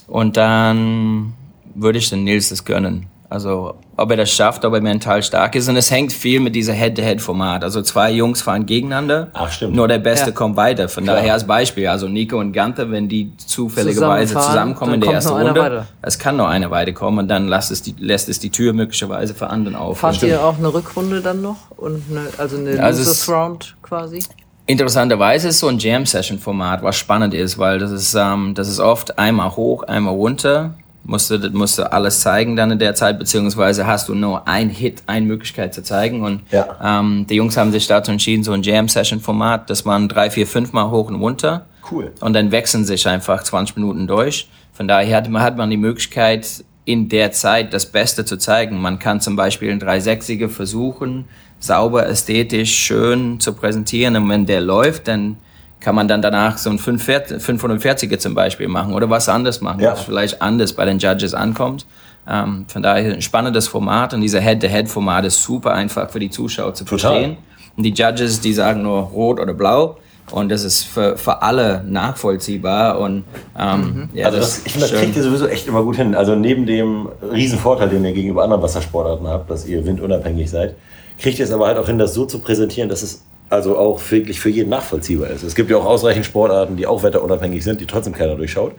und 0.07 0.37
dann 0.37 1.33
würde 1.73 1.97
ich 1.97 2.09
den 2.09 2.23
Nils 2.23 2.49
das 2.49 2.63
gönnen. 2.65 3.07
Also 3.29 3.75
ob 4.01 4.11
er 4.11 4.17
das 4.17 4.31
schafft, 4.31 4.65
ob 4.65 4.73
er 4.73 4.81
mental 4.81 5.21
stark 5.23 5.55
ist 5.55 5.69
und 5.69 5.75
es 5.75 5.91
hängt 5.91 6.11
viel 6.11 6.39
mit 6.39 6.55
dieser 6.55 6.73
Head-to-Head-Format. 6.73 7.63
Also 7.63 7.81
zwei 7.81 8.11
Jungs 8.11 8.41
fahren 8.41 8.65
gegeneinander, 8.65 9.27
Ach, 9.33 9.51
stimmt. 9.51 9.75
nur 9.75 9.87
der 9.87 9.99
Beste 9.99 10.27
Ja. 10.29 10.35
kommt 10.35 10.55
weiter. 10.57 10.89
Von 10.89 11.03
Klar. 11.03 11.17
daher 11.17 11.33
als 11.33 11.45
Beispiel, 11.45 11.87
also 11.87 12.07
Nico 12.07 12.37
und 12.39 12.51
Ganther, 12.53 12.89
wenn 12.91 13.07
die 13.07 13.31
zufälligerweise 13.37 14.33
zusammenkommen 14.35 14.95
in 14.95 15.01
der 15.01 15.13
ersten 15.13 15.31
nur 15.37 15.41
Runde, 15.47 15.87
es 16.01 16.17
kann 16.19 16.37
noch 16.37 16.47
eine 16.47 16.71
weiterkommen 16.71 17.19
und 17.19 17.27
dann 17.27 17.47
lässt 17.47 17.71
es 17.71 17.81
die, 17.81 17.95
lässt 17.99 18.29
es 18.29 18.39
die 18.39 18.49
Tür 18.49 18.73
möglicherweise 18.73 19.33
für 19.33 19.49
anderen 19.49 19.75
auf. 19.75 19.99
Fahrt 19.99 20.21
ihr 20.23 20.43
auch 20.43 20.57
eine 20.57 20.73
Rückrunde 20.73 21.21
dann 21.21 21.41
noch? 21.41 21.57
Und 21.77 22.03
eine, 22.09 22.27
also 22.37 22.57
eine 22.57 22.81
Also 22.81 22.99
Losers 22.99 23.29
Round 23.29 23.75
quasi? 23.81 24.19
Interessanterweise 24.67 25.49
ist 25.49 25.59
so 25.59 25.67
ein 25.67 25.79
Jam-Session-Format, 25.79 26.83
was 26.83 26.95
spannend 26.95 27.33
ist, 27.33 27.57
weil 27.57 27.79
das 27.79 27.91
ist, 27.91 28.13
ähm, 28.13 28.53
das 28.55 28.69
ist 28.69 28.79
oft 28.79 29.17
einmal 29.17 29.55
hoch, 29.55 29.83
einmal 29.83 30.13
runter 30.13 30.75
musst 31.03 31.31
du, 31.31 31.37
musst 31.51 31.77
du 31.79 31.91
alles 31.91 32.19
zeigen 32.21 32.55
dann 32.55 32.71
in 32.71 32.79
der 32.79 32.95
Zeit, 32.95 33.17
beziehungsweise 33.19 33.87
hast 33.87 34.07
du 34.09 34.15
nur 34.15 34.47
ein 34.47 34.69
Hit, 34.69 35.03
eine 35.07 35.25
Möglichkeit 35.25 35.73
zu 35.73 35.83
zeigen. 35.83 36.21
Und 36.23 36.41
Ja. 36.51 36.99
ähm, 36.99 37.25
die 37.27 37.35
Jungs 37.35 37.57
haben 37.57 37.71
sich 37.71 37.87
dazu 37.87 38.11
entschieden, 38.11 38.43
so 38.43 38.51
ein 38.51 38.61
Jam-Session-Format, 38.63 39.69
dass 39.69 39.85
man 39.85 40.07
drei, 40.07 40.29
vier, 40.29 40.45
fünf 40.47 40.73
Mal 40.73 40.89
hoch 40.91 41.09
und 41.09 41.15
runter. 41.15 41.65
Cool. 41.91 42.11
Und 42.21 42.33
dann 42.33 42.51
wechseln 42.51 42.85
sich 42.85 43.07
einfach 43.07 43.43
20 43.43 43.75
Minuten 43.77 44.07
durch. 44.07 44.47
Von 44.73 44.87
daher 44.87 45.17
hat 45.17 45.29
man, 45.29 45.41
hat 45.41 45.57
man 45.57 45.69
die 45.69 45.77
Möglichkeit, 45.77 46.63
in 46.85 47.09
der 47.09 47.31
Zeit 47.31 47.73
das 47.73 47.85
Beste 47.85 48.25
zu 48.25 48.37
zeigen. 48.37 48.81
Man 48.81 48.97
kann 48.99 49.21
zum 49.21 49.35
Beispiel 49.35 49.71
ein 49.71 49.79
360er 49.81 50.49
versuchen, 50.49 51.25
sauber, 51.59 52.07
ästhetisch, 52.07 52.73
schön 52.73 53.39
zu 53.39 53.53
präsentieren. 53.53 54.15
Und 54.15 54.29
wenn 54.29 54.45
der 54.45 54.61
läuft, 54.61 55.07
dann 55.07 55.37
kann 55.81 55.95
man 55.95 56.07
dann 56.07 56.21
danach 56.21 56.57
so 56.57 56.69
ein 56.69 56.79
540 56.79 57.37
540er 57.43 58.17
zum 58.19 58.33
Beispiel 58.35 58.67
machen 58.69 58.93
oder 58.93 59.09
was 59.09 59.27
anderes 59.27 59.59
machen, 59.61 59.81
Ja. 59.81 59.91
was 59.93 60.01
vielleicht 60.01 60.41
anders 60.41 60.73
bei 60.73 60.85
den 60.85 60.99
Judges 60.99 61.33
ankommt. 61.33 61.85
Ähm, 62.29 62.65
von 62.67 62.81
daher 62.83 63.13
ein 63.13 63.21
spannendes 63.21 63.67
Format 63.67 64.13
und 64.13 64.21
dieser 64.21 64.39
Head-to-Head-Format 64.39 65.25
ist 65.25 65.41
super 65.43 65.73
einfach 65.73 66.09
für 66.11 66.19
die 66.19 66.29
Zuschauer 66.29 66.73
zu 66.75 66.85
Total. 66.85 67.11
verstehen. 67.11 67.37
Und 67.75 67.83
die 67.83 67.93
Judges, 67.93 68.39
die 68.41 68.53
sagen 68.53 68.83
nur 68.83 68.99
rot 69.01 69.39
oder 69.39 69.53
blau. 69.53 69.97
Und 70.29 70.49
das 70.49 70.63
ist 70.63 70.83
für, 70.83 71.17
für 71.17 71.41
alle 71.41 71.83
nachvollziehbar. 71.85 72.99
Und 72.99 73.23
ähm, 73.59 74.09
ja, 74.13 74.27
Also 74.27 74.37
das, 74.37 74.61
ich 74.65 74.71
finde, 74.73 74.87
das 74.87 74.97
kriegt 74.99 75.15
ihr 75.15 75.23
sowieso 75.23 75.47
echt 75.47 75.67
immer 75.67 75.83
gut 75.83 75.95
hin. 75.95 76.15
Also 76.15 76.35
neben 76.35 76.65
dem 76.65 77.09
riesen 77.33 77.57
Vorteil, 77.59 77.89
den 77.89 78.05
ihr 78.05 78.13
gegenüber 78.13 78.43
anderen 78.43 78.61
Wassersportarten 78.61 79.27
habt, 79.27 79.49
dass 79.49 79.65
ihr 79.65 79.83
windunabhängig 79.85 80.49
seid, 80.49 80.75
kriegt 81.19 81.39
ihr 81.39 81.45
es 81.45 81.51
aber 81.51 81.67
halt 81.67 81.77
auch 81.77 81.87
hin, 81.87 81.97
das 81.97 82.13
so 82.13 82.25
zu 82.25 82.39
präsentieren, 82.39 82.87
dass 82.87 83.01
es 83.03 83.23
also 83.51 83.77
auch 83.77 84.01
wirklich 84.09 84.39
für 84.39 84.49
jeden 84.49 84.69
nachvollziehbar 84.69 85.29
ist. 85.29 85.43
Es 85.43 85.55
gibt 85.55 85.69
ja 85.69 85.77
auch 85.77 85.85
ausreichend 85.85 86.25
Sportarten, 86.25 86.77
die 86.77 86.87
auch 86.87 87.03
wetterunabhängig 87.03 87.63
sind, 87.63 87.81
die 87.81 87.85
trotzdem 87.85 88.13
keiner 88.13 88.35
durchschaut. 88.35 88.73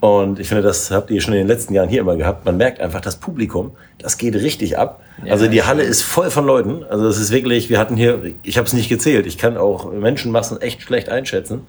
Und 0.00 0.40
ich 0.40 0.48
finde, 0.48 0.62
das 0.62 0.90
habt 0.90 1.10
ihr 1.10 1.20
schon 1.20 1.32
in 1.32 1.38
den 1.38 1.46
letzten 1.46 1.74
Jahren 1.74 1.88
hier 1.88 2.00
immer 2.00 2.16
gehabt. 2.16 2.44
Man 2.44 2.56
merkt 2.56 2.80
einfach, 2.80 3.00
das 3.00 3.16
Publikum, 3.16 3.70
das 3.98 4.18
geht 4.18 4.34
richtig 4.34 4.76
ab. 4.76 5.00
also 5.28 5.46
die 5.46 5.62
Halle 5.62 5.84
ist 5.84 6.02
voll 6.02 6.30
von 6.30 6.44
Leuten. 6.44 6.82
Also 6.82 7.06
es 7.06 7.18
ist 7.18 7.30
wirklich, 7.30 7.70
wir 7.70 7.78
hatten 7.78 7.96
hier, 7.96 8.20
ich 8.42 8.58
habe 8.58 8.66
es 8.66 8.72
nicht 8.72 8.88
gezählt, 8.88 9.26
ich 9.26 9.38
kann 9.38 9.56
auch 9.56 9.92
Menschenmassen 9.92 10.60
echt 10.60 10.82
schlecht 10.82 11.08
einschätzen. 11.08 11.68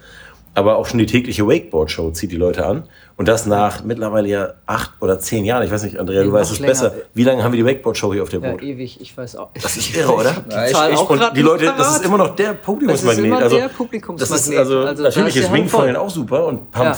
Aber 0.55 0.77
auch 0.77 0.85
schon 0.85 0.99
die 0.99 1.05
tägliche 1.07 1.47
Wakeboard-Show 1.47 2.11
zieht 2.11 2.31
die 2.31 2.35
Leute 2.37 2.65
an. 2.65 2.83
Und 3.17 3.27
das 3.27 3.45
nach 3.47 3.83
mittlerweile 3.83 4.27
ja 4.27 4.53
acht 4.67 4.91
oder 5.01 5.17
zehn 5.19 5.45
Jahren. 5.45 5.63
Ich 5.63 5.71
weiß 5.71 5.83
nicht, 5.83 5.99
Andrea, 5.99 6.23
du 6.23 6.31
weißt 6.31 6.51
es 6.51 6.59
länger. 6.59 6.71
besser. 6.71 6.93
Wie 7.13 7.23
lange 7.23 7.43
haben 7.43 7.53
wir 7.53 7.57
die 7.57 7.65
Wakeboard-Show 7.65 8.13
hier 8.13 8.23
auf 8.23 8.29
dem 8.29 8.43
Ja, 8.43 8.51
Boot? 8.51 8.61
ewig, 8.61 9.01
ich 9.01 9.17
weiß 9.17 9.35
auch. 9.37 9.49
Das 9.59 9.77
ist 9.77 9.95
irre, 9.95 10.13
oder? 10.13 10.31
Die 10.45 10.71
Zahl 10.73 10.93
auch 10.93 11.09
Und 11.09 11.19
die 11.19 11.25
nicht 11.33 11.43
Leute, 11.43 11.73
das 11.75 11.97
ist 11.97 12.05
immer 12.05 12.17
noch 12.17 12.35
der 12.35 12.53
Publikumsmagnet. 12.53 13.17
Das 13.17 13.17
ist 13.17 13.25
immer 13.25 13.41
also, 13.41 13.57
der 13.57 13.67
Publikumsmagnet. 13.69 14.31
Das 14.39 14.47
ist 14.47 14.57
also, 14.57 14.79
Also 14.81 15.03
natürlich 15.03 15.35
ist 15.37 15.51
Wingfoilen 15.51 15.95
auch 15.95 16.09
super 16.09 16.45
und 16.45 16.71
Pump 16.71 16.85
Ja. 16.85 16.93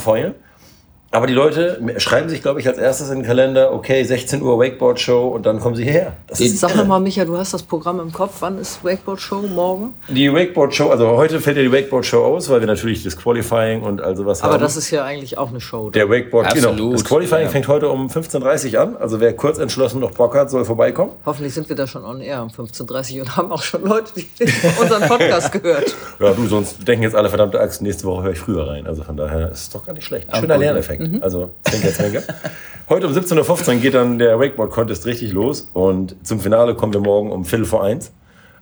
Aber 1.16 1.28
die 1.28 1.34
Leute 1.34 1.80
schreiben 1.98 2.28
sich, 2.28 2.42
glaube 2.42 2.60
ich, 2.60 2.68
als 2.68 2.78
erstes 2.78 3.10
in 3.10 3.20
den 3.20 3.26
Kalender, 3.26 3.72
okay, 3.74 4.04
16 4.04 4.42
Uhr 4.42 4.60
Wakeboard-Show 4.60 5.30
und 5.30 5.46
dann 5.46 5.62
kommen 5.62 5.74
sie 5.76 5.84
hierher. 5.86 6.12
Das 6.28 6.42
ist 6.42 6.60
Sag 6.60 6.76
nochmal, 6.76 7.00
Micha, 7.00 7.24
du 7.24 7.38
hast 7.38 7.54
das 7.54 7.64
Programm 7.64 8.02
im 8.02 8.12
Kopf. 8.12 8.34
Wann 8.42 8.60
ist 8.60 8.84
Wakeboard-Show? 8.84 9.44
Morgen? 9.44 9.94
die 10.10 10.32
Wakeboard-Show, 10.34 10.90
also 10.90 11.08
heute 11.16 11.40
fällt 11.40 11.56
ja 11.56 11.64
die 11.64 11.72
Wakeboard-Show 11.72 12.22
aus, 12.22 12.50
weil 12.50 12.60
wir 12.60 12.68
natürlich 12.68 13.02
das 13.04 13.16
Qualifying 13.16 13.82
und 13.84 14.02
also 14.02 14.26
was 14.26 14.42
Aber 14.44 14.54
haben. 14.56 14.62
das 14.62 14.76
ist 14.76 14.92
ja 14.92 15.06
eigentlich 15.06 15.38
auch 15.38 15.50
eine 15.50 15.62
Show. 15.62 15.90
der 15.90 16.10
Wakeboard, 16.10 16.54
genau. 16.54 16.70
Absolut, 16.72 16.94
Das 16.96 17.06
Qualifying 17.06 17.44
ja. 17.44 17.50
fängt 17.50 17.68
heute 17.70 17.88
um 17.88 18.08
15.30 18.08 18.74
Uhr 18.74 18.82
an. 18.82 18.98
Also 18.98 19.22
wer 19.22 19.34
kurz 19.34 19.58
entschlossen 19.58 20.02
noch 20.02 20.12
Bock 20.12 20.36
hat, 20.36 20.50
soll 20.50 20.66
vorbeikommen. 20.66 21.12
Hoffentlich 21.26 21.54
sind 21.54 21.70
wir 21.70 21.78
da 21.78 21.88
schon 21.88 22.04
on 22.04 22.20
air 22.20 22.44
um 22.44 22.50
15.30 22.50 23.16
Uhr 23.16 23.22
und 23.22 23.38
haben 23.38 23.52
auch 23.54 23.64
schon 23.64 23.84
Leute, 23.86 24.12
die 24.16 24.28
unseren 24.82 25.08
Podcast 25.08 25.54
gehört. 25.54 25.96
Ja, 26.20 26.32
du, 26.34 26.46
sonst 26.48 26.86
denken 26.86 27.04
jetzt 27.04 27.16
alle 27.16 27.30
verdammte 27.30 27.60
Axt, 27.60 27.82
nächste 27.82 28.04
Woche 28.04 28.24
höre 28.24 28.32
ich 28.34 28.40
früher 28.40 28.68
rein. 28.68 28.86
Also 28.86 29.04
von 29.04 29.16
daher 29.16 29.50
ist 29.52 29.62
es 29.62 29.70
doch 29.70 29.86
gar 29.86 29.94
nicht 29.94 30.04
schlecht. 30.06 30.28
Ein 30.34 30.42
schöner 30.42 30.58
Lerneffekt. 30.58 31.05
Also, 31.22 31.52
Zwinker, 31.64 31.90
Zwinker. 31.94 32.22
Heute 32.90 33.08
um 33.08 33.14
17.15 33.14 33.68
Uhr 33.68 33.76
geht 33.82 33.94
dann 33.96 34.20
der 34.20 34.40
Wakeboard-Contest 34.40 35.06
richtig 35.08 35.32
los 35.34 35.70
und 35.74 36.16
zum 36.24 36.40
Finale 36.40 36.76
kommen 36.76 36.94
wir 36.94 37.02
morgen 37.02 37.32
um 37.32 37.44
Viertel 37.46 37.66
vor 37.66 37.84
eins. 37.84 38.12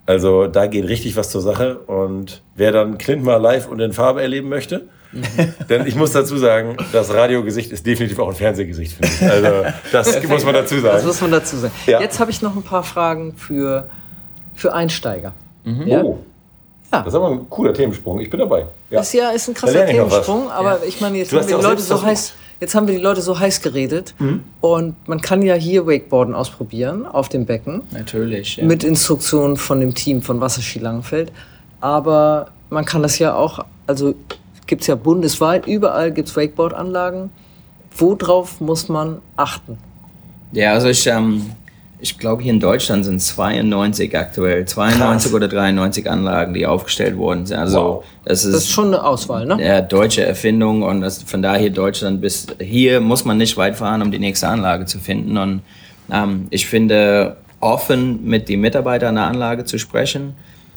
Also 0.05 0.47
da 0.47 0.67
geht 0.67 0.87
richtig 0.87 1.15
was 1.17 1.29
zur 1.29 1.41
Sache 1.41 1.77
und 1.77 2.41
wer 2.55 2.71
dann 2.71 2.97
Clint 2.97 3.23
mal 3.23 3.37
live 3.37 3.67
und 3.67 3.79
in 3.79 3.93
Farbe 3.93 4.21
erleben 4.21 4.49
möchte, 4.49 4.87
denn 5.69 5.85
ich 5.87 5.95
muss 5.95 6.11
dazu 6.11 6.37
sagen, 6.37 6.75
das 6.91 7.13
Radiogesicht 7.13 7.71
ist 7.71 7.85
definitiv 7.85 8.19
auch 8.19 8.29
ein 8.29 8.35
Fernsehgesicht, 8.35 8.93
finde 8.93 9.09
ich. 9.13 9.29
Also 9.29 9.49
das 9.91 10.23
muss 10.27 10.43
man 10.45 10.53
dazu 10.55 10.75
Das 10.75 10.83
sagen. 10.83 11.05
muss 11.07 11.21
man 11.21 11.31
dazu 11.31 11.57
sagen. 11.57 11.73
Ja. 11.85 12.01
Jetzt 12.01 12.19
habe 12.19 12.31
ich 12.31 12.41
noch 12.41 12.55
ein 12.55 12.63
paar 12.63 12.83
Fragen 12.83 13.35
für, 13.35 13.89
für 14.55 14.73
Einsteiger. 14.73 15.33
Ja? 15.85 16.01
Oh, 16.03 16.19
Ja. 16.93 16.99
das 16.99 17.13
ist 17.13 17.15
aber 17.15 17.29
ein 17.31 17.49
cooler 17.49 17.73
Themensprung. 17.73 18.19
Ich 18.19 18.29
bin 18.29 18.39
dabei. 18.39 18.59
Ja. 18.89 18.99
Das 18.99 19.11
ja 19.13 19.31
ist 19.31 19.47
ein 19.47 19.53
krasser. 19.53 19.85
Themensprung, 19.85 20.49
aber 20.51 20.83
ich 20.85 21.01
meine, 21.01 21.17
jetzt 21.17 21.33
haben 21.33 21.47
wir 21.47 21.51
ja 21.51 21.57
die 21.57 21.63
Leute 21.63 21.81
so 21.81 21.87
versucht. 21.87 22.07
heiß, 22.07 22.33
jetzt 22.59 22.75
haben 22.75 22.87
wir 22.87 22.95
die 22.95 23.01
Leute 23.01 23.21
so 23.21 23.39
heiß 23.39 23.61
geredet 23.61 24.13
und 24.61 24.95
man 25.07 25.19
kann 25.21 25.41
ja 25.41 25.55
hier 25.55 25.85
Wakeboarden 25.87 26.35
ausprobieren 26.35 27.05
auf 27.05 27.29
dem 27.29 27.45
Becken 27.45 27.81
Natürlich. 27.91 28.57
Ja. 28.57 28.65
mit 28.65 28.83
Instruktionen 28.83 29.57
von 29.57 29.79
dem 29.79 29.95
Team 29.95 30.21
von 30.21 30.39
Wasserski 30.39 30.79
Langenfeld, 30.79 31.31
aber 31.81 32.47
man 32.69 32.85
kann 32.85 33.01
das 33.01 33.19
ja 33.19 33.35
auch, 33.35 33.65
also 33.87 34.13
gibt's 34.67 34.87
ja 34.87 34.95
bundesweit, 34.95 35.67
überall 35.67 36.11
gibt's 36.11 36.35
Wakeboard-Anlagen. 36.35 37.31
Worauf 37.97 38.59
muss 38.61 38.89
man 38.89 39.19
achten? 39.35 39.77
Ja, 40.51 40.73
also 40.73 40.87
ich, 40.87 41.05
ähm, 41.07 41.51
ich 42.03 42.19
glaube, 42.19 42.43
hier 42.43 42.51
in 42.51 42.59
Deutschland 42.59 43.05
sind 43.05 43.21
92 43.21 44.15
aktuell, 44.17 44.65
92 44.65 45.31
Krass. 45.31 45.33
oder 45.33 45.47
93 45.47 46.09
Anlagen, 46.09 46.53
die 46.53 46.65
aufgestellt 46.67 47.15
worden 47.17 47.45
sind. 47.45 47.57
Also 47.57 47.77
Wow. 47.77 48.03
das 48.25 48.43
ist, 48.43 48.53
Das 48.53 48.63
ist 48.65 48.71
schon 48.71 48.87
eine 48.87 49.01
Auswahl, 49.03 49.45
ne? 49.45 49.57
ja, 49.65 49.79
deutsche 49.81 50.25
Erfindung 50.25 50.83
und 50.83 50.99
das, 50.99 51.23
von 51.23 51.41
daher 51.41 51.69
Deutschland 51.69 52.19
bis 52.19 52.45
hier 52.59 52.99
muss 52.99 53.23
man 53.23 53.37
nicht 53.37 53.55
weit 53.55 53.77
fahren, 53.77 54.01
um 54.01 54.11
die 54.11 54.19
nächste 54.19 54.49
Anlage 54.49 54.85
zu 54.85 54.99
finden. 54.99 55.37
Und 55.37 55.61
ähm, 56.11 56.47
ich 56.49 56.67
finde, 56.67 57.37
offen 57.61 58.25
mit 58.25 58.49
den 58.49 58.59
Mitarbeitern 58.59 59.15
der 59.15 59.23
Anlage 59.23 59.63
zu 59.63 59.77
sprechen. 59.79 60.35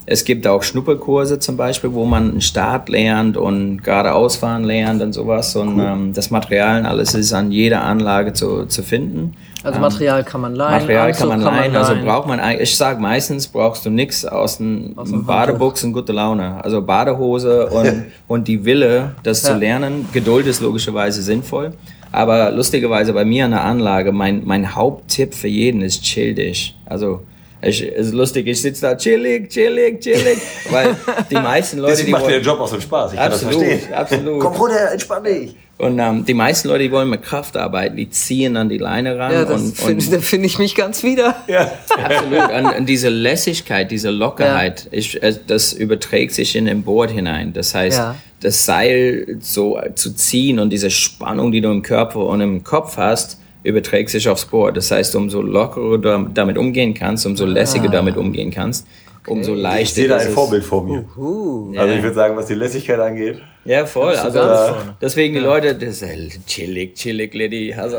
Es 0.09 0.23
gibt 0.23 0.47
auch 0.47 0.63
Schnupperkurse 0.63 1.37
zum 1.37 1.57
Beispiel, 1.57 1.91
wo 1.93 2.05
man 2.05 2.29
einen 2.31 2.41
Start 2.41 2.87
lernt 2.87 3.35
und 3.35 3.83
geradeausfahren 3.83 4.63
lernt 4.63 5.01
und 5.01 5.11
sowas. 5.11 5.53
Und 5.57 5.79
ähm, 5.79 6.13
das 6.13 6.31
Material 6.31 6.79
und 6.79 6.85
alles 6.85 7.13
ist 7.13 7.33
an 7.33 7.51
jeder 7.51 7.83
Anlage 7.83 8.31
zu, 8.31 8.65
zu 8.67 8.83
finden. 8.83 9.33
Also 9.63 9.81
Material 9.81 10.23
kann 10.23 10.39
man 10.39 10.55
leihen. 10.55 10.79
Material 10.79 11.07
Anzug 11.09 11.29
kann 11.29 11.41
man 11.41 11.41
leihen, 11.41 11.75
also 11.75 11.93
braucht 12.05 12.25
man 12.25 12.39
eigentlich, 12.39 12.69
ich 12.71 12.77
sage 12.77 13.01
meistens 13.01 13.49
brauchst 13.49 13.85
du 13.85 13.89
nichts 13.89 14.23
aus 14.23 14.59
dem 14.59 14.93
Aus 14.95 15.09
dem 15.09 15.25
Badebuchs 15.25 15.83
und 15.83 15.91
gute 15.91 16.13
Laune. 16.13 16.63
Also 16.63 16.81
Badehose 16.81 17.67
und, 17.67 18.05
und 18.29 18.47
die 18.47 18.63
Wille, 18.63 19.11
das 19.23 19.43
Ja. 19.43 19.51
zu 19.51 19.57
lernen. 19.59 20.07
Geduld 20.13 20.47
ist 20.47 20.61
logischerweise 20.61 21.21
sinnvoll. 21.21 21.73
Aber 22.13 22.51
lustigerweise 22.51 23.11
bei 23.11 23.25
mir 23.25 23.43
an 23.43 23.51
der 23.51 23.65
Anlage, 23.65 24.13
mein, 24.13 24.43
mein 24.45 24.73
Haupttipp 24.73 25.33
für 25.33 25.49
jeden 25.49 25.81
ist 25.81 26.01
chill 26.03 26.33
dich. 26.33 26.77
Also 26.85 27.23
es 27.61 27.81
ist 27.81 28.13
lustig, 28.13 28.47
ich 28.47 28.61
sitze 28.61 28.81
da 28.81 28.95
chillig, 28.95 29.49
chillig, 29.49 29.99
chillig, 30.01 30.37
weil 30.69 30.95
die 31.29 31.35
meisten 31.35 31.79
Leute, 31.79 31.91
Deswegen 31.93 32.07
die 32.07 32.11
macht 32.13 32.25
dir 32.27 32.31
der 32.31 32.41
Job 32.41 32.59
auch 32.59 32.67
so 32.67 32.73
einen 32.73 32.81
Spaß. 32.81 33.13
Ich 33.13 33.19
kann 33.19 33.31
das 33.31 33.43
absolut, 33.43 33.67
verstehen. 33.67 33.93
absolut. 33.93 34.39
Komm 34.41 34.53
runter, 34.53 34.91
entspann 34.91 35.23
dich. 35.23 35.55
Und 35.79 35.99
ähm, 35.99 36.25
die 36.25 36.33
meisten 36.33 36.69
Leute, 36.69 36.83
die 36.85 36.91
wollen 36.91 37.09
mit 37.09 37.21
Kraft 37.21 37.55
arbeiten, 37.55 37.97
die 37.97 38.09
ziehen 38.09 38.57
an 38.57 38.67
die 38.67 38.79
Leine 38.79 39.17
ran 39.19 39.31
Ja, 39.31 39.45
das 39.45 39.61
und, 39.61 39.79
und 39.83 40.11
da 40.13 40.19
finde 40.19 40.47
ich 40.47 40.57
mich 40.57 40.73
ganz 40.73 41.03
wieder. 41.03 41.35
Ja. 41.47 41.71
Absolut. 42.03 42.51
Und, 42.51 42.77
und 42.79 42.85
diese 42.89 43.09
Lässigkeit, 43.09 43.91
diese 43.91 44.09
Lockerheit, 44.09 44.87
ich, 44.89 45.21
äh, 45.21 45.35
das 45.45 45.73
überträgt 45.73 46.33
sich 46.33 46.55
in 46.55 46.65
den 46.65 46.81
Board 46.81 47.11
hinein. 47.11 47.53
Das 47.53 47.75
heißt, 47.75 47.97
Ja. 47.99 48.15
das 48.39 48.65
Seil 48.65 49.37
so 49.39 49.79
zu 49.93 50.13
ziehen 50.15 50.57
und 50.57 50.71
diese 50.71 50.89
Spannung, 50.89 51.51
die 51.51 51.61
du 51.61 51.69
im 51.69 51.83
Körper 51.83 52.25
und 52.25 52.41
im 52.41 52.63
Kopf 52.63 52.97
hast, 52.97 53.39
überträgt 53.67 54.09
sich 54.09 54.29
aufs 54.29 54.45
Board. 54.45 54.77
Das 54.77 54.91
heißt, 54.91 55.15
umso 55.15 55.41
lockerer 55.41 55.97
du 55.97 56.29
damit 56.33 56.57
umgehen 56.57 56.93
kannst, 56.93 57.25
umso 57.25 57.45
lässiger 57.45 57.85
du 57.85 57.91
damit 57.91 58.17
umgehen 58.17 58.51
kannst, 58.51 58.87
umso 59.27 59.53
Ich 59.55 59.61
leichter 59.61 59.95
sehe 59.95 60.07
da 60.07 60.17
ein. 60.17 60.29
Vorbild 60.29 60.63
vor 60.63 60.83
mir. 60.83 61.05
Uh. 61.17 61.73
Also 61.77 61.93
ich 61.93 62.01
würde 62.01 62.15
sagen, 62.15 62.35
was 62.35 62.47
die 62.47 62.55
Lässigkeit 62.55 62.99
angeht. 62.99 63.41
Ja, 63.65 63.85
voll. 63.85 64.15
Also, 64.15 64.75
deswegen 65.01 65.33
die 65.33 65.41
Leute, 65.41 65.75
das 65.75 66.01
ist 66.01 66.03
äh, 66.03 66.29
chillig, 66.47 66.95
chillig, 66.95 67.33
Liddy. 67.33 67.73
Also, 67.73 67.97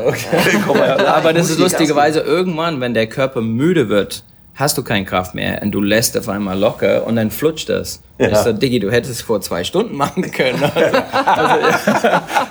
Komm 0.65 0.77
mal, 0.77 0.87
ja, 0.87 0.97
aber 1.15 1.29
ich 1.29 1.37
das 1.37 1.51
ist 1.51 1.59
lustigerweise 1.59 2.21
irgendwann, 2.21 2.81
wenn 2.81 2.95
der 2.95 3.05
Körper 3.05 3.41
müde 3.41 3.87
wird, 3.87 4.23
hast 4.59 4.77
du 4.77 4.83
keine 4.83 5.05
Kraft 5.05 5.35
mehr 5.35 5.61
und 5.63 5.71
du 5.71 5.79
lässt 5.81 6.17
auf 6.17 6.27
einmal 6.27 6.59
locker 6.59 7.07
und 7.07 7.15
dann 7.15 7.31
flutscht 7.31 7.69
das. 7.69 8.01
Ja. 8.17 8.27
Ich 8.27 8.37
so, 8.39 8.51
Diggi, 8.51 8.79
du 8.79 8.91
hättest 8.91 9.13
es 9.13 9.21
vor 9.21 9.39
zwei 9.39 9.63
Stunden 9.63 9.95
machen 9.95 10.29
können. 10.29 10.61
Also, 10.61 10.97
also, 11.25 12.07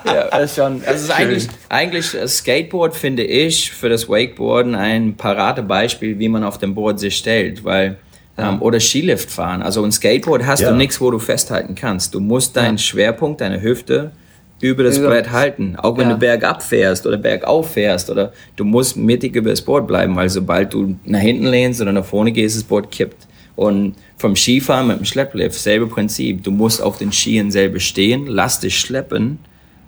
ja, 0.06 0.38
ist 0.38 0.56
schon, 0.56 0.82
also 0.86 1.04
ist 1.04 1.10
eigentlich, 1.10 1.48
eigentlich 1.68 2.12
das 2.12 2.38
Skateboard 2.38 2.96
finde 2.96 3.24
ich 3.24 3.70
für 3.70 3.90
das 3.90 4.08
Wakeboarden 4.08 4.74
ein 4.74 5.16
Paradebeispiel, 5.16 6.18
wie 6.18 6.30
man 6.30 6.44
auf 6.44 6.56
dem 6.56 6.74
Board 6.74 6.98
sich 6.98 7.14
stellt, 7.14 7.62
weil 7.62 7.98
ähm, 8.38 8.62
oder 8.62 8.80
Skilift 8.80 9.30
fahren. 9.30 9.60
Also 9.60 9.84
ein 9.84 9.92
Skateboard 9.92 10.46
hast 10.46 10.60
Ja. 10.60 10.70
du 10.70 10.76
nichts, 10.76 11.02
wo 11.02 11.10
du 11.10 11.18
festhalten 11.18 11.74
kannst. 11.74 12.14
Du 12.14 12.20
musst 12.20 12.56
deinen 12.56 12.78
Schwerpunkt, 12.78 13.42
deine 13.42 13.60
Hüfte 13.60 14.12
über 14.60 14.82
das 14.82 14.98
Brett 15.00 15.30
halten. 15.30 15.76
Auch 15.76 15.96
wenn 15.96 16.08
Ja. 16.08 16.14
du 16.14 16.18
bergab 16.20 16.62
fährst 16.62 17.06
oder 17.06 17.16
bergauf 17.16 17.72
fährst 17.72 18.10
oder 18.10 18.32
du 18.56 18.64
musst 18.64 18.96
mittig 18.96 19.36
über 19.36 19.50
das 19.50 19.62
Board 19.62 19.86
bleiben, 19.86 20.16
weil 20.16 20.28
sobald 20.28 20.72
du 20.74 20.96
nach 21.04 21.20
hinten 21.20 21.46
lehnst 21.46 21.80
oder 21.80 21.92
nach 21.92 22.04
vorne 22.04 22.32
gehst, 22.32 22.56
das 22.56 22.64
Board 22.64 22.90
kippt. 22.90 23.26
Und 23.54 23.94
vom 24.16 24.36
Skifahren 24.36 24.86
mit 24.88 24.98
dem 24.98 25.04
Schlepplift, 25.04 25.58
selbe 25.58 25.86
Prinzip. 25.88 26.42
Du 26.44 26.50
musst 26.50 26.80
auf 26.82 26.98
den 26.98 27.12
Skien 27.12 27.50
selber 27.50 27.80
stehen, 27.80 28.26
lass 28.26 28.60
dich 28.60 28.78
schleppen, 28.78 29.38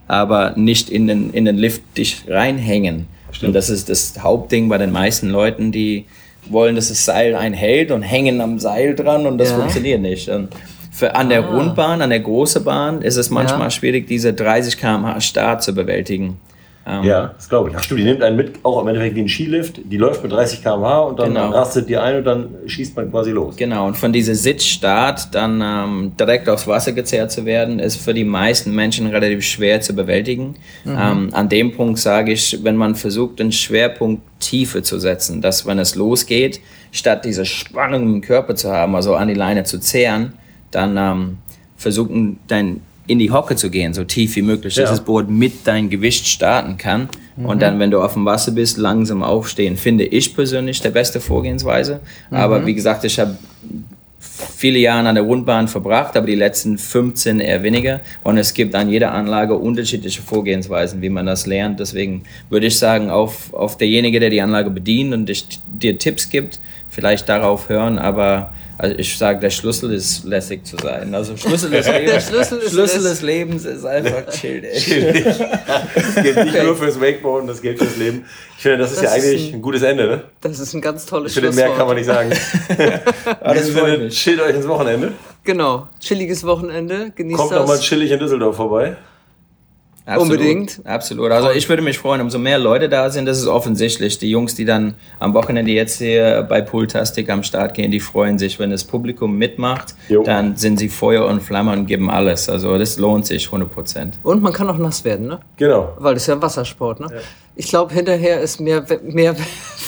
aber 0.09 0.55
nicht 0.57 0.91
in 0.91 1.07
den, 1.07 1.31
in 1.33 1.45
den 1.45 1.57
Lift 1.57 1.83
dich 1.97 2.25
reinhängen. 2.29 3.07
Und 3.43 3.53
das 3.53 3.71
ist 3.71 3.89
das 3.89 4.15
Hauptding 4.21 4.69
bei 4.69 4.77
den 4.79 4.91
meisten 4.91 5.31
Leuten, 5.31 5.71
die 5.71 6.05
wollen, 6.49 6.75
dass 6.75 6.89
das 6.89 7.05
Seil 7.05 7.37
einhält 7.37 7.93
und 7.93 8.03
hängen 8.03 8.41
am 8.41 8.59
Seil 8.59 8.97
dran 8.97 9.25
und 9.27 9.39
das 9.39 9.51
Ja. 9.51 9.59
funktioniert 9.59 10.01
nicht. 10.01 10.29
Und 10.29 10.49
für, 10.91 11.15
an 11.15 11.29
der 11.29 11.45
Rundbahn, 11.47 12.03
an 12.03 12.11
der 12.11 12.21
großen 12.21 12.65
Bahn 12.65 13.03
ist 13.03 13.17
es 13.17 13.31
manchmal 13.31 13.63
Ja. 13.63 13.71
schwierig, 13.71 14.07
diese 14.07 14.33
30 14.33 14.77
km/h 14.79 15.21
Start 15.21 15.63
zu 15.63 15.75
bewältigen. 15.75 16.39
Ähm, 16.87 17.05
Ja, 17.05 17.33
das 17.37 17.49
glaube 17.49 17.69
ich. 17.71 17.77
Ach 17.77 17.83
stimmt, 17.83 18.01
die 18.01 18.05
nimmt 18.05 18.23
einen 18.23 18.37
mit, 18.37 18.53
auch 18.65 18.81
im 18.81 18.89
Endeffekt 18.89 19.15
wie 19.15 19.21
ein 19.21 19.29
Skilift. 19.29 19.81
Die 19.85 19.99
läuft 19.99 20.23
mit 20.23 20.33
30 20.33 20.63
km/h 20.63 21.01
und 21.03 21.19
dann 21.19 21.29
Genau. 21.35 21.51
rastet 21.51 21.89
die 21.91 21.97
ein 21.99 22.17
und 22.17 22.25
dann 22.25 22.49
schießt 22.67 22.97
man 22.97 23.11
quasi 23.11 23.31
los. 23.33 23.55
Genau, 23.57 23.87
und 23.87 23.97
von 23.99 24.13
dieser 24.13 24.35
Sitzstart 24.35 25.35
dann 25.35 25.61
ähm, 25.63 26.13
direkt 26.19 26.49
aufs 26.49 26.67
Wasser 26.67 26.93
gezerrt 26.93 27.31
zu 27.31 27.45
werden, 27.45 27.79
ist 27.79 27.97
für 27.97 28.15
die 28.15 28.25
meisten 28.25 28.75
Menschen 28.75 29.07
relativ 29.09 29.45
schwer 29.45 29.81
zu 29.83 29.95
bewältigen. 29.95 30.57
Ähm, 30.87 31.29
an 31.33 31.49
dem 31.51 31.77
Punkt 31.77 31.99
sage 31.99 32.33
ich, 32.33 32.59
wenn 32.65 32.77
man 32.77 32.95
versucht, 32.95 33.39
den 33.39 33.53
Schwerpunkt 33.53 34.23
Tiefe 34.41 34.83
zu 34.83 34.99
setzen, 34.99 35.43
dass 35.43 35.67
wenn 35.67 35.79
es 35.79 35.95
losgeht, 35.95 36.61
statt 36.93 37.25
diese 37.27 37.45
Spannung 37.45 38.03
im 38.15 38.21
Körper 38.23 38.55
zu 38.57 38.73
haben, 38.73 38.97
also 38.97 39.15
an 39.15 39.29
die 39.29 39.35
Leine 39.35 39.65
zu 39.65 39.79
zehren, 39.79 40.33
dann 40.71 40.97
ähm, 40.97 41.39
versuchen, 41.77 42.39
dein 42.49 42.81
in 43.07 43.19
die 43.19 43.33
Hocke 43.33 43.57
zu 43.57 43.71
gehen, 43.71 43.93
so 43.93 44.05
tief 44.05 44.37
wie 44.37 44.43
möglich, 44.43 44.75
dass 44.77 44.85
Ja. 44.85 44.91
das 44.91 45.01
Boot 45.05 45.29
mit 45.29 45.67
deinem 45.67 45.91
Gewicht 45.91 46.29
starten 46.29 46.77
kann. 46.77 47.09
Und 47.43 47.61
dann, 47.63 47.79
wenn 47.81 47.91
du 47.91 48.01
auf 48.03 48.13
dem 48.13 48.25
Wasser 48.27 48.53
bist, 48.53 48.77
langsam 48.77 49.23
aufstehen, 49.25 49.77
finde 49.77 50.05
ich 50.05 50.35
persönlich 50.35 50.81
der 50.81 50.91
beste 50.91 51.21
Vorgehensweise. 51.21 52.01
Aber 52.31 52.67
wie 52.67 52.75
gesagt, 52.75 53.05
ich 53.05 53.19
habe 53.19 53.37
viele 54.21 54.79
Jahre 54.79 55.09
an 55.09 55.15
der 55.15 55.25
Rundbahn 55.25 55.67
verbracht, 55.67 56.17
aber 56.17 56.27
die 56.27 56.35
letzten 56.35 56.77
15 56.79 57.41
eher 57.41 57.63
weniger. 57.63 58.01
Und 58.23 58.37
es 58.37 58.53
gibt 58.55 58.75
an 58.75 58.91
jeder 58.91 59.13
Anlage 59.13 59.57
unterschiedliche 59.57 60.23
Vorgehensweisen, 60.23 61.01
wie 61.03 61.09
man 61.09 61.27
das 61.27 61.47
lernt. 61.47 61.81
Deswegen 61.81 62.23
würde 62.51 62.67
ich 62.67 62.79
sagen, 62.79 63.11
auf, 63.11 63.53
auf 63.55 63.77
derjenige, 63.79 64.21
der 64.21 64.31
die 64.31 64.41
Anlage 64.43 64.71
bedient 64.71 65.15
und 65.15 65.27
dich, 65.27 65.47
dir 65.67 65.99
Tipps 65.99 66.29
gibt, 66.29 66.61
vielleicht 66.91 67.29
darauf 67.29 67.69
hören. 67.71 67.99
Aber 67.99 68.53
also 68.81 68.97
ich 68.99 69.17
sage, 69.17 69.39
der 69.41 69.51
Schlüssel 69.51 69.93
ist 69.93 70.25
lässig 70.25 70.65
zu 70.67 70.77
sein. 70.77 71.15
Also 71.15 71.37
Schlüssel 71.37 71.71
des 71.71 71.87
Lebens, 71.93 72.27
Schlüssel 72.29 72.59
ist 72.59 72.71
Schlüssel 72.73 73.03
des 73.03 73.23
Lebens 73.23 73.65
ist 73.65 73.85
einfach 73.85 74.27
chill. 74.33 74.63
Das 75.95 76.15
gilt 76.23 76.37
nicht 76.45 76.63
nur 76.63 76.77
fürs 76.77 77.01
Wakeboarden, 77.01 77.49
das 77.49 77.61
gilt 77.63 77.79
fürs 77.79 77.97
Leben. 77.97 78.25
Ich 78.57 78.63
finde, 78.63 78.79
das 78.79 78.93
ist 78.93 79.03
Das 79.03 79.11
ja 79.11 79.17
ist 79.17 79.25
eigentlich 79.25 79.49
ein- 79.53 79.55
ein 79.59 79.63
gutes 79.63 79.83
Ende, 79.83 80.07
ne? 80.07 80.23
Das 80.41 80.59
ist 80.59 80.75
ein 80.75 80.81
ganz 80.81 81.07
tolles 81.07 81.33
finde, 81.35 81.53
mehr 81.53 81.69
kann 81.71 81.87
man 81.87 81.97
Schlusswort. 82.03 82.29
nicht 82.29 82.41
sagen. 82.41 83.01
Ah, 83.41 83.55
das 83.55 83.67
Sinne, 83.67 84.09
chillt 84.09 84.41
euch 84.41 84.55
ins 84.55 84.69
Wochenende. 84.69 85.13
Genau. 85.45 85.89
Chilliges 86.01 86.45
Wochenende. 86.47 87.13
Genießt 87.17 87.39
Kommt 87.39 87.53
das. 87.53 87.61
noch 87.61 87.67
mal 87.69 87.79
chillig 87.79 88.11
in 88.11 88.19
Düsseldorf 88.19 88.57
vorbei. 88.57 88.97
Absolut, 90.07 90.33
Unbedingt. 90.33 90.81
Absolut. 90.85 91.31
Also 91.31 91.51
ich 91.51 91.69
würde 91.69 91.83
mich 91.83 91.99
freuen, 91.99 92.21
umso 92.21 92.39
mehr 92.39 92.59
Leute 92.59 92.89
da 92.89 93.11
sind, 93.11 93.27
das 93.27 93.39
ist 93.39 93.47
offensichtlich. 93.47 94.19
Die 94.19 94.31
Jungs, 94.31 94.55
die 94.55 94.65
dann 94.65 94.95
am 95.19 95.35
Wochenende 95.35 95.71
jetzt 95.71 95.99
hier 95.99 96.45
bei 96.49 96.61
Pooltastic 96.63 97.29
am 97.31 97.43
Start 97.43 97.75
gehen, 97.75 97.91
die 97.91 98.01
freuen 98.01 98.39
sich. 98.39 98.59
Wenn 98.59 98.71
das 98.71 98.85
Publikum 98.85 99.37
mitmacht, 99.37 99.95
Jo. 100.09 100.23
dann 100.23 100.57
sind 100.57 100.79
sie 100.79 100.89
Feuer 100.89 101.27
und 101.27 101.43
Flamme 101.43 101.73
und 101.73 101.87
geben 101.87 102.11
alles. 102.11 102.49
Also 102.49 102.77
das 102.79 102.99
lohnt 102.99 103.27
sich 103.27 103.47
100 103.47 103.71
Prozent. 103.71 104.19
Und 104.23 104.43
man 104.43 104.53
kann 104.53 104.69
auch 104.69 104.79
nass 104.79 105.05
werden, 105.05 105.27
ne? 105.27 105.41
Genau. 105.57 105.93
Weil 105.99 106.15
das 106.15 106.25
ist 106.25 106.27
ja 106.29 106.35
ein 106.35 106.43
Wassersport, 106.43 107.01
ne? 107.01 107.07
Ich 107.57 107.69
glaube, 107.69 107.93
hinterher 107.93 108.41
ist 108.41 108.61
mehr, 108.61 108.85
mehr 109.03 109.37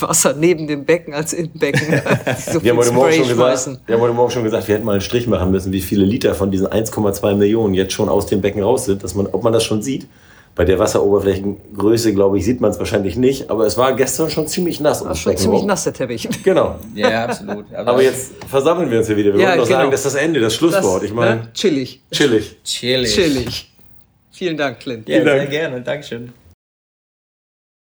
Wasser 0.00 0.34
neben 0.38 0.66
dem 0.66 0.84
Becken 0.84 1.14
als 1.14 1.32
im 1.32 1.48
Becken. 1.50 1.80
So 2.52 2.62
Wir 2.62 2.72
haben, 2.72 2.82
viel 2.82 2.86
heute 2.86 2.92
Morgen 2.92 3.12
Spray 3.12 3.24
schon 3.24 3.28
gesagt, 3.28 3.80
wir 3.86 3.94
haben 3.94 4.02
heute 4.02 4.14
Morgen 4.14 4.30
schon 4.30 4.44
gesagt, 4.44 4.68
wir 4.68 4.74
hätten 4.74 4.84
mal 4.84 4.92
einen 4.92 5.00
Strich 5.00 5.26
machen 5.26 5.50
müssen, 5.50 5.72
wie 5.72 5.80
viele 5.80 6.04
Liter 6.04 6.34
von 6.34 6.50
diesen 6.50 6.66
1,2 6.66 7.34
Millionen 7.36 7.74
jetzt 7.74 7.92
schon 7.92 8.08
aus 8.08 8.26
dem 8.26 8.40
Becken 8.40 8.62
raus 8.62 8.84
sind, 8.86 9.02
dass 9.04 9.14
man, 9.14 9.26
ob 9.28 9.42
man 9.42 9.52
das 9.52 9.64
schon 9.64 9.80
sieht. 9.82 10.06
Bei 10.54 10.66
der 10.66 10.78
Wasseroberflächengröße, 10.78 12.12
glaube 12.12 12.36
ich, 12.36 12.44
sieht 12.44 12.60
man 12.60 12.72
es 12.72 12.78
wahrscheinlich 12.78 13.16
nicht, 13.16 13.48
aber 13.48 13.64
es 13.64 13.78
war 13.78 13.94
gestern 13.96 14.28
schon 14.28 14.46
ziemlich 14.46 14.80
nass. 14.80 15.02
Das 15.02 15.12
ist 15.12 15.18
schon 15.22 15.30
Becken 15.32 15.42
ziemlich 15.44 15.62
nass, 15.64 15.84
der 15.84 15.94
Teppich. 15.94 16.28
Genau. 16.44 16.76
Ja, 16.94 17.24
absolut. 17.24 17.64
Aber 17.74 18.02
jetzt 18.02 18.32
versammeln 18.48 18.90
wir 18.90 18.98
uns 18.98 19.06
hier 19.06 19.16
wieder. 19.16 19.32
Wir 19.32 19.40
Ja, 19.40 19.46
wollten 19.46 19.60
doch 19.60 19.66
genau. 19.68 19.78
sagen, 19.78 19.90
das 19.92 20.00
ist 20.04 20.14
das 20.14 20.22
Ende, 20.22 20.40
das 20.40 20.54
Schlusswort. 20.54 21.04
ich 21.04 21.14
meine, 21.14 21.36
ne? 21.36 21.48
Chillig. 21.54 22.02
chillig. 22.10 22.56
chillig. 22.64 23.14
Chillig. 23.14 23.72
Vielen 24.30 24.56
Dank, 24.58 24.80
Clint. 24.80 25.08
Ja, 25.08 25.14
Vielen 25.16 25.26
sehr 25.26 25.36
Dank. 25.38 25.50
gerne. 25.50 25.80
Dankeschön. 25.80 26.32